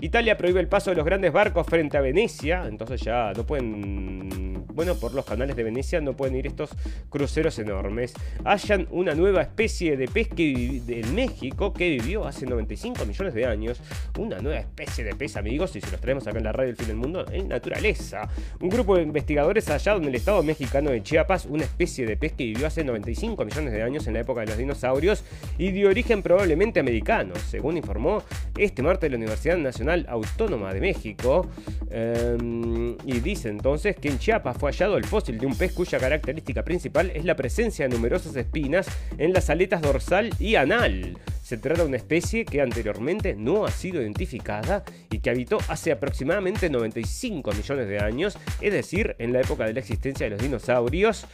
Italia 0.00 0.36
prohíbe 0.36 0.60
el 0.60 0.68
paso 0.68 0.90
de 0.90 0.96
los 0.96 1.04
grandes 1.04 1.32
barcos 1.32 1.66
frente 1.66 1.96
a 1.96 2.02
Venecia, 2.02 2.66
entonces 2.68 3.00
ya 3.00 3.32
no 3.34 3.46
pueden, 3.46 4.66
bueno, 4.74 4.94
por 4.96 5.14
los 5.14 5.24
canales 5.24 5.56
de 5.56 5.62
Venecia 5.62 6.00
no 6.00 6.14
pueden 6.14 6.36
ir 6.36 6.46
estos 6.46 6.70
cruceros 7.08 7.58
enormes. 7.58 8.12
Hallan 8.44 8.88
una 8.90 9.14
nueva 9.14 9.42
especie 9.42 9.96
de 9.96 10.08
pez 10.08 10.28
que 10.28 10.82
en 10.86 11.14
México 11.14 11.72
que 11.72 11.88
vivió 11.90 12.26
hace 12.26 12.46
95 12.46 13.04
millones 13.06 13.34
de 13.34 13.46
años. 13.46 13.80
Una 14.18 14.38
nueva 14.40 14.58
especie 14.58 15.04
de 15.04 15.14
pez, 15.14 15.36
amigos, 15.36 15.76
y 15.76 15.80
se 15.80 15.90
los 15.90 16.00
traemos 16.00 16.26
acá 16.26 16.38
en 16.38 16.44
la 16.44 16.52
radio 16.52 16.74
del 16.74 16.96
mundo 16.96 17.24
en 17.30 17.48
naturaleza. 17.48 18.28
Un 18.60 18.68
grupo 18.68 18.96
de 18.96 19.02
investigadores 19.02 19.66
hallado 19.68 19.98
en 19.98 20.08
el 20.08 20.14
estado 20.14 20.42
mexicano 20.42 20.90
de 20.90 21.02
Chiapas 21.02 21.46
una 21.46 21.64
especie 21.64 22.06
de 22.06 22.16
pez 22.16 22.32
que 22.32 22.44
vivió 22.44 22.66
hace 22.66 22.84
95 22.84 23.44
millones 23.44 23.72
de 23.72 23.82
años 23.82 24.06
en 24.06 24.14
la 24.14 24.20
época 24.20 24.40
de 24.40 24.46
los 24.46 24.56
dinosaurios 24.56 25.24
y 25.58 25.70
de 25.70 25.86
origen 25.86 26.22
probablemente 26.22 26.80
americano, 26.80 27.34
según 27.48 27.76
informó 27.76 28.22
este 28.56 28.82
martes 28.82 29.10
la 29.10 29.16
Universidad 29.16 29.56
Nacional 29.56 30.06
Autónoma 30.08 30.72
de 30.72 30.80
México. 30.80 31.46
Em, 31.90 32.96
y 33.04 33.20
dice 33.20 33.48
entonces 33.48 33.96
que 33.96 34.08
en 34.08 34.18
Chiapas 34.18 34.56
fue 34.56 34.70
hallado 34.70 34.96
el 34.96 35.04
fósil 35.04 35.38
de 35.38 35.46
un 35.46 35.56
pez 35.56 35.72
cuya 35.72 35.98
característica 35.98 36.64
principal 36.64 37.10
es 37.10 37.24
la 37.24 37.36
presencia 37.36 37.86
de 37.86 37.94
espinas 38.16 38.86
en 39.18 39.32
las 39.32 39.50
aletas 39.50 39.80
dorsal 39.80 40.30
y 40.38 40.56
anal. 40.56 41.18
Se 41.42 41.56
trata 41.56 41.82
de 41.82 41.88
una 41.88 41.96
especie 41.96 42.44
que 42.44 42.60
anteriormente 42.60 43.34
no 43.34 43.64
ha 43.64 43.70
sido 43.70 44.00
identificada 44.00 44.84
y 45.10 45.18
que 45.18 45.30
habitó 45.30 45.58
hace 45.68 45.92
aproximadamente 45.92 46.70
95 46.70 47.52
millones 47.52 47.88
de 47.88 47.98
años, 47.98 48.38
es 48.60 48.72
decir, 48.72 49.16
en 49.18 49.32
la 49.32 49.40
época 49.40 49.64
de 49.64 49.74
la 49.74 49.80
existencia 49.80 50.26
de 50.26 50.30
los 50.30 50.40
dinosaurios 50.40 51.26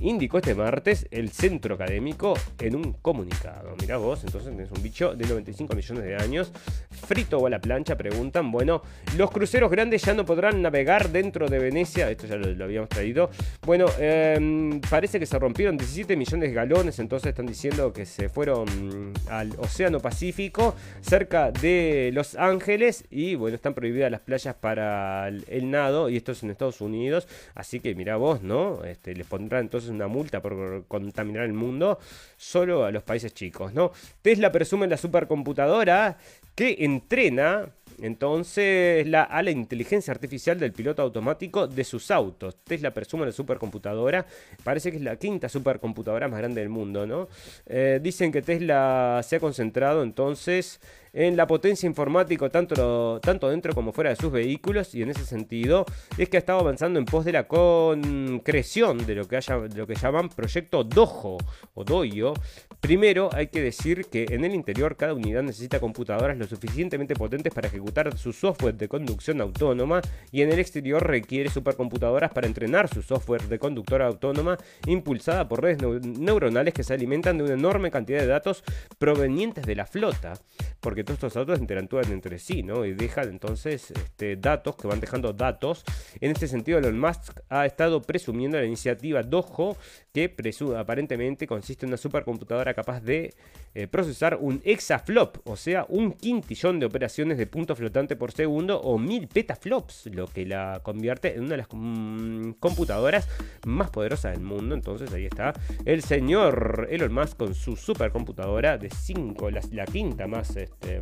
indicó 0.00 0.38
este 0.38 0.54
martes 0.54 1.06
el 1.10 1.30
centro 1.30 1.74
académico 1.74 2.34
en 2.58 2.76
un 2.76 2.92
comunicado. 2.94 3.74
Mirá 3.80 3.96
vos, 3.96 4.24
entonces 4.24 4.50
tenés 4.50 4.70
un 4.70 4.82
bicho 4.82 5.14
de 5.14 5.26
95 5.26 5.74
millones 5.74 6.04
de 6.04 6.16
años, 6.16 6.52
frito 6.90 7.38
o 7.38 7.46
a 7.46 7.50
la 7.50 7.60
plancha, 7.60 7.96
preguntan. 7.96 8.50
Bueno, 8.50 8.82
los 9.16 9.30
cruceros 9.30 9.70
grandes 9.70 10.02
ya 10.02 10.14
no 10.14 10.24
podrán 10.24 10.62
navegar 10.62 11.10
dentro 11.10 11.48
de 11.48 11.58
Venecia, 11.58 12.10
esto 12.10 12.26
ya 12.26 12.36
lo, 12.36 12.64
habíamos 12.64 12.88
traído. 12.88 13.30
Bueno, 13.64 13.86
em, 13.98 14.80
parece 14.80 15.18
que 15.18 15.26
se 15.26 15.38
rompieron 15.38 15.76
17 15.76 16.16
millones 16.16 16.48
de 16.50 16.54
galones, 16.54 16.98
entonces 16.98 17.30
están 17.30 17.46
diciendo 17.46 17.92
que 17.92 18.06
se 18.06 18.28
fueron 18.28 19.12
al 19.28 19.52
Océano 19.58 20.00
Pacífico, 20.00 20.74
cerca 21.00 21.50
de 21.50 22.10
Los 22.12 22.34
Ángeles, 22.36 23.04
y 23.10 23.34
bueno, 23.34 23.56
están 23.56 23.74
prohibidas 23.74 24.10
las 24.10 24.20
playas 24.20 24.54
para 24.54 25.28
el, 25.28 25.70
nado, 25.70 26.08
y 26.08 26.16
esto 26.16 26.32
es 26.32 26.42
en 26.42 26.50
Estados 26.50 26.80
Unidos, 26.80 27.26
así 27.54 27.80
que 27.80 27.94
mirá 27.94 28.16
vos, 28.16 28.42
¿no? 28.42 28.84
Este, 28.84 29.14
les 29.14 29.26
pondrán 29.26 29.62
entonces 29.62 29.83
una 29.88 30.08
multa 30.08 30.40
por 30.40 30.84
contaminar 30.86 31.44
el 31.44 31.52
mundo 31.52 31.98
solo 32.36 32.84
a 32.84 32.90
los 32.90 33.02
países 33.02 33.34
chicos, 33.34 33.74
¿no? 33.74 33.92
Tesla 34.22 34.50
presume 34.52 34.86
la 34.86 34.96
supercomputadora 34.96 36.18
que 36.54 36.76
entrena 36.80 37.66
entonces 38.02 39.06
la, 39.06 39.22
a 39.22 39.42
la 39.42 39.50
inteligencia 39.50 40.12
artificial 40.12 40.58
del 40.58 40.72
piloto 40.72 41.02
automático 41.02 41.66
de 41.66 41.84
sus 41.84 42.10
autos. 42.10 42.56
Tesla 42.64 42.92
presume 42.92 43.26
la 43.26 43.32
supercomputadora, 43.32 44.26
parece 44.62 44.90
que 44.90 44.96
es 44.96 45.02
la 45.02 45.16
quinta 45.16 45.48
supercomputadora 45.48 46.28
más 46.28 46.38
grande 46.38 46.60
del 46.60 46.70
mundo, 46.70 47.06
¿no? 47.06 47.28
Eh, 47.66 48.00
dicen 48.02 48.32
que 48.32 48.42
Tesla 48.42 49.20
se 49.24 49.36
ha 49.36 49.40
concentrado 49.40 50.02
entonces 50.02 50.80
en 51.14 51.36
la 51.36 51.46
potencia 51.46 51.86
informática 51.86 52.48
tanto, 52.48 53.20
tanto 53.20 53.48
dentro 53.48 53.72
como 53.72 53.92
fuera 53.92 54.10
de 54.10 54.16
sus 54.16 54.32
vehículos 54.32 54.94
y 54.94 55.02
en 55.02 55.10
ese 55.10 55.24
sentido 55.24 55.86
es 56.18 56.28
que 56.28 56.36
ha 56.36 56.40
estado 56.40 56.58
avanzando 56.58 56.98
en 56.98 57.04
pos 57.04 57.24
de 57.24 57.32
la 57.32 57.46
concreción 57.46 59.06
de 59.06 59.14
lo 59.14 59.26
que, 59.26 59.36
haya, 59.36 59.56
lo 59.56 59.86
que 59.86 59.94
llaman 59.94 60.28
proyecto 60.28 60.82
Dojo 60.82 61.38
o 61.74 61.84
Doyo. 61.84 62.34
Primero 62.80 63.30
hay 63.32 63.46
que 63.46 63.62
decir 63.62 64.06
que 64.06 64.26
en 64.30 64.44
el 64.44 64.54
interior 64.54 64.96
cada 64.96 65.14
unidad 65.14 65.42
necesita 65.42 65.80
computadoras 65.80 66.36
lo 66.36 66.46
suficientemente 66.46 67.14
potentes 67.14 67.54
para 67.54 67.68
ejecutar 67.68 68.16
su 68.18 68.32
software 68.32 68.74
de 68.74 68.88
conducción 68.88 69.40
autónoma 69.40 70.02
y 70.32 70.42
en 70.42 70.52
el 70.52 70.58
exterior 70.58 71.06
requiere 71.06 71.48
supercomputadoras 71.48 72.32
para 72.32 72.48
entrenar 72.48 72.88
su 72.88 73.02
software 73.02 73.44
de 73.44 73.58
conductora 73.58 74.06
autónoma 74.06 74.58
impulsada 74.86 75.48
por 75.48 75.62
redes 75.62 75.78
neuronales 76.02 76.74
que 76.74 76.82
se 76.82 76.92
alimentan 76.92 77.38
de 77.38 77.44
una 77.44 77.54
enorme 77.54 77.90
cantidad 77.90 78.18
de 78.18 78.26
datos 78.26 78.64
provenientes 78.98 79.64
de 79.64 79.76
la 79.76 79.86
flota. 79.86 80.34
Porque 80.80 81.03
todos 81.04 81.16
estos 81.16 81.34
datos 81.34 81.60
interactúan 81.60 82.10
entre 82.12 82.38
sí, 82.38 82.62
¿no? 82.62 82.84
Y 82.84 82.94
dejan 82.94 83.28
entonces 83.28 83.90
este, 83.90 84.36
datos, 84.36 84.76
que 84.76 84.86
van 84.86 85.00
dejando 85.00 85.32
datos. 85.32 85.84
En 86.20 86.30
este 86.30 86.48
sentido, 86.48 86.78
Elon 86.78 86.98
Musk 86.98 87.40
ha 87.48 87.66
estado 87.66 88.02
presumiendo 88.02 88.58
la 88.58 88.64
iniciativa 88.64 89.22
Dojo, 89.22 89.76
que 90.12 90.34
aparentemente 90.76 91.46
consiste 91.46 91.86
en 91.86 91.90
una 91.90 91.96
supercomputadora 91.96 92.74
capaz 92.74 93.00
de 93.00 93.34
eh, 93.74 93.88
procesar 93.88 94.38
un 94.40 94.62
exaflop, 94.64 95.38
o 95.44 95.56
sea, 95.56 95.86
un 95.88 96.12
quintillón 96.12 96.78
de 96.78 96.86
operaciones 96.86 97.38
de 97.38 97.46
punto 97.46 97.74
flotante 97.74 98.14
por 98.14 98.30
segundo 98.30 98.80
o 98.80 98.98
mil 98.98 99.26
petaflops, 99.26 100.06
lo 100.06 100.26
que 100.26 100.46
la 100.46 100.80
convierte 100.82 101.34
en 101.34 101.40
una 101.40 101.50
de 101.50 101.56
las 101.56 101.68
mm, 101.72 102.52
computadoras 102.60 103.28
más 103.66 103.90
poderosas 103.90 104.32
del 104.32 104.44
mundo. 104.44 104.74
Entonces 104.74 105.12
ahí 105.12 105.26
está 105.26 105.52
el 105.84 106.02
señor 106.02 106.86
Elon 106.90 107.12
Musk 107.12 107.36
con 107.36 107.54
su 107.54 107.76
supercomputadora 107.76 108.78
de 108.78 108.90
5, 108.90 109.50
la, 109.50 109.60
la, 109.72 109.84
quinta 109.86 110.26
más... 110.26 110.54
Este, 110.56 110.93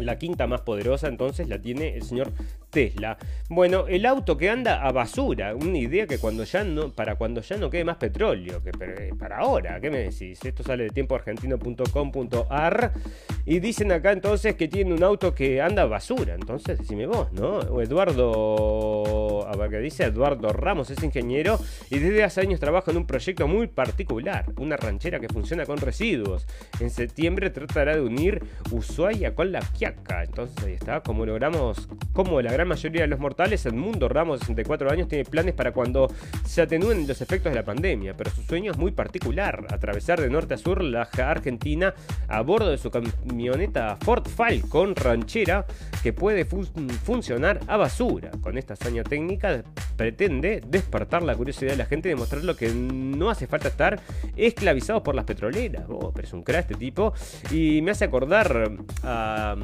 la 0.00 0.18
quinta 0.18 0.46
más 0.46 0.60
poderosa 0.62 1.08
entonces 1.08 1.48
la 1.48 1.60
tiene 1.60 1.96
el 1.96 2.02
señor 2.02 2.32
Tesla. 2.70 3.18
Bueno, 3.48 3.86
el 3.88 4.06
auto 4.06 4.36
que 4.36 4.48
anda 4.48 4.86
a 4.86 4.92
basura, 4.92 5.54
una 5.54 5.78
idea 5.78 6.06
que 6.06 6.18
cuando 6.18 6.44
ya 6.44 6.64
no, 6.64 6.92
para 6.92 7.16
cuando 7.16 7.40
ya 7.40 7.56
no 7.56 7.68
quede 7.68 7.84
más 7.84 7.96
petróleo, 7.96 8.62
que 8.62 8.70
para 9.18 9.38
ahora, 9.38 9.80
¿qué 9.80 9.90
me 9.90 9.98
decís? 9.98 10.38
Esto 10.44 10.62
sale 10.62 10.84
de 10.84 10.90
tiempoargentino.com.ar 10.90 12.92
y 13.44 13.58
dicen 13.58 13.90
acá 13.92 14.12
entonces 14.12 14.54
que 14.54 14.68
tiene 14.68 14.94
un 14.94 15.02
auto 15.02 15.34
que 15.34 15.60
anda 15.60 15.82
a 15.82 15.86
basura, 15.86 16.34
entonces 16.34 16.78
decime 16.78 17.06
vos, 17.06 17.32
¿no? 17.32 17.80
Eduardo, 17.80 19.48
a 19.48 19.56
ver 19.56 19.70
qué 19.70 19.78
dice, 19.78 20.04
Eduardo 20.04 20.52
Ramos 20.52 20.90
es 20.90 21.02
ingeniero 21.02 21.58
y 21.90 21.98
desde 21.98 22.22
hace 22.22 22.42
años 22.42 22.60
trabaja 22.60 22.92
en 22.92 22.98
un 22.98 23.06
proyecto 23.06 23.48
muy 23.48 23.66
particular, 23.66 24.46
una 24.58 24.76
ranchera 24.76 25.18
que 25.18 25.28
funciona 25.28 25.66
con 25.66 25.78
residuos. 25.78 26.46
En 26.78 26.90
septiembre 26.90 27.50
tratará 27.50 27.96
de 27.96 28.02
unir 28.02 28.44
Ushuaia 28.70 29.34
con 29.34 29.50
la 29.50 29.60
Quiaca, 29.60 30.22
entonces 30.22 30.64
ahí 30.64 30.74
está, 30.74 31.00
como 31.00 31.26
logramos, 31.26 31.88
como 32.12 32.40
la 32.40 32.52
gran 32.60 32.68
mayoría 32.68 33.02
de 33.02 33.06
los 33.08 33.18
mortales, 33.18 33.64
Edmundo 33.64 34.06
Ramos, 34.06 34.40
de 34.40 34.44
64 34.44 34.90
años, 34.90 35.08
tiene 35.08 35.24
planes 35.24 35.54
para 35.54 35.72
cuando 35.72 36.12
se 36.44 36.60
atenúen 36.60 37.06
los 37.08 37.22
efectos 37.22 37.50
de 37.50 37.56
la 37.56 37.64
pandemia, 37.64 38.14
pero 38.14 38.30
su 38.30 38.42
sueño 38.42 38.72
es 38.72 38.76
muy 38.76 38.92
particular, 38.92 39.66
atravesar 39.70 40.20
de 40.20 40.28
norte 40.28 40.52
a 40.52 40.58
sur 40.58 40.82
la 40.82 41.08
Argentina 41.18 41.94
a 42.28 42.42
bordo 42.42 42.70
de 42.70 42.76
su 42.76 42.90
camioneta 42.90 43.96
Ford 43.96 44.28
Falcon 44.28 44.94
ranchera 44.94 45.64
que 46.02 46.12
puede 46.12 46.44
funcionar 46.44 47.60
a 47.66 47.78
basura. 47.78 48.30
Con 48.42 48.58
esta 48.58 48.74
hazaña 48.74 49.04
técnica 49.04 49.62
pretende 49.96 50.60
despertar 50.66 51.22
la 51.22 51.34
curiosidad 51.34 51.70
de 51.70 51.76
la 51.78 51.86
gente 51.86 52.08
y 52.08 52.12
demostrarlo 52.12 52.56
que 52.56 52.72
no 52.74 53.30
hace 53.30 53.46
falta 53.46 53.68
estar 53.68 54.00
esclavizados 54.36 55.02
por 55.02 55.14
las 55.14 55.24
petroleras. 55.24 55.84
Oh, 55.88 56.12
pero 56.12 56.26
es 56.26 56.32
un 56.34 56.42
crack 56.42 56.60
este 56.60 56.74
tipo. 56.74 57.14
Y 57.50 57.80
me 57.80 57.92
hace 57.92 58.04
acordar 58.04 58.70
a 59.02 59.56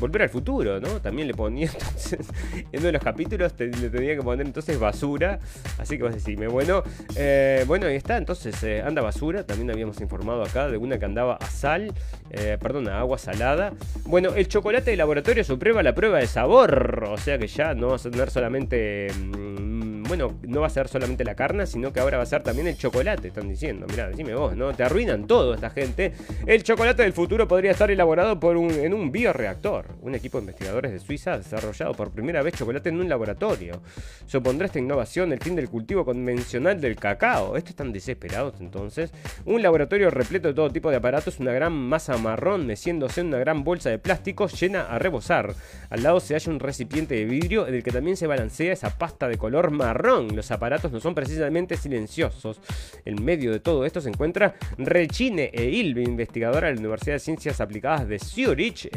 Volver 0.00 0.22
al 0.22 0.28
Futuro, 0.30 0.80
¿no? 0.80 1.00
También 1.00 1.28
le 1.28 1.34
ponía 1.34 1.70
en 2.72 2.78
uno 2.78 2.86
de 2.86 2.92
los 2.92 3.02
capítulos 3.02 3.54
le 3.58 3.90
tenía 3.90 4.16
que 4.16 4.22
poner 4.22 4.46
entonces 4.46 4.78
basura. 4.78 5.38
Así 5.78 5.96
que 5.96 6.04
vas 6.04 6.12
a 6.12 6.16
decirme, 6.16 6.48
bueno, 6.48 6.82
eh, 7.16 7.64
bueno, 7.66 7.86
ahí 7.86 7.96
está. 7.96 8.16
Entonces 8.16 8.62
eh, 8.62 8.82
anda 8.82 9.02
basura. 9.02 9.44
También 9.44 9.70
habíamos 9.70 10.00
informado 10.00 10.42
acá 10.42 10.68
de 10.68 10.76
una 10.76 10.98
que 10.98 11.04
andaba 11.04 11.36
a 11.36 11.46
sal, 11.46 11.92
eh, 12.30 12.58
perdón, 12.60 12.88
a 12.88 13.00
agua 13.00 13.18
salada. 13.18 13.72
Bueno, 14.04 14.34
el 14.34 14.48
chocolate 14.48 14.90
de 14.90 14.96
laboratorio 14.96 15.44
suprueba 15.44 15.82
la 15.82 15.94
prueba 15.94 16.18
de 16.18 16.26
sabor. 16.26 17.04
O 17.08 17.18
sea 17.18 17.38
que 17.38 17.46
ya 17.46 17.74
no 17.74 17.88
vas 17.88 18.06
a 18.06 18.10
tener 18.10 18.30
solamente... 18.30 19.08
Mm, 19.12 19.75
bueno, 20.08 20.38
no 20.42 20.60
va 20.60 20.66
a 20.66 20.70
ser 20.70 20.88
solamente 20.88 21.24
la 21.24 21.34
carne, 21.34 21.66
sino 21.66 21.92
que 21.92 22.00
ahora 22.00 22.18
va 22.18 22.22
a 22.22 22.26
ser 22.26 22.42
también 22.42 22.66
el 22.66 22.76
chocolate, 22.76 23.28
están 23.28 23.48
diciendo. 23.48 23.86
Mirá, 23.88 24.08
decime 24.08 24.34
vos, 24.34 24.56
¿no? 24.56 24.72
Te 24.74 24.82
arruinan 24.82 25.26
todo 25.26 25.54
esta 25.54 25.70
gente. 25.70 26.12
El 26.46 26.62
chocolate 26.62 27.02
del 27.02 27.12
futuro 27.12 27.48
podría 27.48 27.72
estar 27.72 27.90
elaborado 27.90 28.38
en 28.52 28.94
un 28.94 29.10
bioreactor. 29.10 29.96
Un 30.02 30.14
equipo 30.14 30.38
de 30.38 30.42
investigadores 30.42 30.92
de 30.92 31.00
Suiza 31.00 31.34
ha 31.34 31.38
desarrollado 31.38 31.94
por 31.94 32.10
primera 32.10 32.42
vez 32.42 32.54
chocolate 32.54 32.88
en 32.88 33.00
un 33.00 33.08
laboratorio. 33.08 33.82
Supondrá 34.26 34.66
esta 34.66 34.78
innovación 34.78 35.32
el 35.32 35.40
fin 35.40 35.56
del 35.56 35.68
cultivo 35.68 36.04
convencional 36.04 36.80
del 36.80 36.96
cacao. 36.96 37.56
Estos 37.56 37.70
están 37.70 37.92
desesperados 37.92 38.54
entonces. 38.60 39.12
Un 39.44 39.62
laboratorio 39.62 40.10
repleto 40.10 40.48
de 40.48 40.54
todo 40.54 40.70
tipo 40.70 40.90
de 40.90 40.96
aparatos, 40.96 41.40
una 41.40 41.52
gran 41.52 41.72
masa 41.72 42.16
marrón 42.16 42.66
meciéndose 42.66 43.20
en 43.20 43.28
una 43.28 43.38
gran 43.38 43.64
bolsa 43.64 43.90
de 43.90 43.98
plástico 43.98 44.46
llena 44.46 44.82
a 44.82 44.98
rebosar. 44.98 45.54
Al 45.90 46.02
lado 46.02 46.20
se 46.20 46.34
halla 46.34 46.52
un 46.52 46.60
recipiente 46.60 47.14
de 47.14 47.24
vidrio 47.24 47.66
en 47.66 47.74
el 47.74 47.82
que 47.82 47.90
también 47.90 48.16
se 48.16 48.26
balancea 48.26 48.72
esa 48.72 48.96
pasta 48.98 49.28
de 49.28 49.38
color 49.38 49.70
marrón 49.70 49.95
los 50.34 50.50
aparatos 50.50 50.92
no 50.92 51.00
son 51.00 51.14
precisamente 51.14 51.76
silenciosos. 51.76 52.60
En 53.04 53.24
medio 53.24 53.52
de 53.52 53.60
todo 53.60 53.84
esto 53.84 54.00
se 54.00 54.08
encuentra 54.08 54.54
Rechine 54.78 55.50
e 55.52 55.70
investigadora 55.70 56.68
de 56.68 56.74
la 56.74 56.80
Universidad 56.80 57.14
de 57.14 57.20
Ciencias 57.20 57.60
Aplicadas 57.60 58.08
de 58.08 58.18
Zurich, 58.18 58.90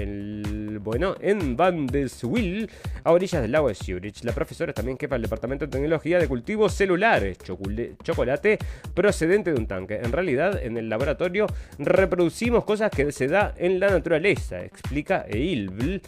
bueno, 0.81 1.15
en 1.19 1.55
Van 1.55 1.87
a 3.03 3.11
orillas 3.11 3.41
del 3.41 3.51
lago 3.51 3.67
de 3.67 3.75
Zurich. 3.75 4.23
La 4.23 4.33
profesora 4.33 4.73
también 4.73 4.97
jefa 4.97 5.15
del 5.15 5.23
Departamento 5.23 5.65
de 5.65 5.71
Tecnología 5.71 6.19
de 6.19 6.27
Cultivos 6.27 6.73
Celulares, 6.73 7.37
chocolate 8.03 8.59
procedente 8.93 9.53
de 9.53 9.59
un 9.59 9.67
tanque. 9.67 9.99
En 10.01 10.11
realidad, 10.11 10.61
en 10.61 10.77
el 10.77 10.89
laboratorio 10.89 11.47
reproducimos 11.77 12.63
cosas 12.63 12.91
que 12.91 13.11
se 13.11 13.27
da 13.27 13.53
en 13.57 13.79
la 13.79 13.89
naturaleza, 13.89 14.63
explica 14.63 15.25
Eilbl. 15.27 16.01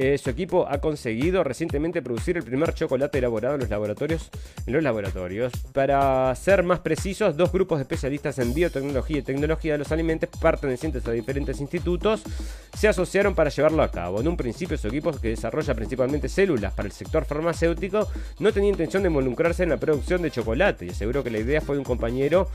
Eh, 0.00 0.16
su 0.16 0.30
equipo 0.30 0.64
ha 0.70 0.78
conseguido 0.78 1.42
recientemente 1.42 2.02
producir 2.02 2.36
el 2.36 2.44
primer 2.44 2.72
chocolate 2.72 3.18
elaborado 3.18 3.56
en 3.56 3.62
los 3.62 3.68
laboratorios. 3.68 4.30
En 4.64 4.72
los 4.72 4.80
laboratorios. 4.80 5.52
Para 5.72 6.32
ser 6.36 6.62
más 6.62 6.78
precisos, 6.78 7.36
dos 7.36 7.50
grupos 7.50 7.78
de 7.78 7.82
especialistas 7.82 8.38
en 8.38 8.54
biotecnología 8.54 9.18
y 9.18 9.22
tecnología 9.22 9.72
de 9.72 9.78
los 9.78 9.90
alimentos 9.90 10.30
pertenecientes 10.40 11.04
a 11.08 11.10
diferentes 11.10 11.60
institutos 11.60 12.22
se 12.78 12.86
asociaron 12.86 13.34
para 13.34 13.50
llevarlo 13.50 13.82
a 13.82 13.90
cabo. 13.90 14.20
En 14.20 14.28
un 14.28 14.36
principio, 14.36 14.78
su 14.78 14.86
equipo, 14.86 15.10
que 15.10 15.30
desarrolla 15.30 15.74
principalmente 15.74 16.28
células 16.28 16.72
para 16.74 16.86
el 16.86 16.92
sector 16.92 17.24
farmacéutico, 17.24 18.06
no 18.38 18.52
tenía 18.52 18.70
intención 18.70 19.02
de 19.02 19.08
involucrarse 19.08 19.64
en 19.64 19.70
la 19.70 19.78
producción 19.78 20.22
de 20.22 20.30
chocolate 20.30 20.86
y 20.86 20.90
aseguró 20.90 21.24
que 21.24 21.30
la 21.30 21.38
idea 21.38 21.60
fue 21.60 21.74
de 21.74 21.80
un 21.80 21.84
compañero, 21.84 22.48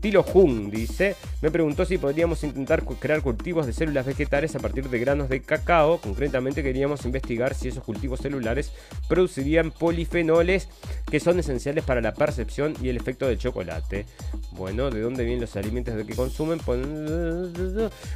Tilo 0.00 0.22
Jung, 0.22 0.70
dice. 0.70 1.14
Me 1.42 1.50
preguntó 1.50 1.84
si 1.84 1.98
podríamos 1.98 2.42
intentar 2.42 2.84
crear 2.84 3.20
cultivos 3.20 3.66
de 3.66 3.74
células 3.74 4.06
vegetales 4.06 4.56
a 4.56 4.60
partir 4.60 4.88
de 4.88 4.98
granos 4.98 5.28
de 5.28 5.42
cacao. 5.42 5.98
Concretamente, 5.98 6.62
quería 6.62 6.86
investigar 7.04 7.54
si 7.54 7.68
esos 7.68 7.84
cultivos 7.84 8.20
celulares 8.20 8.72
producirían 9.10 9.72
polifenoles 9.72 10.68
que 11.10 11.20
son 11.20 11.38
esenciales 11.38 11.84
para 11.84 12.00
la 12.00 12.14
percepción 12.14 12.74
y 12.80 12.88
el 12.88 12.96
efecto 12.96 13.26
del 13.26 13.36
chocolate. 13.36 14.06
Bueno, 14.52 14.90
¿de 14.90 15.02
dónde 15.02 15.24
vienen 15.24 15.42
los 15.42 15.54
alimentos 15.56 15.94
de 15.96 16.06
que 16.06 16.14
consumen? 16.14 16.60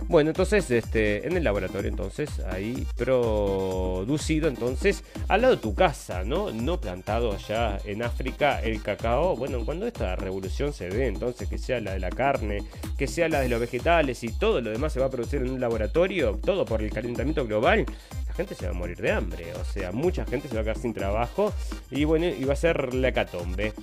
Bueno, 0.09 0.31
entonces, 0.31 0.71
este, 0.71 1.27
en 1.27 1.37
el 1.37 1.50
laboratorio, 1.51 1.91
entonces, 1.91 2.41
ahí 2.49 2.87
producido, 2.97 4.49
entonces, 4.49 5.03
al 5.29 5.43
lado 5.43 5.57
de 5.57 5.61
tu 5.61 5.75
casa, 5.75 6.25
¿no? 6.25 6.53
No 6.53 6.81
plantado 6.81 7.33
allá 7.33 7.79
en 7.85 8.03
África 8.03 8.61
el 8.63 8.83
cacao. 8.83 9.37
Bueno, 9.37 9.65
cuando 9.65 9.87
esta 9.87 10.15
revolución 10.17 10.73
se 10.73 10.89
dé, 10.89 11.09
entonces, 11.09 11.49
que 11.49 11.59
sea 11.59 11.81
la 11.81 11.93
de 11.95 12.01
la 12.01 12.11
carne, 12.11 12.63
que 12.97 13.07
sea 13.07 13.29
la 13.29 13.41
de 13.41 13.49
los 13.49 13.61
vegetales 13.61 14.23
y 14.23 14.29
todo 14.29 14.61
lo 14.61 14.71
demás 14.71 14.93
se 14.93 15.01
va 15.01 15.07
a 15.07 15.11
producir 15.11 15.43
en 15.43 15.51
un 15.51 15.61
laboratorio, 15.61 16.39
todo 16.45 16.65
por 16.65 16.83
el 16.83 16.91
calentamiento 16.91 17.45
global, 17.47 17.85
gente 18.41 18.55
se 18.55 18.65
va 18.65 18.71
a 18.71 18.75
morir 18.75 18.97
de 18.97 19.11
hambre. 19.11 19.53
O 19.61 19.65
sea, 19.65 19.93
mucha 19.93 20.25
gente 20.25 20.49
se 20.49 20.55
va 20.55 20.63
a 20.63 20.65
quedar 20.65 20.79
sin 20.79 20.95
trabajo 20.95 21.53
y 21.91 22.05
bueno, 22.05 22.27
y 22.27 22.43
va 22.45 22.55
a 22.55 22.57
ser 22.57 22.95
la 22.95 23.09
hecatombe. 23.09 23.75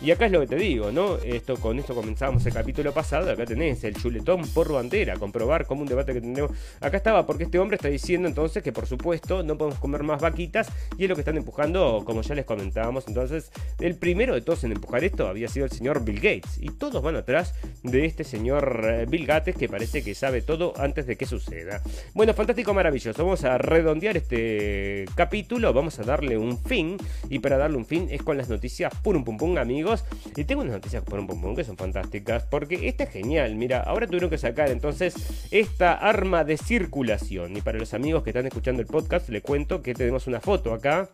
Y 0.00 0.10
acá 0.10 0.26
es 0.26 0.32
lo 0.32 0.40
que 0.40 0.46
te 0.46 0.56
digo, 0.56 0.90
¿no? 0.90 1.16
Esto 1.16 1.56
con 1.56 1.78
esto 1.78 1.94
comenzamos 1.94 2.44
el 2.46 2.52
capítulo 2.52 2.92
pasado. 2.92 3.30
Acá 3.30 3.44
tenés 3.44 3.84
el 3.84 3.94
chuletón 3.94 4.46
por 4.48 4.72
bandera. 4.72 5.16
Comprobar 5.16 5.66
como 5.66 5.82
un 5.82 5.88
debate 5.88 6.14
que 6.14 6.20
tenemos. 6.20 6.50
Acá 6.80 6.96
estaba 6.96 7.26
porque 7.26 7.44
este 7.44 7.58
hombre 7.58 7.76
está 7.76 7.88
diciendo 7.88 8.26
entonces 8.28 8.62
que 8.62 8.72
por 8.72 8.86
supuesto 8.86 9.42
no 9.42 9.58
podemos 9.58 9.78
comer 9.80 10.02
más 10.02 10.22
vaquitas. 10.22 10.68
Y 10.96 11.04
es 11.04 11.08
lo 11.08 11.14
que 11.14 11.22
están 11.22 11.36
empujando, 11.36 12.02
como 12.06 12.22
ya 12.22 12.34
les 12.34 12.46
comentábamos. 12.46 13.08
Entonces, 13.08 13.50
el 13.80 13.96
primero 13.96 14.34
de 14.34 14.40
todos 14.40 14.64
en 14.64 14.72
empujar 14.72 15.04
esto 15.04 15.28
había 15.28 15.48
sido 15.48 15.66
el 15.66 15.72
señor 15.72 16.04
Bill 16.04 16.20
Gates. 16.20 16.58
Y 16.58 16.70
todos 16.70 17.02
van 17.02 17.16
atrás 17.16 17.54
de 17.82 18.06
este 18.06 18.24
señor 18.24 18.80
eh, 18.84 19.06
Bill 19.06 19.26
Gates 19.26 19.56
que 19.56 19.68
parece 19.68 20.02
que 20.02 20.14
sabe 20.14 20.40
todo 20.40 20.72
antes 20.78 21.06
de 21.06 21.16
que 21.16 21.26
suceda. 21.26 21.82
Bueno, 22.14 22.32
fantástico, 22.32 22.72
maravilloso. 22.72 23.24
Vamos 23.24 23.44
a 23.44 23.58
redondear 23.58 24.05
este 24.14 25.06
capítulo. 25.14 25.72
Vamos 25.72 25.98
a 25.98 26.02
darle 26.02 26.36
un 26.36 26.62
fin. 26.62 26.98
Y 27.30 27.38
para 27.38 27.56
darle 27.56 27.78
un 27.78 27.86
fin 27.86 28.08
es 28.10 28.22
con 28.22 28.36
las 28.36 28.50
noticias 28.50 28.92
un 29.04 29.24
pum 29.24 29.38
pum, 29.38 29.56
amigos. 29.56 30.04
Y 30.36 30.44
tengo 30.44 30.60
unas 30.60 30.74
noticias 30.74 31.02
por 31.02 31.18
un 31.18 31.26
pum 31.26 31.40
pum 31.40 31.56
que 31.56 31.64
son 31.64 31.78
fantásticas. 31.78 32.44
Porque 32.44 32.88
esta 32.88 33.04
es 33.04 33.10
genial. 33.10 33.54
Mira, 33.54 33.80
ahora 33.80 34.06
tuvieron 34.06 34.28
que 34.28 34.36
sacar 34.36 34.70
entonces 34.70 35.14
esta 35.50 35.94
arma 35.94 36.44
de 36.44 36.58
circulación. 36.58 37.56
Y 37.56 37.62
para 37.62 37.78
los 37.78 37.94
amigos 37.94 38.22
que 38.22 38.30
están 38.30 38.46
escuchando 38.46 38.82
el 38.82 38.86
podcast, 38.86 39.30
le 39.30 39.40
cuento 39.40 39.80
que 39.80 39.94
tenemos 39.94 40.26
una 40.26 40.40
foto 40.40 40.74
acá. 40.74 41.08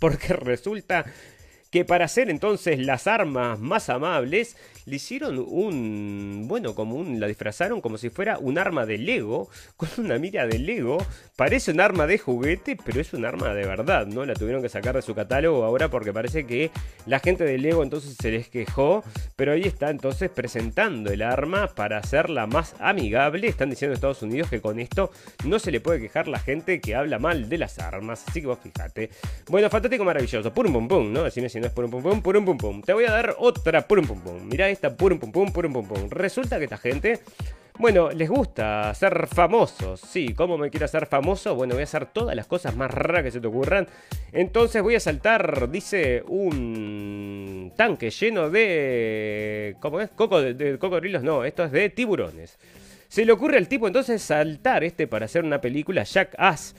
Porque 0.00 0.32
resulta 0.34 1.06
que 1.74 1.84
para 1.84 2.04
hacer 2.04 2.30
entonces 2.30 2.78
las 2.78 3.08
armas 3.08 3.58
más 3.58 3.88
amables 3.88 4.56
le 4.86 4.94
hicieron 4.94 5.44
un, 5.44 6.44
bueno, 6.46 6.76
como 6.76 6.94
un, 6.94 7.18
la 7.18 7.26
disfrazaron 7.26 7.80
como 7.80 7.98
si 7.98 8.10
fuera 8.10 8.38
un 8.38 8.58
arma 8.58 8.86
de 8.86 8.96
Lego, 8.96 9.48
con 9.76 9.88
una 9.98 10.16
mira 10.18 10.46
de 10.46 10.60
Lego, 10.60 10.98
parece 11.34 11.72
un 11.72 11.80
arma 11.80 12.06
de 12.06 12.18
juguete, 12.18 12.76
pero 12.84 13.00
es 13.00 13.12
un 13.12 13.24
arma 13.24 13.54
de 13.54 13.66
verdad, 13.66 14.06
¿no? 14.06 14.24
La 14.24 14.34
tuvieron 14.34 14.62
que 14.62 14.68
sacar 14.68 14.94
de 14.94 15.02
su 15.02 15.16
catálogo 15.16 15.64
ahora 15.64 15.88
porque 15.88 16.12
parece 16.12 16.46
que 16.46 16.70
la 17.06 17.18
gente 17.18 17.42
de 17.42 17.58
Lego 17.58 17.82
entonces 17.82 18.14
se 18.20 18.30
les 18.30 18.48
quejó, 18.48 19.02
pero 19.34 19.50
ahí 19.50 19.62
está 19.62 19.90
entonces 19.90 20.30
presentando 20.30 21.10
el 21.10 21.22
arma 21.22 21.74
para 21.74 21.98
hacerla 21.98 22.46
más 22.46 22.76
amigable, 22.78 23.48
están 23.48 23.70
diciendo 23.70 23.94
en 23.94 23.96
Estados 23.96 24.22
Unidos 24.22 24.48
que 24.48 24.60
con 24.60 24.78
esto 24.78 25.10
no 25.44 25.58
se 25.58 25.72
le 25.72 25.80
puede 25.80 25.98
quejar 25.98 26.28
la 26.28 26.38
gente 26.38 26.80
que 26.80 26.94
habla 26.94 27.18
mal 27.18 27.48
de 27.48 27.58
las 27.58 27.80
armas, 27.80 28.24
así 28.28 28.42
que 28.42 28.46
vos 28.46 28.60
fíjate. 28.62 29.10
Bueno, 29.48 29.68
fantástico, 29.70 30.04
maravilloso, 30.04 30.54
purum 30.54 30.72
pum 30.72 30.86
pum, 30.86 31.12
¿no? 31.12 31.24
Decime 31.24 31.48
si 31.48 31.58
no 31.58 31.63
Te 32.84 32.92
voy 32.92 33.04
a 33.04 33.10
dar 33.10 33.36
otra 33.38 33.86
purum 33.86 34.06
pum 34.06 34.20
pum. 34.20 34.42
Mirá 34.48 34.68
esta 34.68 34.96
purum 34.96 35.18
pum 35.18 35.32
pum, 35.32 35.52
purum 35.52 35.72
pum 35.72 35.86
pum. 35.86 36.10
Resulta 36.10 36.58
que 36.58 36.64
esta 36.64 36.78
gente, 36.78 37.20
bueno, 37.78 38.10
les 38.10 38.28
gusta 38.28 38.92
ser 38.94 39.26
famosos. 39.26 40.00
Sí, 40.00 40.34
¿cómo 40.34 40.58
me 40.58 40.70
quiero 40.70 40.86
hacer 40.86 41.06
famoso? 41.06 41.54
Bueno, 41.54 41.74
voy 41.74 41.82
a 41.82 41.84
hacer 41.84 42.06
todas 42.06 42.36
las 42.36 42.46
cosas 42.46 42.76
más 42.76 42.90
raras 42.90 43.22
que 43.22 43.30
se 43.30 43.40
te 43.40 43.46
ocurran. 43.46 43.88
Entonces 44.32 44.82
voy 44.82 44.94
a 44.94 45.00
saltar, 45.00 45.70
dice, 45.70 46.22
un 46.28 47.72
tanque 47.76 48.10
lleno 48.10 48.50
de... 48.50 49.76
¿Cómo 49.80 50.00
es? 50.00 50.10
Coco, 50.10 50.40
de, 50.42 50.78
cocodrilos, 50.78 51.22
no, 51.22 51.44
esto 51.44 51.64
es 51.64 51.72
de 51.72 51.90
tiburones. 51.90 52.58
Se 53.08 53.24
le 53.24 53.32
ocurre 53.32 53.58
al 53.58 53.68
tipo 53.68 53.86
entonces 53.86 54.20
saltar 54.22 54.82
este 54.82 55.06
para 55.06 55.26
hacer 55.26 55.44
una 55.44 55.60
película 55.60 56.02
Jack 56.02 56.34
Ass 56.36 56.74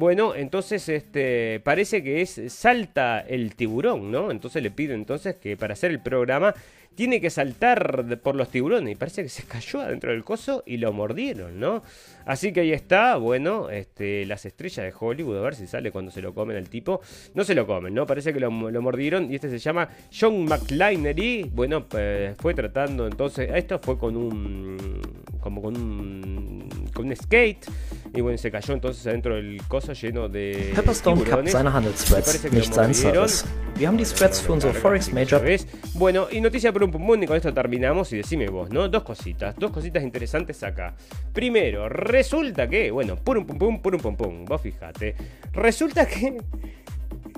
bueno, 0.00 0.34
entonces 0.34 0.88
este 0.88 1.60
parece 1.60 2.02
que 2.02 2.22
es 2.22 2.40
salta 2.48 3.20
el 3.20 3.54
tiburón, 3.54 4.10
¿no? 4.10 4.30
Entonces 4.30 4.62
le 4.62 4.70
pido 4.70 4.94
entonces 4.94 5.36
que 5.36 5.58
para 5.58 5.74
hacer 5.74 5.90
el 5.90 6.00
programa 6.00 6.54
tiene 6.94 7.20
que 7.20 7.28
saltar 7.28 8.18
por 8.22 8.34
los 8.34 8.48
tiburones 8.48 8.92
y 8.92 8.96
parece 8.96 9.22
que 9.22 9.28
se 9.28 9.42
cayó 9.44 9.82
adentro 9.82 10.10
del 10.10 10.24
coso 10.24 10.62
y 10.64 10.78
lo 10.78 10.94
mordieron, 10.94 11.60
¿no? 11.60 11.82
Así 12.24 12.50
que 12.50 12.60
ahí 12.60 12.72
está, 12.72 13.16
bueno, 13.16 13.68
este, 13.68 14.24
las 14.24 14.46
estrellas 14.46 14.86
de 14.86 14.94
Hollywood, 14.98 15.36
a 15.36 15.42
ver 15.42 15.54
si 15.54 15.66
sale 15.66 15.92
cuando 15.92 16.10
se 16.10 16.22
lo 16.22 16.32
comen 16.32 16.56
al 16.56 16.70
tipo. 16.70 17.02
No 17.34 17.44
se 17.44 17.54
lo 17.54 17.66
comen, 17.66 17.92
¿no? 17.92 18.06
Parece 18.06 18.32
que 18.32 18.40
lo, 18.40 18.50
mordieron 18.50 19.30
y 19.30 19.34
este 19.34 19.50
se 19.50 19.58
llama 19.58 19.90
John 20.18 20.46
McLinery. 20.46 21.50
Bueno, 21.52 21.86
pues, 21.86 22.36
fue 22.38 22.54
tratando 22.54 23.06
entonces, 23.06 23.50
esto 23.54 23.78
fue 23.78 23.98
con 23.98 24.16
un, 24.16 25.02
como 25.40 25.60
con 25.60 25.76
un, 25.76 26.90
con 26.94 27.06
un 27.06 27.16
skate 27.16 27.66
Y 28.12 28.20
bueno, 28.22 28.38
se 28.38 28.50
cayó 28.50 28.74
entonces 28.74 29.06
adentro 29.06 29.36
del 29.36 29.62
coso 29.68 29.92
lleno 29.92 30.28
de. 30.28 30.72
Pepperstone 30.74 31.22
tiburones. 31.22 31.52
seine 31.52 31.70
nicht 31.70 32.08
lo 32.10 32.22
seinen 32.22 32.90
mordieron. 32.90 33.28
Service. 33.28 33.44
Wir 33.76 33.88
haben 33.88 33.96
die 33.96 34.04
Threads 34.04 34.40
für 34.40 34.52
unsere 34.52 34.74
Forex 34.74 35.12
Major 35.12 35.40
¿Ves? 35.40 35.66
Bueno, 35.94 36.26
y 36.30 36.40
noticia 36.40 36.72
por 36.72 36.82
un 36.82 36.90
pum, 36.90 37.22
y 37.22 37.26
con 37.26 37.36
esto 37.36 37.54
terminamos. 37.54 38.12
Y 38.12 38.18
decime 38.18 38.48
vos, 38.48 38.70
¿no? 38.70 38.88
Dos 38.88 39.04
cositas, 39.04 39.54
dos 39.56 39.70
cositas 39.70 40.02
interesantes 40.02 40.62
acá. 40.62 40.94
Primero, 41.32 41.88
resulta 41.88 42.68
que, 42.68 42.90
bueno, 42.90 43.16
purum 43.16 43.46
pum 43.46 43.58
pum, 43.58 43.80
purum 43.80 44.00
pum 44.00 44.16
pum, 44.16 44.44
vos 44.44 44.60
fijate. 44.60 45.14
Resulta 45.52 46.06
que 46.06 46.36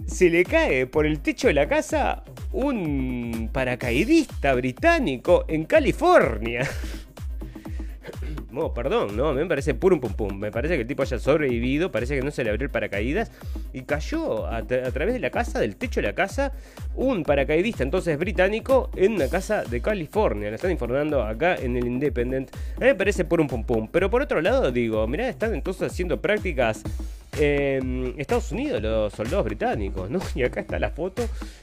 se 0.06 0.30
le 0.30 0.44
cae 0.44 0.86
por 0.86 1.06
el 1.06 1.20
techo 1.20 1.48
de 1.48 1.54
la 1.54 1.68
casa 1.68 2.24
un 2.52 3.50
paracaidista 3.52 4.54
británico 4.54 5.44
en 5.48 5.64
California. 5.64 6.68
No, 8.52 8.74
perdón, 8.74 9.16
no, 9.16 9.32
me 9.32 9.46
parece 9.46 9.72
puro 9.74 9.98
pum 9.98 10.12
pum. 10.12 10.38
Me 10.38 10.50
parece 10.50 10.74
que 10.74 10.82
el 10.82 10.86
tipo 10.86 11.02
haya 11.02 11.18
sobrevivido, 11.18 11.90
parece 11.90 12.16
que 12.16 12.22
no 12.22 12.30
se 12.30 12.44
le 12.44 12.50
abrió 12.50 12.66
el 12.66 12.70
paracaídas 12.70 13.32
y 13.72 13.82
cayó 13.82 14.46
a, 14.46 14.62
tra- 14.62 14.86
a 14.86 14.90
través 14.90 15.14
de 15.14 15.20
la 15.20 15.30
casa, 15.30 15.58
del 15.58 15.76
techo 15.76 16.00
de 16.00 16.08
la 16.08 16.14
casa, 16.14 16.52
un 16.94 17.22
paracaidista 17.22 17.82
entonces 17.82 18.18
británico 18.18 18.90
en 18.94 19.12
una 19.14 19.28
casa 19.28 19.64
de 19.64 19.80
California. 19.80 20.50
Lo 20.50 20.56
están 20.56 20.70
informando 20.70 21.22
acá 21.22 21.56
en 21.56 21.76
el 21.76 21.86
Independent. 21.86 22.54
A 22.76 22.80
mí 22.80 22.86
me 22.86 22.94
parece 22.94 23.24
puro 23.24 23.46
pum 23.46 23.64
pum. 23.64 23.88
Pero 23.90 24.10
por 24.10 24.20
otro 24.22 24.40
lado, 24.42 24.70
digo, 24.70 25.06
mirá, 25.08 25.28
están 25.28 25.54
entonces 25.54 25.90
haciendo 25.90 26.20
prácticas 26.20 26.82
Estados 27.32 28.52
Unidos 28.52 28.82
los 28.82 29.12
soldados 29.12 29.44
británicos, 29.44 30.10
¿no? 30.10 30.20
Y 30.34 30.42
acá 30.42 30.60
está 30.60 30.78
la 30.78 30.90
foto 30.90 31.22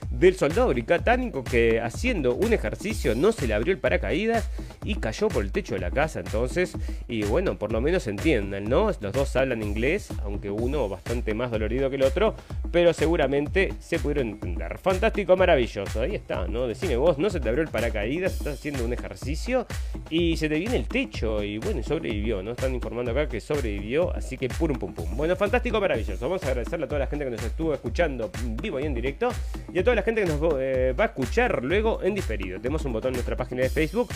del 0.09 0.35
soldado 0.35 0.69
británico 0.69 1.43
que 1.43 1.79
haciendo 1.79 2.35
un 2.35 2.53
ejercicio 2.53 3.15
no 3.15 3.31
se 3.31 3.47
le 3.47 3.53
abrió 3.53 3.73
el 3.73 3.79
paracaídas 3.79 4.49
y 4.83 4.95
cayó 4.95 5.27
por 5.27 5.43
el 5.43 5.51
techo 5.51 5.75
de 5.75 5.81
la 5.81 5.91
casa 5.91 6.21
entonces. 6.21 6.75
Y 7.07 7.23
bueno, 7.23 7.57
por 7.57 7.71
lo 7.71 7.81
menos 7.81 8.07
entiendan, 8.07 8.65
¿no? 8.65 8.91
Los 8.99 9.13
dos 9.13 9.35
hablan 9.35 9.61
inglés, 9.61 10.09
aunque 10.23 10.49
uno 10.49 10.89
bastante 10.89 11.33
más 11.33 11.51
dolorido 11.51 11.89
que 11.89 11.97
el 11.97 12.03
otro, 12.03 12.35
pero 12.71 12.93
seguramente 12.93 13.73
se 13.79 13.99
pudieron 13.99 14.29
entender. 14.29 14.77
Fantástico, 14.79 15.37
maravilloso. 15.37 16.01
Ahí 16.01 16.15
está, 16.15 16.47
¿no? 16.47 16.67
Decime 16.67 16.95
vos, 16.97 17.17
no 17.17 17.29
se 17.29 17.39
te 17.39 17.49
abrió 17.49 17.63
el 17.63 17.69
paracaídas, 17.69 18.33
estás 18.33 18.55
haciendo 18.55 18.83
un 18.83 18.93
ejercicio 18.93 19.67
y 20.09 20.37
se 20.37 20.49
te 20.49 20.57
viene 20.57 20.77
el 20.77 20.87
techo 20.87 21.43
y 21.43 21.59
bueno, 21.59 21.83
sobrevivió, 21.83 22.41
¿no? 22.41 22.51
Están 22.51 22.73
informando 22.73 23.11
acá 23.11 23.27
que 23.29 23.39
sobrevivió, 23.39 24.15
así 24.15 24.37
que 24.37 24.49
pum 24.49 24.73
pum 24.73 24.93
pum. 24.93 25.15
Bueno, 25.15 25.35
fantástico, 25.35 25.58
maravilloso. 25.79 26.25
Vamos 26.25 26.43
a 26.43 26.47
agradecerle 26.47 26.85
a 26.85 26.87
toda 26.87 26.99
la 26.99 27.07
gente 27.07 27.25
que 27.25 27.31
nos 27.31 27.43
estuvo 27.43 27.73
escuchando 27.73 28.31
vivo 28.61 28.79
y 28.79 28.85
en 28.85 28.93
directo 28.93 29.29
y 29.73 29.79
a 29.79 29.83
toda 29.83 29.95
la 29.95 30.03
gente 30.03 30.23
que 30.23 30.27
nos 30.27 30.39
eh, 30.57 30.95
va 30.97 31.03
a 31.03 31.07
escuchar 31.07 31.63
luego 31.63 32.01
en 32.01 32.15
diferido. 32.15 32.59
Tenemos 32.59 32.85
un 32.85 32.93
botón 32.93 33.09
en 33.09 33.15
nuestra 33.15 33.35
página 33.35 33.61
de 33.63 33.69
Facebook 33.69 34.09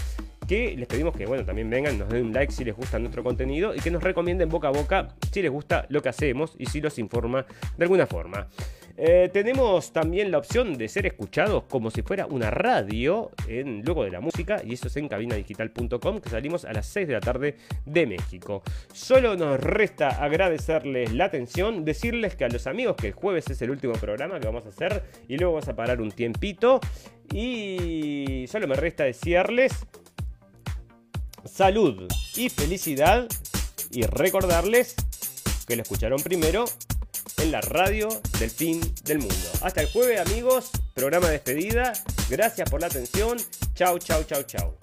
que 0.47 0.75
les 0.77 0.87
pedimos 0.87 1.15
que 1.15 1.25
bueno 1.25 1.45
también 1.45 1.69
vengan, 1.69 1.97
nos 1.97 2.09
den 2.09 2.27
un 2.27 2.33
like 2.33 2.51
si 2.51 2.63
les 2.63 2.75
gusta 2.75 2.99
nuestro 2.99 3.23
contenido 3.23 3.75
y 3.75 3.79
que 3.79 3.91
nos 3.91 4.03
recomienden 4.03 4.49
boca 4.49 4.69
a 4.69 4.71
boca 4.71 5.09
si 5.31 5.41
les 5.41 5.51
gusta 5.51 5.85
lo 5.89 6.01
que 6.01 6.09
hacemos 6.09 6.55
y 6.57 6.65
si 6.65 6.81
los 6.81 6.97
informa 6.97 7.45
de 7.77 7.83
alguna 7.83 8.07
forma. 8.07 8.47
Eh, 8.95 9.29
tenemos 9.33 9.91
también 9.91 10.29
la 10.29 10.37
opción 10.37 10.77
de 10.77 10.87
ser 10.87 11.07
escuchados 11.07 11.63
como 11.63 11.89
si 11.89 12.03
fuera 12.03 12.27
una 12.27 12.51
radio 12.51 13.31
en 13.47 13.81
luego 13.83 14.03
de 14.03 14.11
la 14.11 14.19
música 14.19 14.61
y 14.63 14.73
eso 14.73 14.87
es 14.87 14.95
en 14.97 15.07
cabinadigital.com 15.07 16.21
que 16.21 16.29
salimos 16.29 16.63
a 16.63 16.73
las 16.73 16.85
6 16.87 17.07
de 17.07 17.13
la 17.13 17.19
tarde 17.19 17.57
de 17.85 18.05
México. 18.05 18.61
Solo 18.93 19.35
nos 19.35 19.59
resta 19.59 20.23
agradecerles 20.23 21.11
la 21.11 21.25
atención, 21.25 21.85
decirles 21.85 22.35
que 22.35 22.45
a 22.45 22.49
los 22.49 22.67
amigos 22.67 22.95
que 22.95 23.07
el 23.07 23.13
jueves 23.13 23.49
es 23.49 23.61
el 23.63 23.71
último 23.71 23.93
programa 23.93 24.39
que 24.39 24.45
vamos 24.45 24.65
a 24.67 24.69
hacer 24.69 25.03
y 25.27 25.37
luego 25.37 25.53
vamos 25.53 25.69
a 25.69 25.75
parar 25.75 25.99
un 25.99 26.11
tiempito 26.11 26.79
y 27.31 28.45
solo 28.47 28.67
me 28.67 28.75
resta 28.75 29.05
decirles 29.05 29.73
salud 31.45 32.07
y 32.35 32.49
felicidad 32.49 33.27
y 33.91 34.03
recordarles 34.03 34.95
que 35.67 35.75
lo 35.75 35.81
escucharon 35.81 36.21
primero 36.21 36.65
en 37.37 37.51
la 37.51 37.61
radio 37.61 38.09
del 38.39 38.49
fin 38.49 38.81
del 39.03 39.19
mundo. 39.19 39.35
Hasta 39.61 39.81
el 39.81 39.91
jueves 39.91 40.19
amigos, 40.19 40.71
programa 40.93 41.27
de 41.27 41.33
despedida. 41.33 41.93
Gracias 42.29 42.69
por 42.69 42.81
la 42.81 42.87
atención. 42.87 43.37
Chau, 43.73 43.97
chau, 43.99 44.23
chau, 44.23 44.43
chau. 44.43 44.77